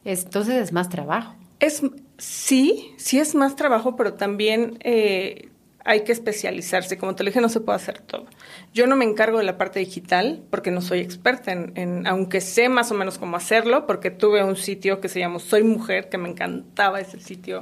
Entonces 0.06 0.62
es 0.62 0.72
más 0.72 0.90
trabajo. 0.90 1.34
Es, 1.60 1.82
sí, 2.24 2.94
sí 2.98 3.20
es 3.20 3.36
más 3.36 3.56
trabajo, 3.56 3.96
pero 3.96 4.14
también 4.14 4.78
eh, 4.82 5.50
hay 5.84 6.04
que 6.04 6.12
especializarse. 6.12 6.98
Como 6.98 7.16
te 7.16 7.24
dije, 7.24 7.42
no 7.42 7.50
se 7.50 7.60
puede 7.60 7.76
hacer 7.76 8.00
todo. 8.00 8.26
Yo 8.74 8.88
no 8.88 8.96
me 8.96 9.06
encargo 9.06 9.38
de 9.38 9.44
la 9.44 9.58
parte 9.58 9.80
digital 9.80 10.42
porque 10.50 10.72
no 10.72 10.82
soy 10.82 11.00
experta 11.00 11.52
en, 11.52 12.08
aunque 12.08 12.42
sé 12.42 12.70
más 12.70 12.92
o 12.92 12.96
menos 12.96 13.18
cómo 13.18 13.36
hacerlo, 13.36 13.86
porque 13.86 14.10
tuve 14.10 14.44
un 14.44 14.56
sitio 14.56 15.02
que 15.02 15.10
se 15.10 15.20
llamó 15.20 15.40
Soy 15.40 15.64
Mujer, 15.64 16.10
que 16.10 16.18
me 16.18 16.30
encantaba 16.30 17.02
ese 17.02 17.20
sitio 17.20 17.62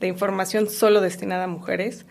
de 0.00 0.08
información 0.08 0.68
solo 0.68 1.00
destinada 1.00 1.44
a 1.44 1.48
mujeres, 1.48 2.04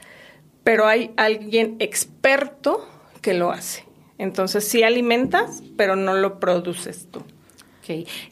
pero 0.64 0.88
hay 0.88 1.14
alguien 1.18 1.76
experto 1.80 2.88
que 3.22 3.36
lo 3.36 3.52
hace. 3.52 3.86
Entonces 4.18 4.68
sí 4.68 4.82
alimentas, 4.82 5.62
pero 5.78 5.96
no 5.96 6.16
lo 6.16 6.40
produces 6.40 7.08
tú. 7.12 7.24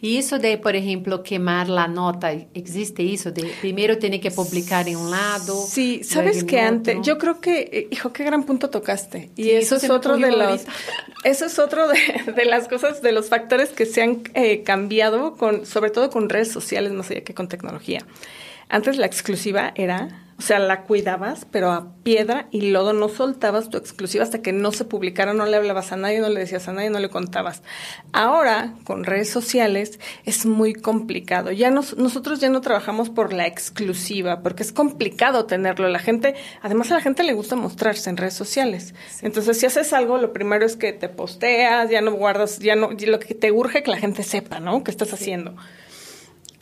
Y 0.02 0.18
eso 0.18 0.40
de, 0.40 0.58
por 0.58 0.76
ejemplo, 0.76 1.24
quemar 1.24 1.70
la 1.70 1.88
nota, 1.88 2.32
¿existe 2.32 3.14
eso? 3.14 3.32
De 3.32 3.44
primero 3.62 3.98
tiene 3.98 4.20
que 4.20 4.32
publicar 4.32 4.88
en 4.88 4.98
un 4.98 5.12
lado. 5.12 5.56
Sí, 5.68 6.04
sabes 6.04 6.44
que 6.44 6.60
antes, 6.60 6.98
yo 7.04 7.18
creo 7.18 7.40
que, 7.40 7.70
eh, 7.72 7.88
hijo, 7.92 8.14
qué 8.14 8.24
gran 8.24 8.44
punto 8.44 8.70
tocaste. 8.70 9.30
Y 9.36 9.50
eso, 9.52 9.76
es 9.76 9.90
otro 9.90 10.18
de 10.18 10.32
los, 10.32 10.62
eso 11.24 11.46
es 11.46 11.60
otro 11.60 11.88
de, 11.88 12.46
las 12.46 12.68
cosas, 12.68 13.02
de 13.02 13.12
los 13.12 13.30
factores 13.30 13.70
que 13.70 13.86
se 13.86 14.02
han 14.02 14.24
eh, 14.34 14.64
cambiado, 14.64 15.36
con, 15.36 15.66
sobre 15.66 15.92
todo 15.92 16.10
con 16.10 16.30
redes 16.30 16.52
sociales, 16.52 16.92
no 16.92 17.04
sé 17.04 17.24
qué 17.24 17.34
con 17.34 17.48
tecnología. 17.48 18.06
Antes 18.70 18.98
la 18.98 19.06
exclusiva 19.06 19.72
era 19.76 20.23
o 20.38 20.42
sea, 20.42 20.60
la 20.60 20.82
cuidabas, 20.84 21.46
pero 21.50 21.72
a 21.72 21.94
piedra 22.04 22.48
y 22.52 22.72
lodo 22.72 22.94
no 22.94 23.08
soltabas 23.08 23.70
tu 23.70 23.78
exclusiva 23.78 24.24
hasta 24.24 24.42
que 24.42 24.52
no 24.52 24.72
se 24.72 24.86
publicara, 24.86 25.34
no 25.34 25.46
le 25.46 25.56
hablabas 25.58 25.92
a 25.92 25.98
nadie, 25.98 26.20
no 26.20 26.30
le 26.30 26.40
decías 26.40 26.68
a 26.68 26.74
nadie, 26.74 26.90
no 26.90 27.00
le 27.00 27.10
contabas. 27.10 27.62
Ahora, 28.12 28.74
con 28.84 29.04
redes 29.04 29.30
sociales, 29.30 30.00
es 30.26 30.46
muy 30.46 30.74
complicado. 30.74 31.52
Ya 31.52 31.70
nosotros 31.70 32.40
ya 32.40 32.50
no 32.50 32.62
trabajamos 32.62 33.10
por 33.10 33.32
la 33.32 33.48
exclusiva, 33.48 34.42
porque 34.42 34.64
es 34.64 34.72
complicado 34.72 35.46
tenerlo. 35.46 35.88
La 35.88 36.00
gente, 36.00 36.36
además 36.62 36.92
a 36.92 36.96
la 36.96 37.02
gente 37.02 37.24
le 37.24 37.34
gusta 37.34 37.56
mostrarse 37.56 38.10
en 38.10 38.18
redes 38.18 38.34
sociales. 38.34 38.96
Entonces, 39.22 39.60
si 39.60 39.66
haces 39.66 39.94
algo, 39.94 40.18
lo 40.18 40.34
primero 40.34 40.66
es 40.66 40.76
que 40.76 40.94
te 40.94 41.10
posteas, 41.10 41.90
ya 41.90 42.02
no 42.02 42.12
guardas, 42.14 42.60
ya 42.60 42.76
no, 42.76 42.90
lo 42.92 43.20
que 43.20 43.36
te 43.36 43.52
urge 43.52 43.84
que 43.84 43.92
la 43.92 43.98
gente 43.98 44.24
sepa, 44.24 44.60
¿no? 44.60 44.84
¿Qué 44.84 44.92
estás 44.92 45.14
haciendo? 45.14 45.56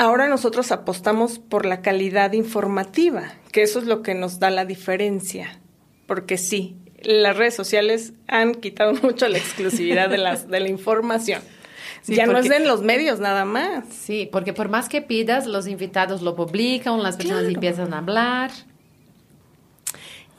Ahora 0.01 0.27
nosotros 0.27 0.71
apostamos 0.71 1.37
por 1.37 1.63
la 1.63 1.83
calidad 1.83 2.33
informativa, 2.33 3.35
que 3.51 3.61
eso 3.61 3.77
es 3.77 3.85
lo 3.85 4.01
que 4.01 4.15
nos 4.15 4.39
da 4.39 4.49
la 4.49 4.65
diferencia, 4.65 5.59
porque 6.07 6.39
sí, 6.39 6.75
las 7.03 7.37
redes 7.37 7.53
sociales 7.53 8.13
han 8.27 8.55
quitado 8.55 8.93
mucho 9.03 9.27
la 9.27 9.37
exclusividad 9.37 10.09
de, 10.09 10.17
las, 10.17 10.49
de 10.49 10.59
la 10.59 10.69
información. 10.69 11.43
ya 12.07 12.25
no 12.25 12.39
es 12.39 12.49
en 12.49 12.67
los 12.67 12.81
medios 12.81 13.19
nada 13.19 13.45
más. 13.45 13.85
Sí, 13.91 14.27
porque 14.31 14.53
por 14.53 14.69
más 14.69 14.89
que 14.89 15.03
pidas, 15.03 15.45
los 15.45 15.67
invitados 15.67 16.23
lo 16.23 16.35
publican, 16.35 17.03
las 17.03 17.15
personas 17.15 17.43
empiezan 17.43 17.93
a 17.93 17.99
hablar. 17.99 18.49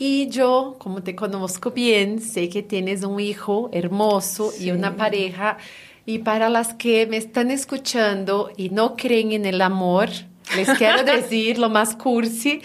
Y 0.01 0.29
yo, 0.29 0.75
como 0.81 1.05
te 1.05 1.14
conozco 1.14 1.70
bien, 1.70 2.20
sé 2.20 2.48
que 2.48 2.64
tienes 2.64 3.05
un 3.05 3.20
hijo 3.20 3.70
hermoso 3.72 4.53
y 4.59 4.72
una 4.72 4.96
pareja 4.96 5.59
y 6.07 6.19
para 6.19 6.49
las 6.49 6.75
que 6.75 7.07
me 7.07 7.17
están 7.17 7.51
escuchando 7.51 8.51
y 8.57 8.71
no 8.71 8.97
creen 8.97 9.33
en 9.33 9.47
el 9.47 9.61
amor, 9.61 10.09
les 10.57 10.69
quiero 10.71 11.05
decir 11.05 11.59
lo 11.59 11.71
más 11.71 11.95
cursi, 11.95 12.61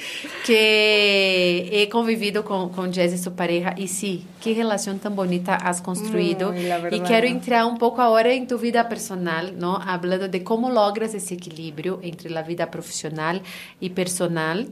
que 0.45 1.69
he 1.71 1.89
convivido 1.89 2.43
con, 2.43 2.69
con 2.69 2.93
Jess 2.93 3.13
y 3.13 3.17
su 3.17 3.33
pareja 3.33 3.75
y 3.77 3.87
sí, 3.87 4.25
qué 4.41 4.55
relación 4.55 4.99
tan 4.99 5.15
bonita 5.15 5.55
has 5.55 5.81
construido. 5.81 6.53
y 6.91 6.99
quiero 7.01 7.27
entrar 7.27 7.65
un 7.65 7.77
poco 7.77 8.01
ahora 8.01 8.33
en 8.33 8.47
tu 8.47 8.57
vida 8.57 8.89
personal, 8.89 9.57
¿no? 9.57 9.77
Hablando 9.77 10.27
de 10.27 10.43
cómo 10.43 10.69
logras 10.69 11.13
ese 11.13 11.35
equilibrio 11.35 11.99
entre 12.01 12.29
la 12.29 12.41
vida 12.41 12.71
profesional 12.71 13.41
y 13.79 13.91
personal 13.91 14.67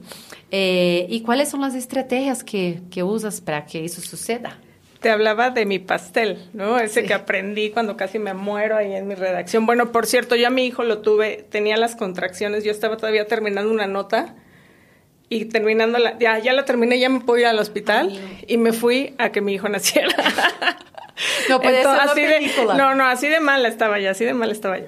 eh, 0.50 1.06
y 1.08 1.20
cuáles 1.20 1.48
son 1.48 1.60
las 1.60 1.74
estrategias 1.74 2.42
que, 2.42 2.82
que 2.90 3.02
usas 3.02 3.40
para 3.40 3.64
que 3.64 3.84
eso 3.84 4.00
suceda 4.00 4.58
te 5.00 5.10
hablaba 5.10 5.50
de 5.50 5.66
mi 5.66 5.78
pastel, 5.78 6.48
¿no? 6.52 6.78
Ese 6.78 7.04
que 7.04 7.14
aprendí 7.14 7.70
cuando 7.70 7.96
casi 7.96 8.18
me 8.18 8.34
muero 8.34 8.76
ahí 8.76 8.94
en 8.94 9.06
mi 9.06 9.14
redacción. 9.14 9.66
Bueno, 9.66 9.92
por 9.92 10.06
cierto, 10.06 10.36
yo 10.36 10.48
a 10.48 10.50
mi 10.50 10.66
hijo 10.66 10.84
lo 10.84 10.98
tuve, 10.98 11.44
tenía 11.50 11.76
las 11.76 11.96
contracciones, 11.96 12.64
yo 12.64 12.70
estaba 12.70 12.96
todavía 12.96 13.26
terminando 13.26 13.70
una 13.70 13.86
nota 13.86 14.34
y 15.28 15.46
terminando 15.46 15.98
la, 15.98 16.18
ya, 16.18 16.38
ya 16.38 16.52
la 16.52 16.64
terminé, 16.64 16.98
ya 16.98 17.08
me 17.08 17.20
pude 17.20 17.40
ir 17.40 17.46
al 17.46 17.58
hospital 17.58 18.18
y 18.46 18.56
me 18.58 18.72
fui 18.72 19.14
a 19.18 19.30
que 19.30 19.40
mi 19.40 19.54
hijo 19.54 19.68
naciera. 19.68 20.08
no 21.48 21.60
puede 21.60 21.82
ser 21.82 22.00
así 22.00 22.22
de, 22.22 22.50
No, 22.76 22.94
no, 22.94 23.04
así 23.06 23.28
de 23.28 23.40
mal 23.40 23.66
estaba 23.66 23.98
yo, 23.98 24.10
así 24.10 24.24
de 24.24 24.34
mal 24.34 24.50
estaba 24.50 24.78
yo. 24.78 24.86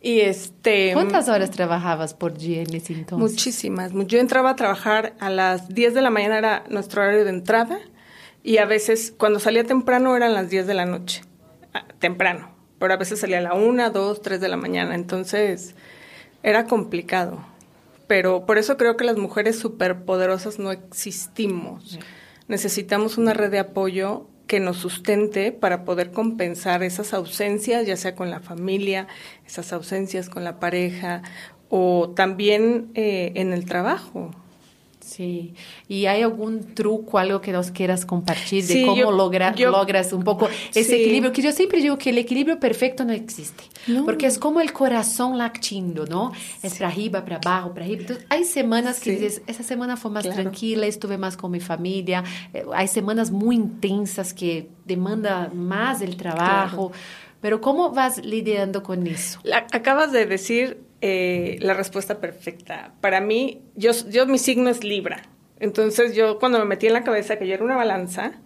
Y 0.00 0.20
este... 0.20 0.92
¿Cuántas 0.92 1.28
horas 1.28 1.50
trabajabas 1.50 2.14
por 2.14 2.38
día 2.38 2.62
en 2.62 2.72
ese 2.74 2.92
entonces? 2.92 3.32
Muchísimas. 3.32 3.92
Yo 4.06 4.20
entraba 4.20 4.50
a 4.50 4.56
trabajar 4.56 5.14
a 5.18 5.30
las 5.30 5.68
10 5.68 5.94
de 5.94 6.02
la 6.02 6.10
mañana, 6.10 6.38
era 6.38 6.64
nuestro 6.68 7.02
horario 7.02 7.24
de 7.24 7.30
entrada 7.30 7.80
y 8.46 8.58
a 8.58 8.64
veces, 8.64 9.12
cuando 9.18 9.40
salía 9.40 9.64
temprano 9.64 10.16
eran 10.16 10.32
las 10.32 10.48
10 10.48 10.68
de 10.68 10.74
la 10.74 10.86
noche, 10.86 11.22
ah, 11.74 11.84
temprano, 11.98 12.54
pero 12.78 12.94
a 12.94 12.96
veces 12.96 13.18
salía 13.18 13.38
a 13.38 13.40
la 13.40 13.54
1, 13.54 13.90
2, 13.90 14.22
3 14.22 14.40
de 14.40 14.46
la 14.46 14.56
mañana, 14.56 14.94
entonces 14.94 15.74
era 16.44 16.66
complicado. 16.66 17.44
Pero 18.06 18.46
por 18.46 18.56
eso 18.56 18.76
creo 18.76 18.96
que 18.96 19.02
las 19.02 19.16
mujeres 19.16 19.58
superpoderosas 19.58 20.60
no 20.60 20.70
existimos. 20.70 21.98
Necesitamos 22.46 23.18
una 23.18 23.34
red 23.34 23.50
de 23.50 23.58
apoyo 23.58 24.28
que 24.46 24.60
nos 24.60 24.76
sustente 24.76 25.50
para 25.50 25.84
poder 25.84 26.12
compensar 26.12 26.84
esas 26.84 27.14
ausencias, 27.14 27.84
ya 27.84 27.96
sea 27.96 28.14
con 28.14 28.30
la 28.30 28.38
familia, 28.38 29.08
esas 29.44 29.72
ausencias 29.72 30.28
con 30.28 30.44
la 30.44 30.60
pareja 30.60 31.22
o 31.68 32.12
también 32.14 32.92
eh, 32.94 33.32
en 33.34 33.52
el 33.52 33.64
trabajo. 33.64 34.30
Sí. 35.00 35.54
¿Y 35.88 36.06
hay 36.06 36.22
algún 36.22 36.74
truco, 36.74 37.18
algo 37.18 37.40
que 37.40 37.52
nos 37.52 37.70
quieras 37.70 38.04
compartir 38.04 38.66
de 38.66 38.74
Sí, 38.74 38.82
cómo 38.84 38.96
yo- 38.96 39.10
logra- 39.12 39.54
yo- 39.54 39.70
logras 39.70 40.12
un 40.12 40.24
poco 40.24 40.48
ese 40.70 40.82
Sí. 40.84 40.94
equilibrio? 41.02 41.32
Que 41.32 41.42
yo 41.42 41.52
siempre 41.52 41.80
digo 41.80 41.96
que 41.96 42.10
el 42.10 42.18
equilibrio 42.18 42.58
perfecto 42.58 43.04
no 43.04 43.12
existe. 43.12 43.64
No. 43.86 44.04
Porque 44.04 44.26
es 44.26 44.38
como 44.38 44.60
el 44.60 44.72
corazón 44.72 45.38
latindo, 45.38 46.06
¿no? 46.06 46.32
Es 46.62 46.74
para 46.74 46.88
arriba, 46.88 47.22
para 47.24 47.36
abajo, 47.36 47.72
para 47.72 47.84
arriba. 47.84 48.00
Entonces, 48.00 48.26
hay 48.30 48.44
semanas 48.44 48.98
que 48.98 49.10
Sí. 49.16 49.22
dices, 49.22 49.42
esa 49.46 49.62
semana 49.62 49.96
fue 49.96 50.10
más 50.10 50.24
Claro. 50.24 50.42
tranquila, 50.42 50.86
estuve 50.86 51.18
más 51.18 51.36
con 51.36 51.52
mi 51.52 51.60
familia. 51.60 52.24
Eh, 52.52 52.64
hay 52.74 52.88
semanas 52.88 53.30
muy 53.30 53.54
intensas 53.56 54.34
que 54.34 54.68
demanda 54.86 55.50
más 55.54 56.00
el 56.02 56.16
trabajo. 56.16 56.90
Pero 57.40 57.60
¿cómo 57.60 57.90
vas 57.90 58.24
lidiando 58.24 58.82
con 58.82 59.06
eso? 59.06 59.38
La- 59.44 59.66
acabas 59.70 60.10
de 60.10 60.26
decir 60.26 60.80
eh, 61.00 61.58
la 61.60 61.74
respuesta 61.74 62.20
perfecta. 62.20 62.94
Para 63.00 63.20
mí, 63.20 63.62
yo, 63.74 63.92
yo 64.10 64.26
mi 64.26 64.38
signo 64.38 64.70
es 64.70 64.84
Libra. 64.84 65.22
Entonces 65.58 66.14
yo 66.14 66.38
cuando 66.38 66.58
me 66.58 66.64
metí 66.64 66.86
en 66.86 66.92
la 66.92 67.04
cabeza 67.04 67.38
que 67.38 67.46
yo 67.46 67.54
era 67.54 67.64
una 67.64 67.76
balanza, 67.76 68.40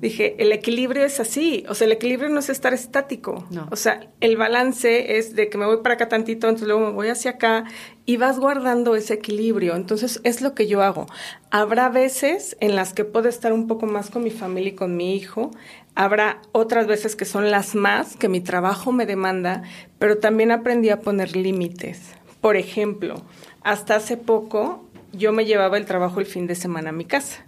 dije, 0.00 0.36
el 0.38 0.52
equilibrio 0.52 1.04
es 1.04 1.20
así. 1.20 1.64
O 1.68 1.74
sea, 1.74 1.86
el 1.86 1.92
equilibrio 1.92 2.28
no 2.28 2.40
es 2.40 2.50
estar 2.50 2.74
estático. 2.74 3.46
No. 3.50 3.68
O 3.70 3.76
sea, 3.76 4.08
el 4.20 4.36
balance 4.36 5.18
es 5.18 5.34
de 5.34 5.48
que 5.48 5.58
me 5.58 5.66
voy 5.66 5.78
para 5.78 5.94
acá 5.94 6.08
tantito, 6.08 6.48
entonces 6.48 6.68
luego 6.68 6.86
me 6.86 6.92
voy 6.92 7.08
hacia 7.08 7.32
acá 7.32 7.64
y 8.04 8.16
vas 8.16 8.38
guardando 8.38 8.96
ese 8.96 9.14
equilibrio. 9.14 9.76
Entonces 9.76 10.20
es 10.24 10.40
lo 10.40 10.54
que 10.54 10.66
yo 10.66 10.82
hago. 10.82 11.06
Habrá 11.50 11.88
veces 11.88 12.56
en 12.60 12.74
las 12.74 12.92
que 12.92 13.04
puedo 13.04 13.28
estar 13.28 13.52
un 13.52 13.66
poco 13.66 13.86
más 13.86 14.10
con 14.10 14.24
mi 14.24 14.30
familia 14.30 14.70
y 14.72 14.76
con 14.76 14.96
mi 14.96 15.14
hijo. 15.14 15.50
Habrá 15.94 16.40
otras 16.52 16.86
veces 16.86 17.16
que 17.16 17.24
son 17.26 17.50
las 17.50 17.74
más, 17.74 18.16
que 18.16 18.28
mi 18.28 18.40
trabajo 18.40 18.92
me 18.92 19.04
demanda, 19.06 19.62
pero 19.98 20.18
también 20.18 20.50
aprendí 20.50 20.88
a 20.88 21.00
poner 21.00 21.36
límites. 21.36 22.00
Por 22.40 22.56
ejemplo, 22.56 23.22
hasta 23.62 23.96
hace 23.96 24.16
poco 24.16 24.84
yo 25.12 25.32
me 25.32 25.44
llevaba 25.44 25.76
el 25.76 25.84
trabajo 25.84 26.20
el 26.20 26.26
fin 26.26 26.46
de 26.46 26.54
semana 26.54 26.88
a 26.90 26.92
mi 26.92 27.04
casa 27.04 27.44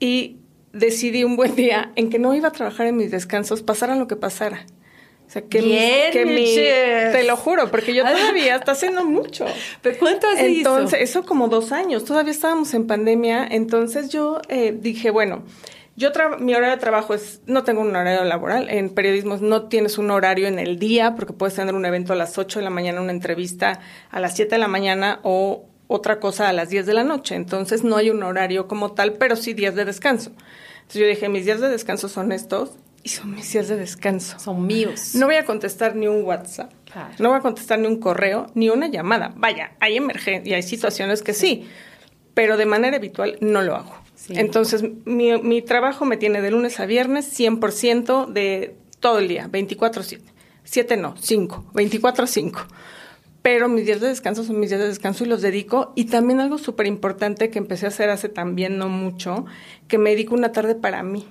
y 0.00 0.36
decidí 0.72 1.24
un 1.24 1.36
buen 1.36 1.54
día 1.54 1.92
en 1.96 2.10
que 2.10 2.18
no 2.18 2.34
iba 2.34 2.48
a 2.48 2.52
trabajar 2.52 2.86
en 2.86 2.96
mis 2.96 3.10
descansos, 3.10 3.62
pasara 3.62 3.96
lo 3.96 4.06
que 4.06 4.16
pasara. 4.16 4.66
O 5.26 5.30
sea, 5.30 5.42
que, 5.42 5.62
Bien, 5.62 6.12
que 6.12 6.26
mi- 6.26 6.54
te 6.54 7.24
lo 7.24 7.36
juro, 7.36 7.70
porque 7.70 7.94
yo 7.94 8.02
todavía 8.34 8.56
está 8.56 8.72
haciendo 8.72 9.04
mucho. 9.04 9.46
¿Pero 9.82 9.98
cuánto 9.98 10.28
hace 10.28 10.46
Entonces, 10.58 11.00
eso? 11.00 11.20
eso 11.20 11.26
como 11.26 11.48
dos 11.48 11.72
años, 11.72 12.04
todavía 12.04 12.32
estábamos 12.32 12.74
en 12.74 12.86
pandemia, 12.86 13.46
entonces 13.50 14.10
yo 14.10 14.40
eh, 14.48 14.76
dije, 14.78 15.10
bueno, 15.10 15.42
yo 15.96 16.12
tra- 16.12 16.38
mi 16.38 16.54
horario 16.54 16.74
de 16.74 16.80
trabajo 16.80 17.14
es, 17.14 17.40
no 17.46 17.62
tengo 17.64 17.80
un 17.80 17.94
horario 17.94 18.24
laboral, 18.24 18.68
en 18.68 18.90
periodismo 18.90 19.36
no 19.36 19.68
tienes 19.68 19.98
un 19.98 20.10
horario 20.10 20.46
en 20.48 20.58
el 20.58 20.78
día, 20.78 21.14
porque 21.14 21.32
puedes 21.32 21.54
tener 21.54 21.74
un 21.74 21.84
evento 21.84 22.12
a 22.12 22.16
las 22.16 22.36
8 22.38 22.58
de 22.58 22.64
la 22.64 22.70
mañana, 22.70 23.00
una 23.00 23.12
entrevista 23.12 23.80
a 24.10 24.20
las 24.20 24.34
7 24.36 24.54
de 24.54 24.58
la 24.58 24.68
mañana 24.68 25.20
o 25.22 25.66
otra 25.86 26.18
cosa 26.18 26.48
a 26.48 26.52
las 26.52 26.70
10 26.70 26.86
de 26.86 26.94
la 26.94 27.04
noche, 27.04 27.34
entonces 27.34 27.84
no 27.84 27.96
hay 27.96 28.10
un 28.10 28.22
horario 28.22 28.66
como 28.66 28.92
tal, 28.92 29.12
pero 29.14 29.36
sí 29.36 29.52
días 29.54 29.74
de 29.74 29.84
descanso. 29.84 30.30
Entonces 30.76 31.00
yo 31.02 31.06
dije, 31.06 31.28
mis 31.28 31.44
días 31.44 31.60
de 31.60 31.68
descanso 31.68 32.08
son 32.08 32.32
estos 32.32 32.72
y 33.02 33.10
son 33.10 33.34
mis 33.34 33.52
días 33.52 33.68
de 33.68 33.76
descanso. 33.76 34.38
Son 34.38 34.66
míos. 34.66 35.14
No 35.14 35.26
voy 35.26 35.36
a 35.36 35.44
contestar 35.44 35.94
ni 35.94 36.08
un 36.08 36.24
WhatsApp. 36.24 36.72
Claro. 36.90 37.14
No 37.18 37.28
voy 37.28 37.38
a 37.38 37.42
contestar 37.42 37.78
ni 37.78 37.86
un 37.86 38.00
correo, 38.00 38.46
ni 38.54 38.70
una 38.70 38.88
llamada. 38.88 39.32
Vaya, 39.36 39.72
hay 39.80 39.96
emergencias 39.96 40.46
y 40.48 40.54
hay 40.54 40.62
situaciones 40.62 41.22
que 41.22 41.34
sí, 41.34 41.68
pero 42.32 42.56
de 42.56 42.66
manera 42.66 42.96
habitual 42.96 43.36
no 43.40 43.60
lo 43.62 43.76
hago. 43.76 43.94
Entonces, 44.28 44.84
mi, 45.04 45.36
mi 45.42 45.62
trabajo 45.62 46.04
me 46.04 46.16
tiene 46.16 46.40
de 46.40 46.50
lunes 46.50 46.80
a 46.80 46.86
viernes 46.86 47.38
100% 47.38 48.26
de 48.26 48.76
todo 49.00 49.18
el 49.18 49.28
día, 49.28 49.48
24-7. 49.50 50.20
7 50.64 50.96
no, 50.96 51.14
5, 51.18 51.72
24-5. 51.74 52.66
Pero 53.42 53.68
mis 53.68 53.84
días 53.84 54.00
de 54.00 54.08
descanso 54.08 54.42
son 54.42 54.58
mis 54.58 54.70
días 54.70 54.80
de 54.80 54.88
descanso 54.88 55.24
y 55.24 55.26
los 55.26 55.42
dedico. 55.42 55.92
Y 55.94 56.06
también 56.06 56.40
algo 56.40 56.56
súper 56.56 56.86
importante 56.86 57.50
que 57.50 57.58
empecé 57.58 57.84
a 57.84 57.90
hacer 57.90 58.08
hace 58.08 58.30
también 58.30 58.78
no 58.78 58.88
mucho, 58.88 59.44
que 59.86 59.98
me 59.98 60.10
dedico 60.10 60.34
una 60.34 60.52
tarde 60.52 60.74
para 60.74 61.02
mí. 61.02 61.28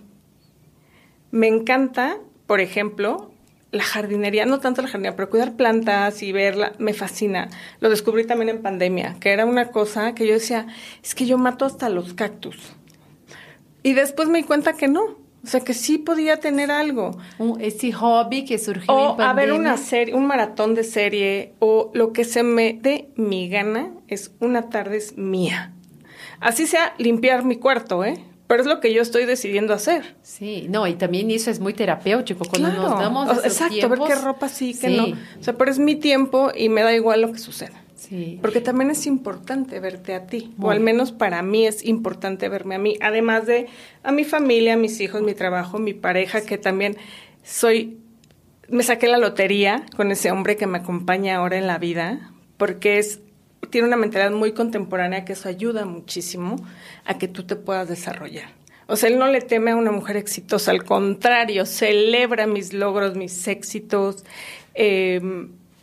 Me 1.32 1.48
encanta, 1.48 2.19
por 2.46 2.62
ejemplo, 2.62 3.33
la 3.74 3.84
jardinería, 3.84 4.46
no 4.46 4.60
tanto 4.60 4.82
la 4.82 4.88
jardinería, 4.88 5.16
pero 5.18 5.30
cuidar 5.30 5.56
plantas 5.58 6.24
y 6.24 6.32
verla, 6.32 6.72
me 6.78 6.94
fascina. 6.94 7.50
Lo 7.82 7.90
descubrí 7.90 8.26
también 8.26 8.48
en 8.50 8.62
pandemia, 8.62 9.18
que 9.20 9.32
era 9.32 9.46
una 9.46 9.72
cosa 9.72 10.14
que 10.16 10.26
yo 10.28 10.34
decía, 10.36 10.68
es 11.04 11.14
que 11.16 11.26
yo 11.26 11.38
mato 11.38 11.66
hasta 11.66 11.90
los 11.90 12.14
cactus. 12.14 12.56
Y 13.82 13.94
después 13.94 14.30
me 14.30 14.38
di 14.38 14.44
cuenta 14.46 14.74
que 14.74 14.88
no, 14.88 15.02
o 15.44 15.48
sea, 15.48 15.60
que 15.60 15.74
sí 15.74 15.98
podía 15.98 16.38
tener 16.40 16.72
algo. 16.72 17.18
Un- 17.40 17.60
ese 17.60 17.92
hobby 17.92 18.46
que 18.46 18.58
surgió 18.58 18.94
O 18.94 19.16
en 19.16 19.22
a 19.22 19.34
ver 19.34 19.50
pandemia. 19.50 19.72
una 19.72 19.78
serie, 19.78 20.16
un 20.16 20.26
maratón 20.26 20.74
de 20.76 20.84
serie, 20.86 21.54
o 21.60 21.92
lo 21.94 22.14
que 22.14 22.24
se 22.24 22.44
me 22.44 22.78
dé 22.82 23.10
mi 23.18 23.50
gana 23.50 23.92
es 24.08 24.32
una 24.40 24.70
tarde 24.70 24.98
es 24.98 25.18
mía. 25.18 25.74
Así 26.40 26.66
sea 26.68 26.94
limpiar 26.98 27.44
mi 27.44 27.58
cuarto, 27.58 28.06
¿eh? 28.06 28.24
Pero 28.48 28.62
es 28.62 28.68
lo 28.68 28.80
que 28.80 28.94
yo 28.94 29.02
estoy 29.02 29.26
decidiendo 29.26 29.74
hacer. 29.74 30.16
Sí, 30.22 30.68
no, 30.70 30.86
y 30.86 30.94
también 30.96 31.32
eso 31.32 31.50
es 31.50 31.60
muy 31.60 31.74
terapéutico 31.74 32.46
cuando 32.46 32.70
nos 32.72 33.00
damos 33.00 33.30
esos 33.32 33.46
Exacto, 33.46 33.74
tiempos. 33.74 34.00
ver 34.00 34.08
qué 34.10 34.16
ropa 34.16 34.50
sí, 34.50 34.78
qué 34.80 34.88
Sí, 34.90 34.98
no. 34.98 35.06
O 35.40 35.44
sea, 35.44 35.56
pero 35.56 35.72
es 35.72 35.80
mi 35.80 35.96
tiempo 35.96 36.52
y 36.56 36.70
me 36.70 36.84
da 36.84 36.94
igual 36.94 37.22
lo 37.22 37.32
que 37.32 37.40
suceda. 37.40 37.82
Sí. 37.96 38.38
Porque 38.42 38.60
también 38.60 38.92
es 38.92 39.06
importante 39.08 39.80
verte 39.80 40.14
a 40.14 40.28
ti, 40.28 40.54
o 40.60 40.72
al 40.72 40.82
menos 40.82 41.14
para 41.14 41.42
mí 41.42 41.66
es 41.66 41.86
importante 41.86 42.50
verme 42.50 42.76
a 42.76 42.78
mí, 42.78 42.98
además 43.02 43.46
de 43.46 43.68
a 44.04 44.12
mi 44.12 44.26
familia, 44.26 44.74
a 44.74 44.78
mis 44.78 45.00
hijos, 45.00 45.22
mi 45.22 45.34
trabajo, 45.34 45.80
mi 45.80 45.94
pareja, 45.94 46.42
que 46.42 46.58
también 46.58 46.98
soy, 47.44 47.98
me 48.68 48.84
saqué 48.84 49.08
la 49.08 49.18
lotería 49.18 49.86
con 49.96 50.12
ese 50.12 50.32
hombre 50.32 50.58
que 50.58 50.68
me 50.68 50.80
acompaña 50.80 51.38
ahora 51.38 51.58
en 51.58 51.66
la 51.66 51.78
vida, 51.78 52.34
porque 52.58 53.00
es, 53.00 53.22
tiene 53.74 53.88
una 53.88 53.98
mentalidad 53.98 54.30
muy 54.30 54.52
contemporánea 54.52 55.26
que 55.26 55.34
eso 55.34 55.50
ayuda 55.50 55.84
muchísimo 55.84 56.58
a 57.06 57.18
que 57.18 57.28
tú 57.28 57.42
te 57.42 57.56
puedas 57.56 57.90
desarrollar. 57.90 58.50
O 58.86 58.96
sea, 58.96 59.10
él 59.10 59.18
no 59.18 59.26
le 59.26 59.42
teme 59.42 59.72
a 59.72 59.76
una 59.76 59.92
mujer 59.92 60.16
exitosa, 60.16 60.70
al 60.70 60.84
contrario, 60.84 61.66
celebra 61.66 62.46
mis 62.46 62.72
logros, 62.72 63.16
mis 63.16 63.48
éxitos, 63.48 64.26
eh, 64.76 65.20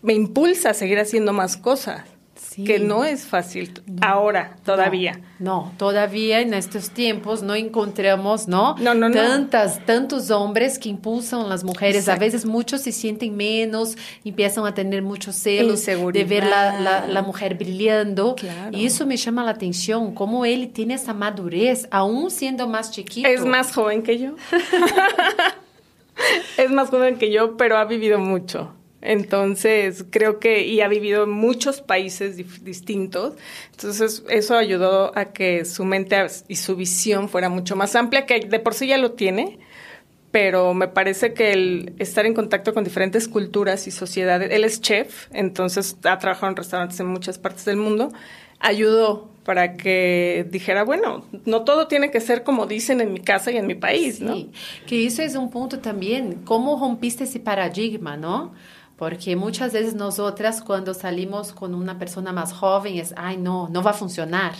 me 0.03 0.12
impulsa 0.12 0.70
a 0.70 0.74
seguir 0.74 1.00
haciendo 1.00 1.33
más 1.33 1.57
cosas, 1.57 2.05
Sí. 2.50 2.64
que 2.64 2.80
no 2.80 3.04
es 3.04 3.26
fácil 3.26 3.80
ahora, 4.00 4.56
todavía. 4.64 5.20
No, 5.38 5.66
no, 5.66 5.72
todavía 5.78 6.40
en 6.40 6.52
estos 6.52 6.90
tiempos 6.90 7.44
no 7.44 7.54
encontramos, 7.54 8.48
¿no? 8.48 8.74
No, 8.80 8.92
no, 8.92 9.08
no. 9.08 9.14
Tantas, 9.14 9.86
tantos 9.86 10.32
hombres 10.32 10.80
que 10.80 10.88
impulsan 10.88 11.42
a 11.42 11.46
las 11.46 11.62
mujeres. 11.62 11.98
Exacto. 11.98 12.20
A 12.20 12.24
veces 12.24 12.46
muchos 12.46 12.80
se 12.80 12.90
sienten 12.90 13.36
menos, 13.36 13.96
empiezan 14.24 14.66
a 14.66 14.74
tener 14.74 15.00
muchos 15.00 15.36
celos 15.36 15.86
de 15.86 16.24
ver 16.24 16.42
la, 16.42 16.80
la, 16.80 17.06
la 17.06 17.22
mujer 17.22 17.54
brillando. 17.54 18.34
Claro. 18.34 18.76
Y 18.76 18.84
eso 18.84 19.06
me 19.06 19.16
llama 19.16 19.44
la 19.44 19.52
atención, 19.52 20.12
cómo 20.12 20.44
él 20.44 20.72
tiene 20.72 20.94
esa 20.94 21.14
madurez, 21.14 21.86
aún 21.92 22.32
siendo 22.32 22.66
más 22.66 22.90
chiquito. 22.90 23.28
Es 23.28 23.44
más 23.44 23.72
joven 23.72 24.02
que 24.02 24.18
yo. 24.18 24.34
es 26.58 26.70
más 26.72 26.90
joven 26.90 27.16
que 27.16 27.30
yo, 27.30 27.56
pero 27.56 27.76
ha 27.76 27.84
vivido 27.84 28.18
mucho. 28.18 28.72
Entonces, 29.02 30.04
creo 30.10 30.38
que, 30.38 30.66
y 30.66 30.80
ha 30.80 30.88
vivido 30.88 31.24
en 31.24 31.30
muchos 31.30 31.80
países 31.80 32.36
distintos. 32.62 33.34
Entonces, 33.72 34.24
eso 34.28 34.56
ayudó 34.56 35.16
a 35.16 35.32
que 35.32 35.64
su 35.64 35.84
mente 35.84 36.16
y 36.48 36.56
su 36.56 36.76
visión 36.76 37.28
fuera 37.28 37.48
mucho 37.48 37.76
más 37.76 37.96
amplia, 37.96 38.26
que 38.26 38.40
de 38.40 38.58
por 38.58 38.74
sí 38.74 38.88
ya 38.88 38.98
lo 38.98 39.12
tiene, 39.12 39.58
pero 40.30 40.74
me 40.74 40.88
parece 40.88 41.32
que 41.32 41.52
el 41.52 41.94
estar 41.98 42.26
en 42.26 42.34
contacto 42.34 42.74
con 42.74 42.84
diferentes 42.84 43.26
culturas 43.26 43.86
y 43.86 43.90
sociedades, 43.90 44.50
él 44.52 44.64
es 44.64 44.80
chef, 44.80 45.28
entonces 45.32 45.96
ha 46.04 46.18
trabajado 46.18 46.50
en 46.50 46.56
restaurantes 46.56 47.00
en 47.00 47.06
muchas 47.06 47.38
partes 47.38 47.64
del 47.64 47.76
mundo, 47.76 48.12
ayudó 48.60 49.30
para 49.44 49.76
que 49.76 50.46
dijera, 50.50 50.84
bueno, 50.84 51.24
no 51.46 51.64
todo 51.64 51.88
tiene 51.88 52.10
que 52.10 52.20
ser 52.20 52.44
como 52.44 52.66
dicen 52.66 53.00
en 53.00 53.12
mi 53.12 53.20
casa 53.20 53.50
y 53.50 53.56
en 53.56 53.66
mi 53.66 53.74
país, 53.74 54.20
¿no? 54.20 54.34
Sí, 54.34 54.50
que 54.86 55.06
eso 55.06 55.22
es 55.22 55.34
un 55.34 55.50
punto 55.50 55.80
también, 55.80 56.42
cómo 56.44 56.78
rompiste 56.78 57.24
ese 57.24 57.40
paradigma, 57.40 58.16
¿no? 58.16 58.52
Porque 59.00 59.34
muchas 59.34 59.72
veces 59.72 59.94
nosotras 59.94 60.60
cuando 60.60 60.92
salimos 60.92 61.54
con 61.54 61.74
una 61.74 61.98
persona 61.98 62.34
más 62.34 62.52
joven 62.52 62.98
es, 62.98 63.14
ay, 63.16 63.38
no, 63.38 63.66
no 63.70 63.82
va 63.82 63.92
a 63.92 63.94
funcionar, 63.94 64.52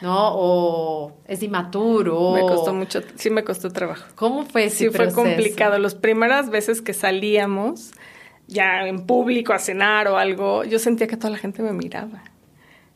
¿no? 0.00 0.30
O 0.36 1.12
es 1.26 1.42
inmaturo. 1.42 2.30
Me 2.30 2.42
costó 2.42 2.72
mucho, 2.72 3.00
sí 3.16 3.28
me 3.28 3.42
costó 3.42 3.70
trabajo. 3.70 4.04
¿Cómo 4.14 4.44
fue 4.44 4.66
ese 4.66 4.84
Sí, 4.84 4.90
fue 4.90 5.12
complicado. 5.12 5.78
Las 5.78 5.96
primeras 5.96 6.48
veces 6.48 6.80
que 6.80 6.94
salíamos, 6.94 7.90
ya 8.46 8.86
en 8.86 9.04
público 9.04 9.52
a 9.52 9.58
cenar 9.58 10.06
o 10.06 10.16
algo, 10.16 10.62
yo 10.62 10.78
sentía 10.78 11.08
que 11.08 11.16
toda 11.16 11.30
la 11.30 11.38
gente 11.38 11.60
me 11.60 11.72
miraba. 11.72 12.22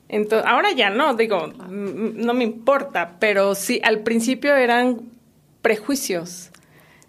Entonces, 0.08 0.48
ahora 0.48 0.70
ya 0.70 0.90
no, 0.90 1.14
digo, 1.14 1.48
no 1.48 2.32
me 2.32 2.44
importa, 2.44 3.16
pero 3.18 3.56
sí, 3.56 3.80
al 3.82 4.04
principio 4.04 4.54
eran 4.54 5.00
prejuicios. 5.62 6.52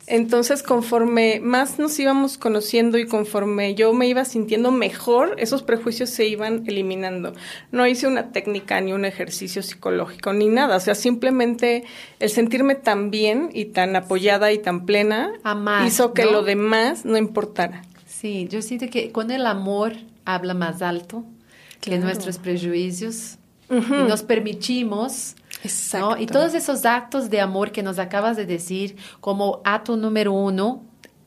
Entonces, 0.10 0.64
conforme 0.64 1.42
más 1.42 1.80
nos 1.80 2.00
íbamos 2.00 2.38
conociendo 2.38 2.98
y 2.98 3.06
conforme 3.06 3.76
yo 3.76 3.92
me 3.92 4.08
iba 4.08 4.24
sintiendo 4.24 4.72
mejor, 4.72 5.36
esos 5.38 5.64
prejuicios 5.64 6.10
se 6.10 6.26
iban 6.26 6.64
eliminando. 6.66 7.34
No 7.74 7.86
hice 7.86 8.08
una 8.08 8.32
técnica 8.32 8.80
ni 8.80 8.94
un 8.94 9.04
ejercicio 9.04 9.62
psicológico 9.62 10.32
ni 10.32 10.48
nada. 10.48 10.78
O 10.78 10.80
sea, 10.80 10.96
simplemente 10.96 11.84
el 12.20 12.30
sentirme 12.30 12.76
tan 12.76 13.12
bien 13.12 13.50
y 13.54 13.66
tan 13.66 13.98
apoyada 13.98 14.54
y 14.54 14.60
tan 14.60 14.86
plena 14.86 15.34
Amar, 15.44 15.86
hizo 15.86 16.14
que 16.14 16.24
¿no? 16.24 16.32
lo 16.32 16.44
demás 16.44 17.04
no 17.04 17.18
importara. 17.18 17.82
Sí, 18.06 18.48
yo 18.50 18.62
siento 18.62 18.90
que 18.90 19.12
con 19.12 19.30
el 19.30 19.46
amor 19.46 19.94
habla 20.24 20.54
más 20.54 20.82
alto 20.82 21.26
que 21.82 21.98
nuestros 21.98 22.38
prejuicios. 22.38 23.38
y 23.70 24.08
nos 24.08 24.24
permitimos. 24.24 25.36
Exacto. 25.64 26.18
Y 26.20 26.26
todos 26.28 26.54
esos 26.54 26.86
actos 26.86 27.30
de 27.30 27.40
amor 27.42 27.72
que 27.72 27.84
nos 27.84 28.00
acabas 28.00 28.38
de 28.38 28.46
decir, 28.46 28.96
como 29.20 29.62
acto 29.66 29.98
número 29.98 30.32
uno, 30.34 30.84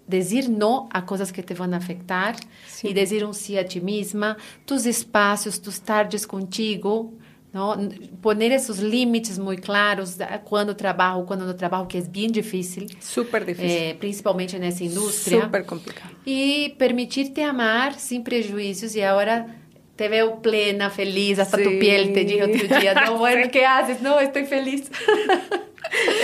decir 0.07 0.49
no 0.51 0.89
a 0.93 1.07
cosas 1.07 1.33
que 1.33 1.43
te 1.43 1.55
van 1.55 1.73
a 1.75 1.77
afectar 1.77 2.37
Sí. 2.67 2.89
y 2.89 2.93
decir 2.95 3.25
un 3.25 3.35
sí 3.35 3.57
a 3.59 3.65
ti 3.67 3.81
misma, 3.81 4.37
tus 4.65 4.87
espacios, 4.87 5.61
tus 5.61 5.81
tardes 5.81 6.27
contigo, 6.27 7.13
¿no? 7.53 7.77
Poner 8.21 8.53
esos 8.53 8.79
límites 8.81 9.39
muy 9.39 9.57
claros, 9.57 10.17
de 10.19 10.27
cuando 10.45 10.75
trabajo, 10.77 11.27
cuando 11.27 11.47
no 11.47 11.55
trabajo, 11.55 11.87
que 11.89 11.99
es 11.99 12.11
bien 12.11 12.33
difícil, 12.33 12.97
Súper 13.01 13.45
difícil. 13.45 13.71
eh, 13.71 13.97
principalmente 14.01 14.57
en 14.57 14.65
esa 14.65 14.85
industria. 14.85 15.45
Súper 15.45 15.65
complicado. 15.67 16.11
Y 16.25 16.71
permitirte 16.71 17.43
amar 17.45 17.95
sin 17.99 18.23
prejuicios 18.25 18.95
y 18.97 19.03
ahora 19.03 19.60
te 20.01 20.09
veo 20.09 20.41
plena, 20.41 20.89
feliz, 20.89 21.39
hasta 21.39 21.59
tu 21.59 21.69
Sí. 21.69 21.77
piel 21.79 22.15
te 22.15 22.25
dije 22.25 22.43
otro 22.43 22.79
día, 22.81 22.95
no, 22.95 23.19
bueno, 23.19 23.43
Sí. 23.45 23.51
¿qué 23.51 23.67
haces? 23.67 24.01
No, 24.01 24.19
estoy 24.19 24.47
feliz. 24.47 24.91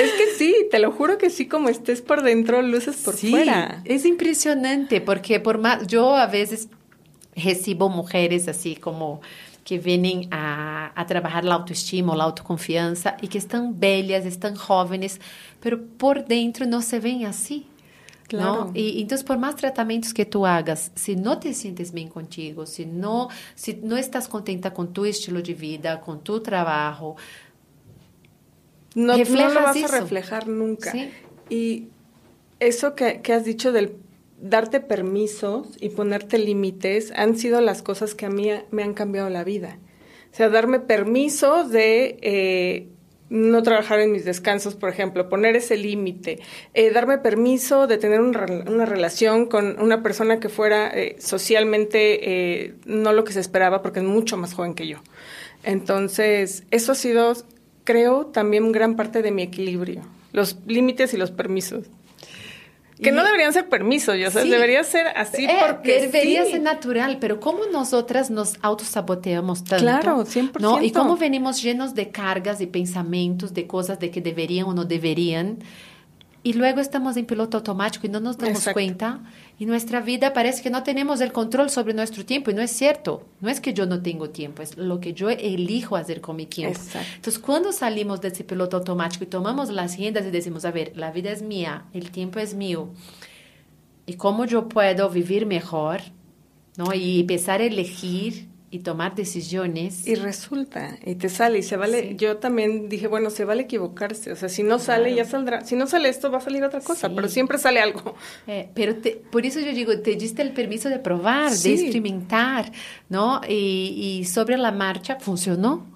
Es 0.01 0.13
que 0.13 0.27
sí, 0.39 0.55
te 0.71 0.79
lo 0.79 0.93
juro 0.93 1.19
que 1.19 1.29
sí, 1.29 1.47
como 1.47 1.69
estés 1.69 2.01
por 2.01 2.23
dentro, 2.23 2.63
luces 2.63 2.97
por 3.05 3.15
Sí, 3.15 3.31
fuera. 3.31 3.83
Es 3.85 4.07
impresionante 4.07 5.01
porque 5.03 5.41
por 5.41 5.59
más, 5.59 5.87
yo 5.89 6.15
a 6.17 6.27
veces 6.27 6.69
recibo 7.35 7.89
mujeres 7.91 8.49
así 8.49 8.77
como 8.77 9.21
que 9.65 9.79
vienen 9.79 10.29
a, 10.31 10.93
a 10.95 11.07
trabajar 11.07 11.45
la 11.45 11.57
autoestima 11.57 12.13
o 12.13 12.17
la 12.17 12.25
autoconfianza 12.25 13.17
y 13.21 13.29
que 13.29 13.39
están 13.39 13.79
bellas, 13.81 14.25
están 14.25 14.55
jóvenes, 14.55 15.21
pero 15.61 15.83
por 15.99 16.25
dentro 16.27 16.65
no 16.65 16.81
se 16.81 16.99
ven 17.01 17.27
así. 17.27 17.67
Claro. 18.29 18.67
¿no? 18.67 18.71
Y 18.75 19.01
entonces, 19.03 19.25
por 19.25 19.39
más 19.39 19.57
tratamientos 19.57 20.13
que 20.13 20.25
tú 20.27 20.47
hagas, 20.47 20.91
si 20.95 21.17
no 21.17 21.39
te 21.39 21.55
sientes 21.55 21.93
bien 21.93 22.09
contigo, 22.09 22.67
si 22.67 22.87
no, 22.87 23.29
si 23.55 23.75
no 23.83 23.97
estás 23.97 24.29
contenta 24.29 24.73
con 24.75 24.93
tu 24.93 25.05
estilo 25.05 25.41
de 25.43 25.55
vida, 25.55 26.01
con 26.01 26.23
tu 26.23 26.41
trabajo, 26.41 27.17
No, 28.95 29.17
lo 29.17 29.55
vas 29.55 29.77
eso. 29.77 29.87
a 29.87 30.01
reflejar 30.01 30.49
nunca. 30.49 30.91
Sí. 30.91 31.11
Y 31.49 31.89
eso 32.59 32.95
que, 32.95 33.21
que 33.21 33.33
has 33.33 33.45
dicho 33.45 33.71
del 33.73 33.97
darte 34.41 34.81
permisos 34.81 35.69
y 35.81 35.91
ponerte 35.91 36.39
límites 36.39 37.13
han 37.17 37.37
sido 37.39 37.61
las 37.61 37.83
cosas 37.83 38.15
que 38.15 38.27
a 38.27 38.31
mí 38.31 38.49
me 38.71 38.83
han 38.83 38.95
cambiado 38.95 39.31
la 39.31 39.45
vida. 39.45 39.79
O 40.33 40.37
sea, 40.37 40.49
darme 40.51 40.81
permiso 40.81 41.67
de 41.67 42.19
eh, 42.21 42.89
no 43.29 43.63
trabajar 43.63 44.01
en 44.01 44.13
mis 44.13 44.25
descansos, 44.25 44.75
por 44.75 44.89
ejemplo, 44.89 45.29
poner 45.29 45.57
ese 45.57 45.77
límite, 45.77 46.39
eh, 46.75 46.91
darme 46.91 47.19
permiso 47.19 47.87
de 47.87 47.99
tener 47.99 48.21
una 48.21 48.87
relación 48.87 49.47
con 49.47 49.81
una 49.81 50.03
persona 50.03 50.39
que 50.39 50.49
fuera 50.49 50.89
eh, 50.89 51.17
socialmente 51.19 52.65
eh, 52.65 52.75
no 52.85 53.13
lo 53.13 53.25
que 53.25 53.33
se 53.33 53.41
esperaba 53.41 53.83
porque 53.83 54.01
es 54.01 54.07
mucho 54.07 54.37
más 54.37 54.55
joven 54.55 54.75
que 54.75 54.87
yo. 54.87 54.99
Entonces, 55.65 56.65
eso 56.71 56.93
ha 56.93 56.95
sido, 56.95 57.35
creo, 57.85 58.27
también 58.27 58.71
gran 58.71 58.95
parte 58.95 59.23
de 59.23 59.33
mi 59.33 59.43
equilibrio, 59.43 60.03
los 60.33 60.59
límites 60.67 61.13
y 61.15 61.17
los 61.17 61.33
permisos. 61.33 61.87
Que 63.03 63.11
Y- 63.11 63.13
no 63.13 63.23
deberían 63.25 63.53
ser 63.53 63.69
permisos, 63.69 64.17
yo, 64.17 64.31
sea, 64.31 64.43
Sí. 64.43 64.49
debería 64.49 64.83
ser 64.83 65.09
así 65.09 65.45
Eh, 65.45 65.51
porque 65.67 66.01
debería 66.03 66.45
sí. 66.47 66.53
ser 66.53 66.63
natural, 66.63 67.19
pero 67.21 67.41
¿cómo 67.41 67.67
nosotras 67.71 68.31
nos 68.31 68.57
autosaboteamos 68.63 69.65
tanto? 69.65 69.83
Claro, 69.85 70.25
100%. 70.25 70.59
¿no? 70.79 70.83
Y 70.83 70.93
cómo 70.93 71.17
venimos 71.17 71.63
llenos 71.63 71.95
de 71.95 72.11
cargas 72.11 72.61
y 72.63 72.67
pensamientos 72.67 73.53
de 73.53 73.67
cosas 73.67 73.99
de 74.01 74.11
que 74.11 74.21
deberían 74.23 74.67
o 74.67 74.73
no 74.75 74.85
deberían. 74.87 75.59
Y 76.47 76.53
luego 76.53 76.79
estamos 76.81 77.17
en 77.17 77.27
piloto 77.27 77.57
automático 77.57 78.07
y 78.07 78.09
no 78.09 78.21
nos 78.21 78.39
damos 78.39 78.59
Exacto. 78.59 78.75
cuenta. 78.75 79.19
Y 79.59 79.67
nuestra 79.67 80.01
vida 80.01 80.33
parece 80.33 80.63
que 80.63 80.71
no 80.71 80.85
tenemos 80.85 81.21
el 81.21 81.33
control 81.33 81.71
sobre 81.71 81.93
nuestro 81.93 82.25
tiempo. 82.25 82.53
Y 82.53 82.55
no 82.55 82.63
es 82.63 82.71
cierto. 82.71 83.25
No 83.41 83.49
es 83.49 83.61
que 83.61 83.75
yo 83.75 83.85
no 83.85 84.01
tengo 84.01 84.31
tiempo, 84.31 84.63
es 84.63 84.77
lo 84.77 85.01
que 85.01 85.13
yo 85.13 85.29
elijo 85.29 85.97
hacer 85.97 86.21
con 86.21 86.37
mi 86.37 86.47
tiempo. 86.47 86.79
Exacto. 86.79 87.09
Entonces, 87.17 87.43
cuando 87.43 87.73
salimos 87.73 88.21
de 88.21 88.29
ese 88.29 88.45
piloto 88.45 88.77
automático 88.77 89.25
y 89.25 89.27
tomamos 89.27 89.71
las 89.71 89.97
riendas 89.97 90.25
y 90.25 90.31
decimos, 90.31 90.65
a 90.65 90.71
ver, 90.71 90.93
la 90.95 91.11
vida 91.11 91.33
es 91.33 91.43
mía, 91.43 91.87
el 91.93 92.13
tiempo 92.13 92.39
es 92.39 92.55
mío, 92.55 92.91
y 94.07 94.15
cómo 94.15 94.45
yo 94.45 94.69
puedo 94.69 95.11
vivir 95.11 95.47
mejor, 95.47 96.01
¿no? 96.77 96.95
Y 96.95 97.23
empezar 97.23 97.61
a 97.61 97.65
elegir 97.65 98.47
y 98.77 98.79
tomar 98.81 99.15
decisiones. 99.15 100.07
Y 100.07 100.15
resulta, 100.15 100.99
y 101.05 101.15
te 101.17 101.29
sale, 101.29 101.59
y 101.59 101.63
se 101.63 101.77
vale. 101.77 102.11
Sí. 102.11 102.17
Yo 102.17 102.37
también 102.37 102.89
dije, 102.89 103.07
bueno, 103.09 103.31
se 103.31 103.45
vale 103.45 103.63
equivocarse. 103.63 104.33
O 104.33 104.37
sea, 104.37 104.49
si 104.49 104.63
no 104.63 104.79
sale, 104.79 105.13
Claro. 105.13 105.17
ya 105.17 105.25
saldrá. 105.25 105.65
Si 105.65 105.77
no 105.77 105.87
sale 105.87 106.09
esto, 106.09 106.31
va 106.31 106.39
a 106.39 106.41
salir 106.41 106.63
otra 106.65 106.81
cosa, 106.81 107.09
Sí. 107.09 107.13
pero 107.17 107.29
siempre 107.29 107.59
sale 107.59 107.81
algo. 107.81 108.15
Eh, 108.47 108.69
pero 108.75 108.97
te- 108.97 109.21
por 109.31 109.45
eso 109.47 109.61
yo 109.61 109.73
digo, 109.73 109.99
te 110.01 110.15
diste 110.17 110.43
el 110.43 110.53
permiso 110.53 110.89
de 110.89 110.99
probar, 110.99 111.51
Sí. 111.53 111.69
de 111.71 111.75
experimentar, 111.83 112.71
¿no? 113.09 113.41
Y, 113.49 114.19
y 114.21 114.25
sobre 114.27 114.57
la 114.57 114.73
marcha 114.73 115.17
funcionó, 115.21 115.87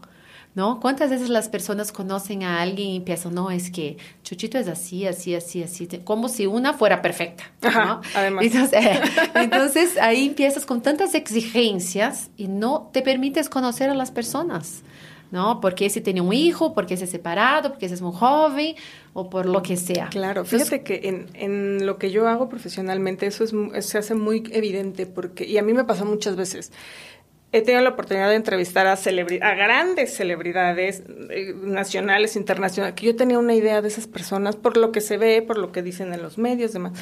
¿no? 0.54 0.80
¿Cuántas 0.80 1.10
veces 1.10 1.28
las 1.28 1.48
personas 1.48 1.92
conocen 1.92 2.42
a 2.42 2.60
alguien 2.60 2.88
y 2.90 3.00
piensan, 3.00 3.34
no, 3.34 3.50
es 3.50 3.70
que 3.70 3.98
Chuchito 4.24 4.58
es 4.58 4.68
así, 4.68 5.06
así, 5.06 5.34
así, 5.34 5.62
así, 5.62 5.86
como 6.04 6.28
si 6.28 6.46
una 6.46 6.72
fuera 6.72 7.02
perfecta, 7.02 7.44
además. 8.14 8.44
Entonces, 8.44 8.72
eh, 8.72 9.00
entonces 9.34 9.96
ahí 9.98 10.26
empiezas 10.26 10.66
con 10.66 10.82
tantas 10.82 11.14
exigencias 11.14 12.30
y 12.36 12.48
no 12.48 12.90
te 12.92 13.02
permites 13.02 13.48
conocer 13.48 13.90
a 13.90 13.94
las 13.94 14.10
personas. 14.10 14.82
¿No? 15.32 15.60
Porque 15.60 15.86
ese 15.86 16.00
tiene 16.00 16.20
un 16.20 16.32
hijo, 16.32 16.74
porque 16.74 16.94
ese 16.94 17.04
es 17.04 17.10
separado, 17.10 17.70
porque 17.70 17.86
ese 17.86 17.94
es 17.94 18.02
muy 18.02 18.12
joven, 18.12 18.74
o 19.12 19.30
por 19.30 19.46
lo 19.46 19.62
que 19.62 19.76
sea. 19.76 20.08
Claro, 20.08 20.40
Entonces, 20.40 20.68
fíjate 20.68 20.82
que 20.82 21.08
en, 21.08 21.28
en 21.34 21.86
lo 21.86 21.98
que 21.98 22.10
yo 22.10 22.26
hago 22.26 22.48
profesionalmente 22.48 23.26
eso 23.26 23.44
es, 23.44 23.86
se 23.86 23.98
hace 23.98 24.16
muy 24.16 24.42
evidente 24.50 25.06
porque, 25.06 25.44
y 25.46 25.56
a 25.58 25.62
mí 25.62 25.72
me 25.72 25.84
pasó 25.84 26.04
muchas 26.04 26.34
veces, 26.34 26.72
he 27.52 27.62
tenido 27.62 27.82
la 27.82 27.90
oportunidad 27.90 28.28
de 28.28 28.36
entrevistar 28.36 28.86
a, 28.86 28.92
a 28.92 29.54
grandes 29.54 30.14
celebridades 30.14 31.02
eh, 31.30 31.54
nacionales, 31.62 32.36
internacionales, 32.36 32.94
que 32.94 33.06
yo 33.06 33.16
tenía 33.16 33.38
una 33.38 33.54
idea 33.54 33.82
de 33.82 33.88
esas 33.88 34.06
personas 34.06 34.56
por 34.56 34.76
lo 34.76 34.92
que 34.92 35.00
se 35.00 35.16
ve, 35.16 35.42
por 35.42 35.58
lo 35.58 35.72
que 35.72 35.82
dicen 35.82 36.12
en 36.12 36.22
los 36.22 36.38
medios, 36.38 36.72
demás. 36.72 36.92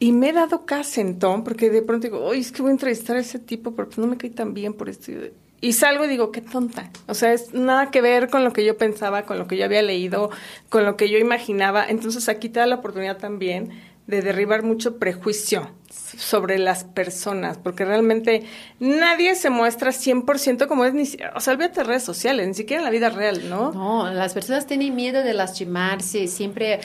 Y 0.00 0.10
me 0.10 0.30
he 0.30 0.32
dado 0.32 0.66
casentón 0.66 1.44
porque 1.44 1.70
de 1.70 1.82
pronto 1.82 2.08
digo, 2.08 2.24
oye, 2.24 2.40
es 2.40 2.50
que 2.50 2.60
voy 2.60 2.70
a 2.70 2.72
entrevistar 2.72 3.16
a 3.16 3.20
ese 3.20 3.38
tipo, 3.38 3.72
pero 3.76 3.86
pues 3.88 3.98
no 3.98 4.08
me 4.08 4.16
cae 4.16 4.30
tan 4.30 4.52
bien 4.52 4.74
por 4.74 4.88
esto. 4.88 5.12
Y 5.60 5.74
salgo 5.74 6.04
y 6.04 6.08
digo, 6.08 6.32
qué 6.32 6.40
tonta. 6.40 6.90
O 7.06 7.14
sea, 7.14 7.32
es 7.32 7.54
nada 7.54 7.92
que 7.92 8.00
ver 8.00 8.28
con 8.28 8.42
lo 8.42 8.52
que 8.52 8.64
yo 8.64 8.76
pensaba, 8.76 9.22
con 9.22 9.38
lo 9.38 9.46
que 9.46 9.56
yo 9.56 9.64
había 9.64 9.80
leído, 9.80 10.30
con 10.70 10.84
lo 10.84 10.96
que 10.96 11.08
yo 11.08 11.18
imaginaba. 11.18 11.86
Entonces 11.88 12.28
aquí 12.28 12.48
te 12.48 12.58
da 12.58 12.66
la 12.66 12.76
oportunidad 12.76 13.18
también 13.18 13.70
de 14.08 14.22
derribar 14.22 14.64
mucho 14.64 14.98
prejuicio 14.98 15.70
sobre 15.92 16.58
las 16.58 16.84
personas, 16.84 17.58
porque 17.58 17.84
realmente 17.84 18.42
nadie 18.80 19.34
se 19.34 19.50
muestra 19.50 19.92
100% 19.92 20.66
como 20.66 20.84
es, 20.84 20.92
ni, 20.94 21.02
o 21.34 21.40
sea, 21.40 21.52
olvídate 21.54 21.80
de 21.80 21.84
redes 21.84 22.02
sociales, 22.02 22.46
ni 22.48 22.54
siquiera 22.54 22.80
en 22.80 22.84
la 22.84 22.90
vida 22.90 23.08
real, 23.10 23.48
¿no? 23.48 23.72
No, 23.72 24.10
las 24.12 24.34
personas 24.34 24.66
tienen 24.66 24.94
miedo 24.94 25.22
de 25.22 25.32
lastimarse, 25.34 26.26
siempre 26.28 26.80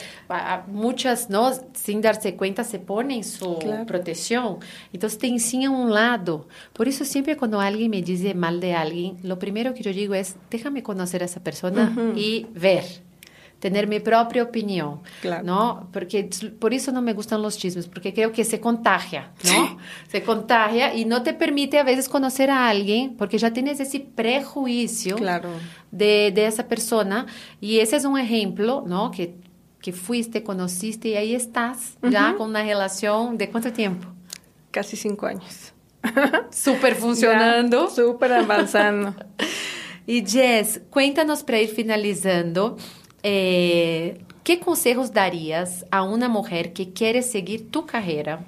muchas, 0.66 1.30
¿no? 1.30 1.52
Sin 1.74 2.00
darse 2.00 2.36
cuenta 2.36 2.64
se 2.64 2.78
ponen 2.78 3.24
su 3.24 3.58
Claro. 3.58 3.86
protección. 3.86 4.58
Entonces 4.92 5.18
te 5.18 5.26
enseñan 5.26 5.72
un 5.72 5.92
lado. 5.92 6.48
Por 6.72 6.88
eso 6.88 7.04
siempre 7.04 7.36
cuando 7.36 7.60
alguien 7.60 7.90
me 7.90 8.02
dice 8.02 8.34
mal 8.34 8.60
de 8.60 8.74
alguien, 8.74 9.18
lo 9.22 9.38
primero 9.38 9.74
que 9.74 9.82
yo 9.82 9.92
digo 9.92 10.14
es, 10.14 10.36
déjame 10.50 10.82
conocer 10.82 11.22
a 11.22 11.26
esa 11.26 11.40
persona 11.42 11.94
y 12.16 12.46
ver. 12.54 12.84
Tener 13.58 13.88
mi 13.88 13.98
propia 13.98 14.44
opinión, 14.44 15.00
Claro. 15.20 15.42
¿no? 15.44 15.88
Porque 15.92 16.30
por 16.60 16.72
eso 16.74 16.92
no 16.92 17.02
me 17.02 17.12
gustan 17.12 17.42
los 17.42 17.58
chismes, 17.58 17.88
porque 17.88 18.14
creo 18.14 18.30
que 18.30 18.44
se 18.44 18.60
contagia, 18.60 19.32
¿no? 19.44 19.78
Se 20.08 20.22
contagia 20.22 20.94
y 20.94 21.04
no 21.04 21.22
te 21.24 21.34
permite 21.34 21.78
a 21.80 21.82
veces 21.82 22.08
conocer 22.08 22.50
a 22.50 22.68
alguien 22.68 23.16
porque 23.16 23.36
ya 23.36 23.52
tienes 23.52 23.80
ese 23.80 23.98
prejuicio 24.00 25.16
Claro. 25.16 25.50
de, 25.90 26.30
de 26.34 26.46
esa 26.46 26.68
persona. 26.68 27.26
Y 27.60 27.80
ese 27.80 27.96
es 27.96 28.04
un 28.04 28.16
ejemplo, 28.18 28.84
¿no? 28.86 29.10
Que, 29.10 29.34
que 29.80 29.92
fuiste, 29.92 30.44
conociste 30.44 31.08
y 31.08 31.14
ahí 31.16 31.34
estás, 31.34 31.98
ya 32.02 32.34
con 32.36 32.50
una 32.50 32.62
relación 32.62 33.38
de 33.38 33.48
cuánto 33.50 33.72
tiempo? 33.72 34.06
Casi 34.70 34.96
cinco 34.96 35.26
años. 35.26 35.72
Súper 36.52 36.94
funcionando. 36.94 37.88
Súper 37.90 38.32
avanzando. 38.34 39.14
Y 40.10 40.24
Jess, 40.24 40.80
cuéntanos 40.88 41.42
para 41.42 41.60
ir 41.60 41.68
finalizando, 41.68 42.78
eh, 43.22 44.20
¿qué 44.44 44.60
consejos 44.60 45.12
darías 45.12 45.84
a 45.90 46.02
una 46.02 46.28
mujer 46.28 46.72
que 46.72 46.92
quiere 46.92 47.22
seguir 47.22 47.70
tu 47.70 47.86
carrera? 47.86 48.40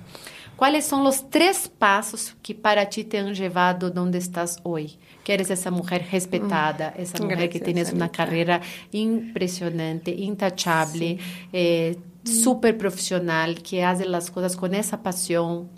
¿Cuáles 0.57 0.85
son 0.85 1.05
los 1.05 1.31
tres 1.31 1.71
pasos 1.71 2.37
que 2.43 2.55
para 2.55 2.89
ti 2.91 3.05
te 3.05 3.19
han 3.19 3.35
llevado 3.35 3.91
donde 3.91 4.19
estás 4.19 4.59
hoy? 4.63 4.99
Que 5.25 5.33
eres 5.33 5.49
esa 5.49 5.71
mujer 5.71 6.07
respetada, 6.13 6.95
esa 6.99 7.17
mujer 7.23 7.49
que 7.49 7.61
Gracias, 7.61 7.65
tienes 7.65 7.93
una 7.95 8.11
carrera 8.13 8.61
impresionante, 8.93 10.11
intachable, 10.11 11.19
eh, 11.53 11.97
súper 12.25 12.77
profesional, 12.77 13.63
que 13.63 13.83
hace 13.83 14.05
las 14.05 14.31
cosas 14.31 14.55
con 14.55 14.75
esa 14.75 15.03
pasión. 15.03 15.71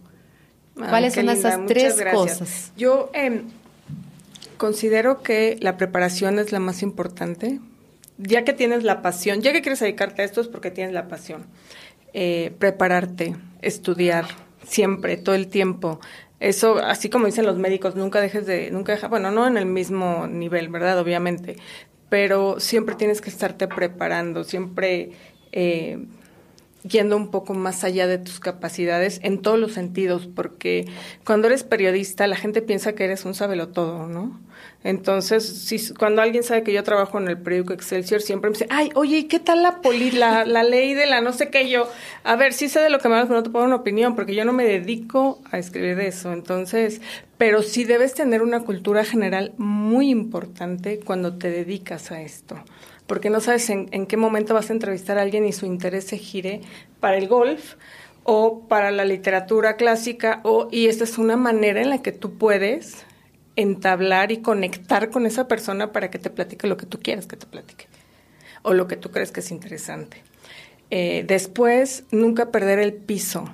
Ay, 0.76 0.88
¿Cuáles 0.88 1.14
son 1.14 1.26
linda, 1.26 1.38
esas 1.38 1.60
muchas 1.60 1.68
tres 1.68 1.96
gracias. 1.98 2.38
cosas? 2.38 2.72
Yo 2.76 3.08
em, 3.14 3.44
considero 4.56 5.22
que 5.22 5.58
la 5.60 5.76
preparación 5.76 6.40
es 6.40 6.50
la 6.50 6.58
más 6.58 6.82
importante. 6.82 7.60
Ya 8.22 8.44
que 8.44 8.52
tienes 8.52 8.84
la 8.84 9.02
pasión, 9.02 9.40
ya 9.40 9.52
que 9.52 9.62
quieres 9.62 9.80
dedicarte 9.80 10.22
a 10.22 10.24
esto 10.24 10.40
es 10.40 10.48
porque 10.48 10.70
tienes 10.70 10.94
la 10.94 11.08
pasión. 11.08 11.46
Eh, 12.14 12.52
prepararte, 12.58 13.36
estudiar, 13.62 14.26
siempre, 14.66 15.16
todo 15.16 15.34
el 15.34 15.48
tiempo. 15.48 16.00
Eso, 16.40 16.78
así 16.78 17.08
como 17.08 17.26
dicen 17.26 17.46
los 17.46 17.58
médicos, 17.58 17.94
nunca 17.94 18.20
dejes 18.20 18.46
de, 18.46 18.70
nunca 18.70 18.92
deja, 18.92 19.08
bueno, 19.08 19.30
no 19.30 19.46
en 19.46 19.56
el 19.56 19.66
mismo 19.66 20.26
nivel, 20.26 20.68
¿verdad? 20.68 20.98
Obviamente, 20.98 21.56
pero 22.08 22.60
siempre 22.60 22.96
tienes 22.96 23.20
que 23.20 23.30
estarte 23.30 23.68
preparando, 23.68 24.44
siempre 24.44 25.12
eh, 25.52 26.04
yendo 26.88 27.16
un 27.16 27.30
poco 27.30 27.54
más 27.54 27.84
allá 27.84 28.06
de 28.06 28.18
tus 28.18 28.40
capacidades 28.40 29.20
en 29.22 29.40
todos 29.40 29.58
los 29.58 29.72
sentidos, 29.72 30.26
porque 30.26 30.86
cuando 31.24 31.46
eres 31.46 31.64
periodista 31.64 32.26
la 32.26 32.36
gente 32.36 32.62
piensa 32.62 32.94
que 32.94 33.04
eres 33.04 33.24
un 33.24 33.34
todo, 33.72 34.06
¿no? 34.06 34.40
Entonces, 34.84 35.44
si, 35.44 35.94
cuando 35.94 36.22
alguien 36.22 36.42
sabe 36.42 36.64
que 36.64 36.72
yo 36.72 36.82
trabajo 36.82 37.18
en 37.18 37.28
el 37.28 37.38
periódico 37.38 37.72
Excelsior, 37.72 38.20
siempre 38.20 38.50
me 38.50 38.54
dice, 38.54 38.66
ay, 38.70 38.90
oye, 38.94 39.18
¿y 39.18 39.24
qué 39.24 39.38
tal 39.38 39.62
la, 39.62 39.80
poli, 39.80 40.10
la, 40.10 40.44
la 40.44 40.64
ley 40.64 40.94
de 40.94 41.06
la 41.06 41.20
no 41.20 41.32
sé 41.32 41.50
qué? 41.50 41.68
Yo, 41.68 41.88
a 42.24 42.34
ver, 42.34 42.52
sí 42.52 42.68
sé 42.68 42.80
de 42.80 42.90
lo 42.90 42.98
que 42.98 43.08
me 43.08 43.14
hablas, 43.14 43.28
pero 43.28 43.38
no 43.38 43.42
te 43.44 43.50
puedo 43.50 43.64
una 43.64 43.76
opinión, 43.76 44.16
porque 44.16 44.34
yo 44.34 44.44
no 44.44 44.52
me 44.52 44.64
dedico 44.64 45.40
a 45.50 45.58
escribir 45.58 45.96
de 45.96 46.08
eso. 46.08 46.32
Entonces, 46.32 47.00
pero 47.38 47.62
sí 47.62 47.84
debes 47.84 48.14
tener 48.14 48.42
una 48.42 48.60
cultura 48.60 49.04
general 49.04 49.52
muy 49.56 50.10
importante 50.10 50.98
cuando 50.98 51.38
te 51.38 51.50
dedicas 51.50 52.10
a 52.10 52.22
esto 52.22 52.56
porque 53.12 53.28
no 53.28 53.42
sabes 53.42 53.68
en, 53.68 54.06
qué 54.06 54.16
momento 54.16 54.54
vas 54.54 54.70
a 54.70 54.72
entrevistar 54.72 55.18
a 55.18 55.20
alguien 55.20 55.44
y 55.44 55.52
su 55.52 55.66
interés 55.66 56.04
se 56.04 56.16
gire 56.16 56.62
para 56.98 57.18
el 57.18 57.28
golf 57.28 57.74
o 58.22 58.66
para 58.68 58.90
la 58.90 59.04
literatura 59.04 59.76
clásica 59.76 60.40
o 60.44 60.68
y 60.72 60.86
esta 60.86 61.04
es 61.04 61.18
una 61.18 61.36
manera 61.36 61.82
en 61.82 61.90
la 61.90 62.00
que 62.00 62.12
tú 62.12 62.38
puedes 62.38 63.04
entablar 63.54 64.32
y 64.32 64.38
conectar 64.38 65.10
con 65.10 65.26
esa 65.26 65.46
persona 65.46 65.92
para 65.92 66.10
que 66.10 66.18
te 66.18 66.30
platique 66.30 66.66
lo 66.66 66.78
que 66.78 66.86
tú 66.86 67.00
quieras 67.00 67.26
que 67.26 67.36
te 67.36 67.44
platique 67.44 67.86
o 68.62 68.72
lo 68.72 68.88
que 68.88 68.96
tú 68.96 69.10
crees 69.10 69.30
que 69.30 69.40
es 69.40 69.50
interesante. 69.50 70.22
Eh, 70.88 71.22
después, 71.28 72.04
nunca 72.12 72.50
perder 72.50 72.78
el 72.78 72.94
piso. 72.94 73.44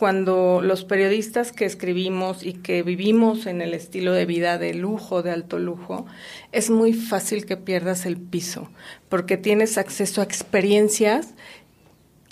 Cuando 0.00 0.62
los 0.62 0.86
periodistas 0.86 1.52
que 1.52 1.66
escribimos 1.66 2.42
y 2.42 2.54
que 2.54 2.82
vivimos 2.82 3.44
en 3.44 3.60
el 3.60 3.74
estilo 3.74 4.14
de 4.14 4.24
vida 4.24 4.56
de 4.56 4.72
lujo, 4.72 5.22
de 5.22 5.30
alto 5.30 5.58
lujo, 5.58 6.06
es 6.52 6.70
muy 6.70 6.94
fácil 6.94 7.44
que 7.44 7.58
pierdas 7.58 8.06
el 8.06 8.16
piso, 8.16 8.70
porque 9.10 9.36
tienes 9.36 9.76
acceso 9.76 10.22
a 10.22 10.24
experiencias 10.24 11.34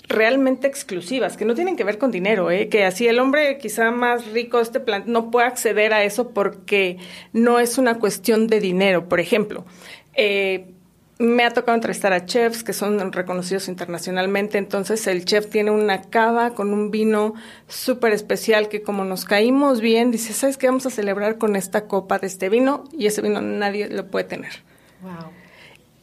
realmente 0.05 0.67
exclusivas, 0.67 1.37
que 1.37 1.45
no 1.45 1.55
tienen 1.55 1.77
que 1.77 1.85
ver 1.85 1.99
con 1.99 2.11
dinero, 2.11 2.51
¿eh? 2.51 2.71
que 2.71 2.87
así 2.87 3.07
el 3.07 3.19
hombre 3.19 3.59
quizá 3.59 3.91
más 3.91 4.33
rico 4.33 4.57
de 4.57 4.63
este 4.63 4.81
plan 4.81 5.05
no 5.05 5.31
puede 5.31 5.47
acceder 5.47 5.93
a 5.93 6.05
eso 6.05 6.31
porque 6.31 6.97
no 7.35 7.61
es 7.61 7.77
una 7.77 7.99
cuestión 7.99 8.47
de 8.47 8.61
dinero. 8.61 9.11
Por 9.11 9.21
ejemplo, 9.21 9.67
eh, 10.15 10.73
me 11.19 11.45
ha 11.45 11.51
tocado 11.51 11.75
entrevistar 11.75 12.13
a 12.13 12.27
chefs 12.27 12.63
que 12.63 12.73
son 12.73 13.13
reconocidos 13.13 13.69
internacionalmente, 13.69 14.57
entonces 14.57 15.07
el 15.09 15.25
chef 15.25 15.49
tiene 15.49 15.73
una 15.73 16.03
cava 16.03 16.55
con 16.55 16.73
un 16.73 16.93
vino 16.93 17.35
súper 17.67 18.13
especial 18.13 18.69
que 18.69 18.83
como 18.83 19.05
nos 19.05 19.25
caímos 19.25 19.81
bien, 19.81 20.13
dice, 20.13 20.33
¿sabes 20.33 20.57
qué 20.57 20.69
vamos 20.69 20.87
a 20.87 20.91
celebrar 20.91 21.39
con 21.39 21.57
esta 21.57 21.87
copa 21.87 22.19
de 22.19 22.29
este 22.29 22.49
vino? 22.49 22.85
Y 22.97 23.07
ese 23.07 23.21
vino 23.21 23.41
nadie 23.41 23.89
lo 23.89 24.07
puede 24.07 24.27
tener. 24.27 24.53
Wow. 25.03 25.33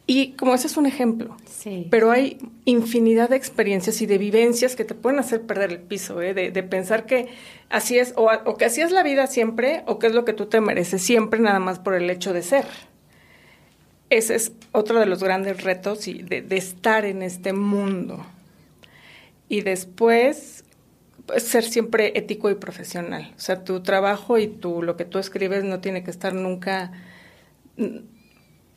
Y 0.06 0.32
como 0.32 0.54
ese 0.54 0.68
es 0.68 0.76
un 0.76 0.86
ejemplo, 0.86 1.36
sí. 1.50 1.88
pero 1.90 2.12
hay 2.12 2.38
infinidad 2.64 3.30
de 3.30 3.36
experiencias 3.36 4.00
y 4.02 4.06
de 4.06 4.18
vivencias 4.18 4.76
que 4.76 4.84
te 4.84 4.94
pueden 4.94 5.18
hacer 5.18 5.42
perder 5.42 5.72
el 5.72 5.80
piso, 5.80 6.22
¿eh? 6.22 6.32
de, 6.32 6.62
pensar 6.62 7.06
que 7.06 7.28
así 7.70 7.98
es, 7.98 8.12
o, 8.16 8.30
o, 8.44 8.56
que 8.56 8.66
así 8.66 8.82
es 8.82 8.92
la 8.92 9.02
vida 9.02 9.26
siempre, 9.26 9.82
o 9.86 9.98
que 9.98 10.06
es 10.06 10.14
lo 10.14 10.24
que 10.24 10.32
tú 10.32 10.46
te 10.46 10.60
mereces 10.60 11.02
siempre, 11.02 11.40
nada 11.40 11.58
más 11.58 11.80
por 11.80 11.94
el 11.94 12.08
hecho 12.08 12.32
de 12.32 12.42
ser. 12.42 12.66
Ese 14.08 14.36
es 14.36 14.52
otro 14.72 15.00
de 15.00 15.06
los 15.06 15.22
grandes 15.22 15.62
retos 15.62 16.06
y 16.06 16.22
de, 16.22 16.44
estar 16.50 17.04
en 17.04 17.22
este 17.22 17.52
mundo. 17.52 18.24
Y 19.48 19.62
después, 19.62 20.64
pues, 21.26 21.42
ser 21.42 21.64
siempre 21.64 22.12
ético 22.16 22.50
y 22.50 22.54
profesional. 22.54 23.32
O 23.36 23.40
sea, 23.40 23.64
tu 23.64 23.82
trabajo 23.82 24.38
y 24.38 24.46
tu, 24.46 24.82
lo 24.82 24.96
que 24.96 25.04
tú 25.04 25.18
escribes 25.18 25.64
no 25.64 25.80
tiene 25.80 26.04
que 26.04 26.10
estar 26.10 26.34
nunca 26.34 26.92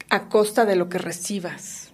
a 0.09 0.29
costa 0.29 0.65
de 0.65 0.75
lo 0.75 0.89
que 0.89 0.97
recibas. 0.97 1.88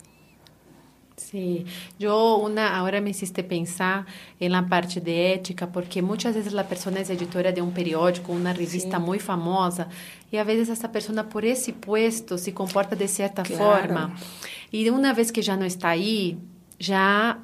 Sí, 1.31 1.65
yo 1.97 2.35
una 2.37 2.77
ahora 2.77 3.01
me 3.01 3.09
hiciste 3.09 3.43
pensar 3.43 4.05
en 4.39 4.51
la 4.51 4.67
parte 4.67 5.01
de 5.01 5.33
ética, 5.33 5.71
porque 5.71 6.01
muchas 6.01 6.35
veces 6.35 6.53
la 6.53 6.67
persona 6.67 6.99
es 6.99 7.09
editora 7.09 7.51
de 7.51 7.61
un 7.61 7.71
periódico, 7.71 8.31
una 8.31 8.53
revista 8.53 8.97
sí. 8.97 9.03
muy 9.03 9.17
famosa, 9.17 9.87
y 10.31 10.37
a 10.37 10.43
veces 10.43 10.69
esa 10.69 10.91
persona 10.91 11.27
por 11.27 11.43
ese 11.43 11.73
puesto 11.73 12.37
se 12.37 12.53
comporta 12.53 12.95
de 12.95 13.07
cierta 13.07 13.41
claro. 13.41 13.63
forma. 13.63 14.15
Y 14.71 14.87
una 14.89 15.13
vez 15.13 15.31
que 15.31 15.41
ya 15.41 15.57
no 15.57 15.65
está 15.65 15.89
ahí, 15.89 16.37
ya 16.79 17.39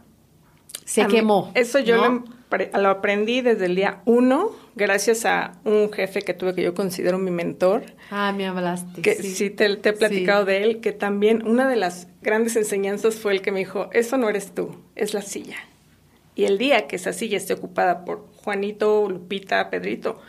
se 0.86 1.02
a 1.02 1.08
quemó. 1.08 1.48
Mí, 1.48 1.52
eso 1.56 1.80
yo 1.80 1.98
¿no? 1.98 2.10
lo, 2.10 2.24
lo 2.74 2.90
aprendí 2.90 3.42
desde 3.42 3.66
el 3.66 3.76
día 3.76 4.02
uno, 4.06 4.52
gracias 4.76 5.26
a 5.26 5.60
un 5.64 5.92
jefe 5.92 6.22
que 6.22 6.34
tuve 6.34 6.54
que 6.54 6.64
yo 6.64 6.74
considero 6.74 7.18
mi 7.18 7.32
mentor. 7.32 7.84
Ah, 8.10 8.34
me 8.36 8.46
hablaste. 8.48 9.02
Que 9.02 9.16
sí, 9.16 9.32
sí 9.32 9.50
te, 9.50 9.76
te, 9.78 9.90
he 9.90 9.94
platicado 9.94 10.46
sí. 10.46 10.52
de 10.52 10.64
él, 10.64 10.82
que 10.82 10.92
también 10.92 11.48
una 11.48 11.70
de 11.70 11.76
las 11.76 12.08
grandes 12.22 12.56
enseñanzas 12.56 13.16
fue 13.16 13.34
el 13.34 13.42
que 13.42 13.52
me 13.52 13.60
dijo, 13.60 13.90
eso 13.94 14.18
no 14.18 14.30
eres 14.30 14.54
tú, 14.54 14.76
es 14.96 15.14
la 15.14 15.22
silla. 15.22 15.58
Y 16.36 16.46
el 16.46 16.58
día 16.58 16.88
que 16.88 16.96
esa 16.96 17.14
silla 17.14 17.38
esté 17.38 17.54
ocupada 17.54 18.06
por 18.06 18.28
Juanito, 18.38 19.10
Lupita, 19.10 19.70
Pedrito, 19.70 20.20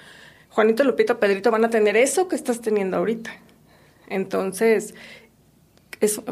Juanito, 0.50 0.84
Lupita, 0.84 1.18
Pedrito 1.18 1.50
van 1.50 1.64
a 1.64 1.70
tener 1.70 1.96
eso 1.96 2.28
que 2.28 2.36
estás 2.36 2.60
teniendo 2.60 2.98
ahorita. 2.98 3.32
Entonces, 4.08 4.94
eso 6.00 6.24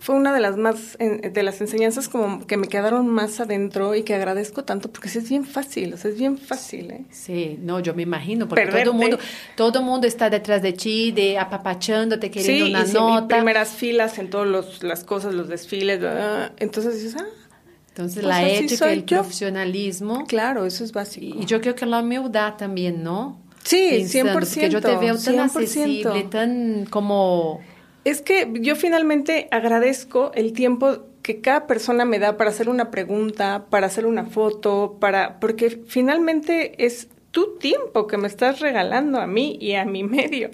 fue 0.00 0.14
una 0.14 0.32
de 0.32 0.40
las 0.40 0.56
más 0.56 0.96
de 0.98 1.42
las 1.42 1.60
enseñanzas 1.60 2.08
como 2.08 2.46
que 2.46 2.56
me 2.56 2.68
quedaron 2.68 3.08
más 3.08 3.40
adentro 3.40 3.94
y 3.94 4.02
que 4.02 4.14
agradezco 4.14 4.64
tanto 4.64 4.90
porque 4.90 5.08
sí 5.08 5.18
es 5.18 5.28
bien 5.28 5.44
fácil, 5.44 5.94
o 5.94 5.96
sea, 5.96 6.10
es 6.10 6.18
bien 6.18 6.38
fácil, 6.38 6.90
¿eh? 6.90 7.04
Sí, 7.10 7.58
no, 7.60 7.80
yo 7.80 7.94
me 7.94 8.02
imagino 8.02 8.48
porque 8.48 8.64
Perderte. 8.64 8.84
todo 8.84 8.94
mundo 8.94 9.18
todo 9.56 9.82
mundo 9.82 10.06
está 10.06 10.30
detrás 10.30 10.62
de 10.62 10.72
ti, 10.72 11.12
de 11.12 11.38
apapachándote, 11.38 12.30
queriendo 12.30 12.66
sí, 12.66 12.70
una 12.72 12.82
y 12.82 12.86
sí, 12.86 12.94
nota. 12.94 13.36
primeras 13.36 13.70
filas 13.70 14.18
en 14.18 14.30
todas 14.30 14.82
las 14.82 15.04
cosas, 15.04 15.34
los 15.34 15.48
desfiles, 15.48 16.00
entonces 16.58 16.94
dices, 17.02 17.16
ah, 17.20 17.26
entonces, 17.90 18.22
pues 18.22 18.26
la 18.26 18.48
ética, 18.48 18.92
el 18.92 19.04
yo. 19.04 19.18
profesionalismo. 19.18 20.24
Claro, 20.26 20.64
eso 20.66 20.84
es 20.84 20.92
básico. 20.92 21.36
Y 21.40 21.46
yo 21.46 21.60
creo 21.60 21.74
que 21.74 21.84
la 21.84 21.98
humildad 21.98 22.54
también, 22.56 23.02
¿no? 23.02 23.40
Sí, 23.64 23.88
Pensando, 23.90 24.32
100%. 24.32 24.32
Porque 24.34 24.70
yo 24.70 24.80
te 24.80 24.96
veo 24.96 25.16
tan 25.18 25.34
100%. 25.34 25.40
accesible, 25.40 26.22
tan 26.30 26.86
como 26.86 27.60
es 28.04 28.22
que 28.22 28.50
yo 28.60 28.76
finalmente 28.76 29.48
agradezco 29.50 30.32
el 30.34 30.52
tiempo 30.52 31.04
que 31.22 31.40
cada 31.40 31.66
persona 31.66 32.04
me 32.04 32.18
da 32.18 32.36
para 32.36 32.50
hacer 32.50 32.68
una 32.68 32.90
pregunta, 32.90 33.66
para 33.68 33.86
hacer 33.86 34.06
una 34.06 34.24
foto, 34.24 34.96
para 34.98 35.40
porque 35.40 35.82
finalmente 35.86 36.84
es 36.84 37.08
tu 37.30 37.58
tiempo 37.58 38.06
que 38.06 38.16
me 38.16 38.28
estás 38.28 38.60
regalando 38.60 39.20
a 39.20 39.26
mí 39.26 39.58
y 39.60 39.74
a 39.74 39.84
mi 39.84 40.04
medio 40.04 40.50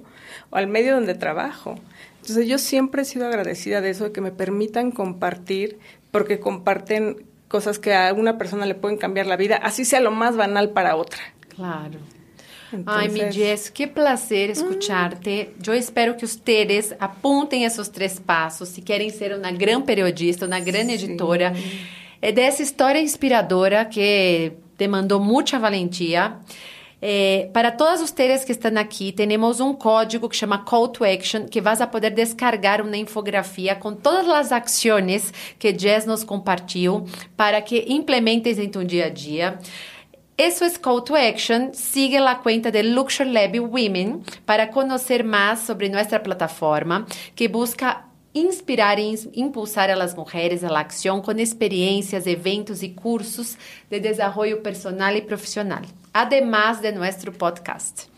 o 0.50 0.56
al 0.56 0.66
medio 0.66 0.94
donde 0.94 1.14
trabajo. 1.14 1.76
Entonces 2.20 2.48
yo 2.48 2.58
siempre 2.58 3.02
he 3.02 3.04
sido 3.04 3.26
agradecida 3.26 3.80
de 3.80 3.90
eso, 3.90 4.04
de 4.04 4.12
que 4.12 4.20
me 4.20 4.32
permitan 4.32 4.90
compartir, 4.90 5.78
porque 6.10 6.40
comparten 6.40 7.24
cosas 7.48 7.78
que 7.78 7.94
a 7.94 8.12
una 8.12 8.38
persona 8.38 8.66
le 8.66 8.74
pueden 8.74 8.98
cambiar 8.98 9.26
la 9.26 9.36
vida, 9.36 9.56
así 9.56 9.84
sea 9.84 10.00
lo 10.00 10.10
más 10.10 10.36
banal 10.36 10.70
para 10.70 10.96
otra. 10.96 11.20
Claro. 11.54 11.98
Entonces... 12.74 13.34
Jess, 13.34 13.70
que 13.70 13.86
prazer 13.86 14.50
escutar-te. 14.50 15.48
Hum. 15.50 15.62
Eu 15.66 15.74
espero 15.74 16.14
que 16.14 16.26
vocês 16.26 16.94
apontem 16.98 17.64
esses 17.64 17.88
três 17.88 18.18
passos 18.18 18.68
se 18.68 18.82
querem 18.82 19.10
ser 19.10 19.36
uma 19.36 19.50
grande 19.50 19.84
periodista, 19.84 20.46
uma 20.46 20.60
grande 20.60 20.94
editora. 20.94 21.54
É 22.20 22.32
dessa 22.32 22.62
história 22.62 23.00
inspiradora 23.00 23.84
que 23.84 24.52
demandou 24.76 25.20
muita 25.20 25.58
valentia. 25.58 26.36
Eh, 27.06 27.50
para 27.52 27.70
todos 27.70 28.00
ustedes 28.00 28.46
que 28.46 28.52
estão 28.52 28.74
aqui, 28.78 29.12
temos 29.12 29.60
um 29.60 29.74
código 29.74 30.26
que 30.26 30.34
chama 30.34 30.64
Call 30.64 30.88
to 30.88 31.04
Action, 31.04 31.44
que 31.44 31.60
vas 31.60 31.82
a 31.82 31.86
poder 31.86 32.08
descargar 32.08 32.80
uma 32.80 32.96
infografia 32.96 33.74
com 33.74 33.92
todas 33.92 34.26
as 34.26 34.50
ações 34.50 35.30
que 35.58 35.78
Jess 35.78 36.06
nos 36.06 36.24
compartilhou 36.24 37.06
para 37.36 37.60
que 37.60 37.84
implementes 37.88 38.58
em 38.58 38.70
tu 38.70 38.82
dia 38.82 39.04
a 39.04 39.10
dia. 39.10 39.58
Eso 40.36 40.64
es 40.64 40.80
Call 40.80 41.04
to 41.04 41.14
Action. 41.14 41.72
Sigue 41.74 42.18
la 42.18 42.40
cuenta 42.40 42.72
de 42.72 42.82
Luxury 42.82 43.30
Lab 43.30 43.56
Women 43.60 44.24
para 44.44 44.72
conocer 44.72 45.22
más 45.22 45.60
sobre 45.60 45.88
nuestra 45.88 46.24
plataforma 46.24 47.06
que 47.36 47.46
busca 47.46 48.06
inspirar 48.32 48.98
e 48.98 49.14
impulsar 49.34 49.92
a 49.92 49.96
las 49.96 50.16
mujeres 50.16 50.64
a 50.64 50.70
la 50.70 50.80
acción 50.80 51.22
con 51.22 51.38
experiencias, 51.38 52.26
eventos 52.26 52.82
y 52.82 52.94
cursos 52.94 53.56
de 53.90 54.00
desarrollo 54.00 54.60
personal 54.60 55.16
y 55.16 55.22
profesional, 55.22 55.86
además 56.12 56.82
de 56.82 56.90
nuestro 56.90 57.32
podcast. 57.32 58.08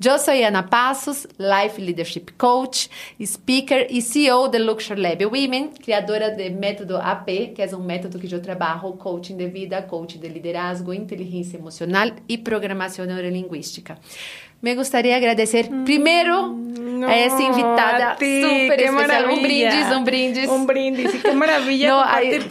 Yo 0.00 0.18
soy 0.18 0.42
Ana 0.42 0.64
Passos, 0.64 1.26
Life 1.38 1.80
Leadership 1.80 2.32
Coach, 2.36 2.90
speaker 3.24 3.86
e 3.88 4.02
CEO 4.02 4.48
de 4.48 4.58
Luxury 4.58 5.00
Lab 5.00 5.24
Women, 5.24 5.68
criadora 5.68 6.30
do 6.30 6.42
método 6.58 6.96
AP, 6.96 7.54
que 7.54 7.62
é 7.62 7.76
um 7.76 7.80
método 7.80 8.18
que 8.18 8.32
eu 8.32 8.42
trabalho 8.42 8.92
coaching 8.94 9.36
de 9.36 9.46
vida, 9.46 9.80
coaching 9.82 10.18
de 10.18 10.28
liderazgo, 10.28 10.92
inteligência 10.92 11.58
emocional 11.58 12.10
e 12.28 12.36
programação 12.36 13.06
neurolinguística. 13.06 13.96
Me 14.60 14.74
gostaria 14.74 15.12
de 15.12 15.16
agradecer 15.18 15.68
primeiro 15.84 16.48
no, 16.48 17.06
a 17.06 17.14
essa 17.14 17.42
invitada 17.42 18.12
a 18.12 18.16
ti, 18.16 18.40
super 18.40 18.80
especial. 18.80 18.92
Maravilla. 18.92 19.32
Um 19.32 19.42
brindis, 19.42 19.92
um 19.92 20.04
brindis. 20.04 20.50
Um 20.50 20.66
brindis, 20.66 21.22
que 21.22 21.32
maravilha 21.32 21.90
no, 21.92 22.00
compartir 22.00 22.48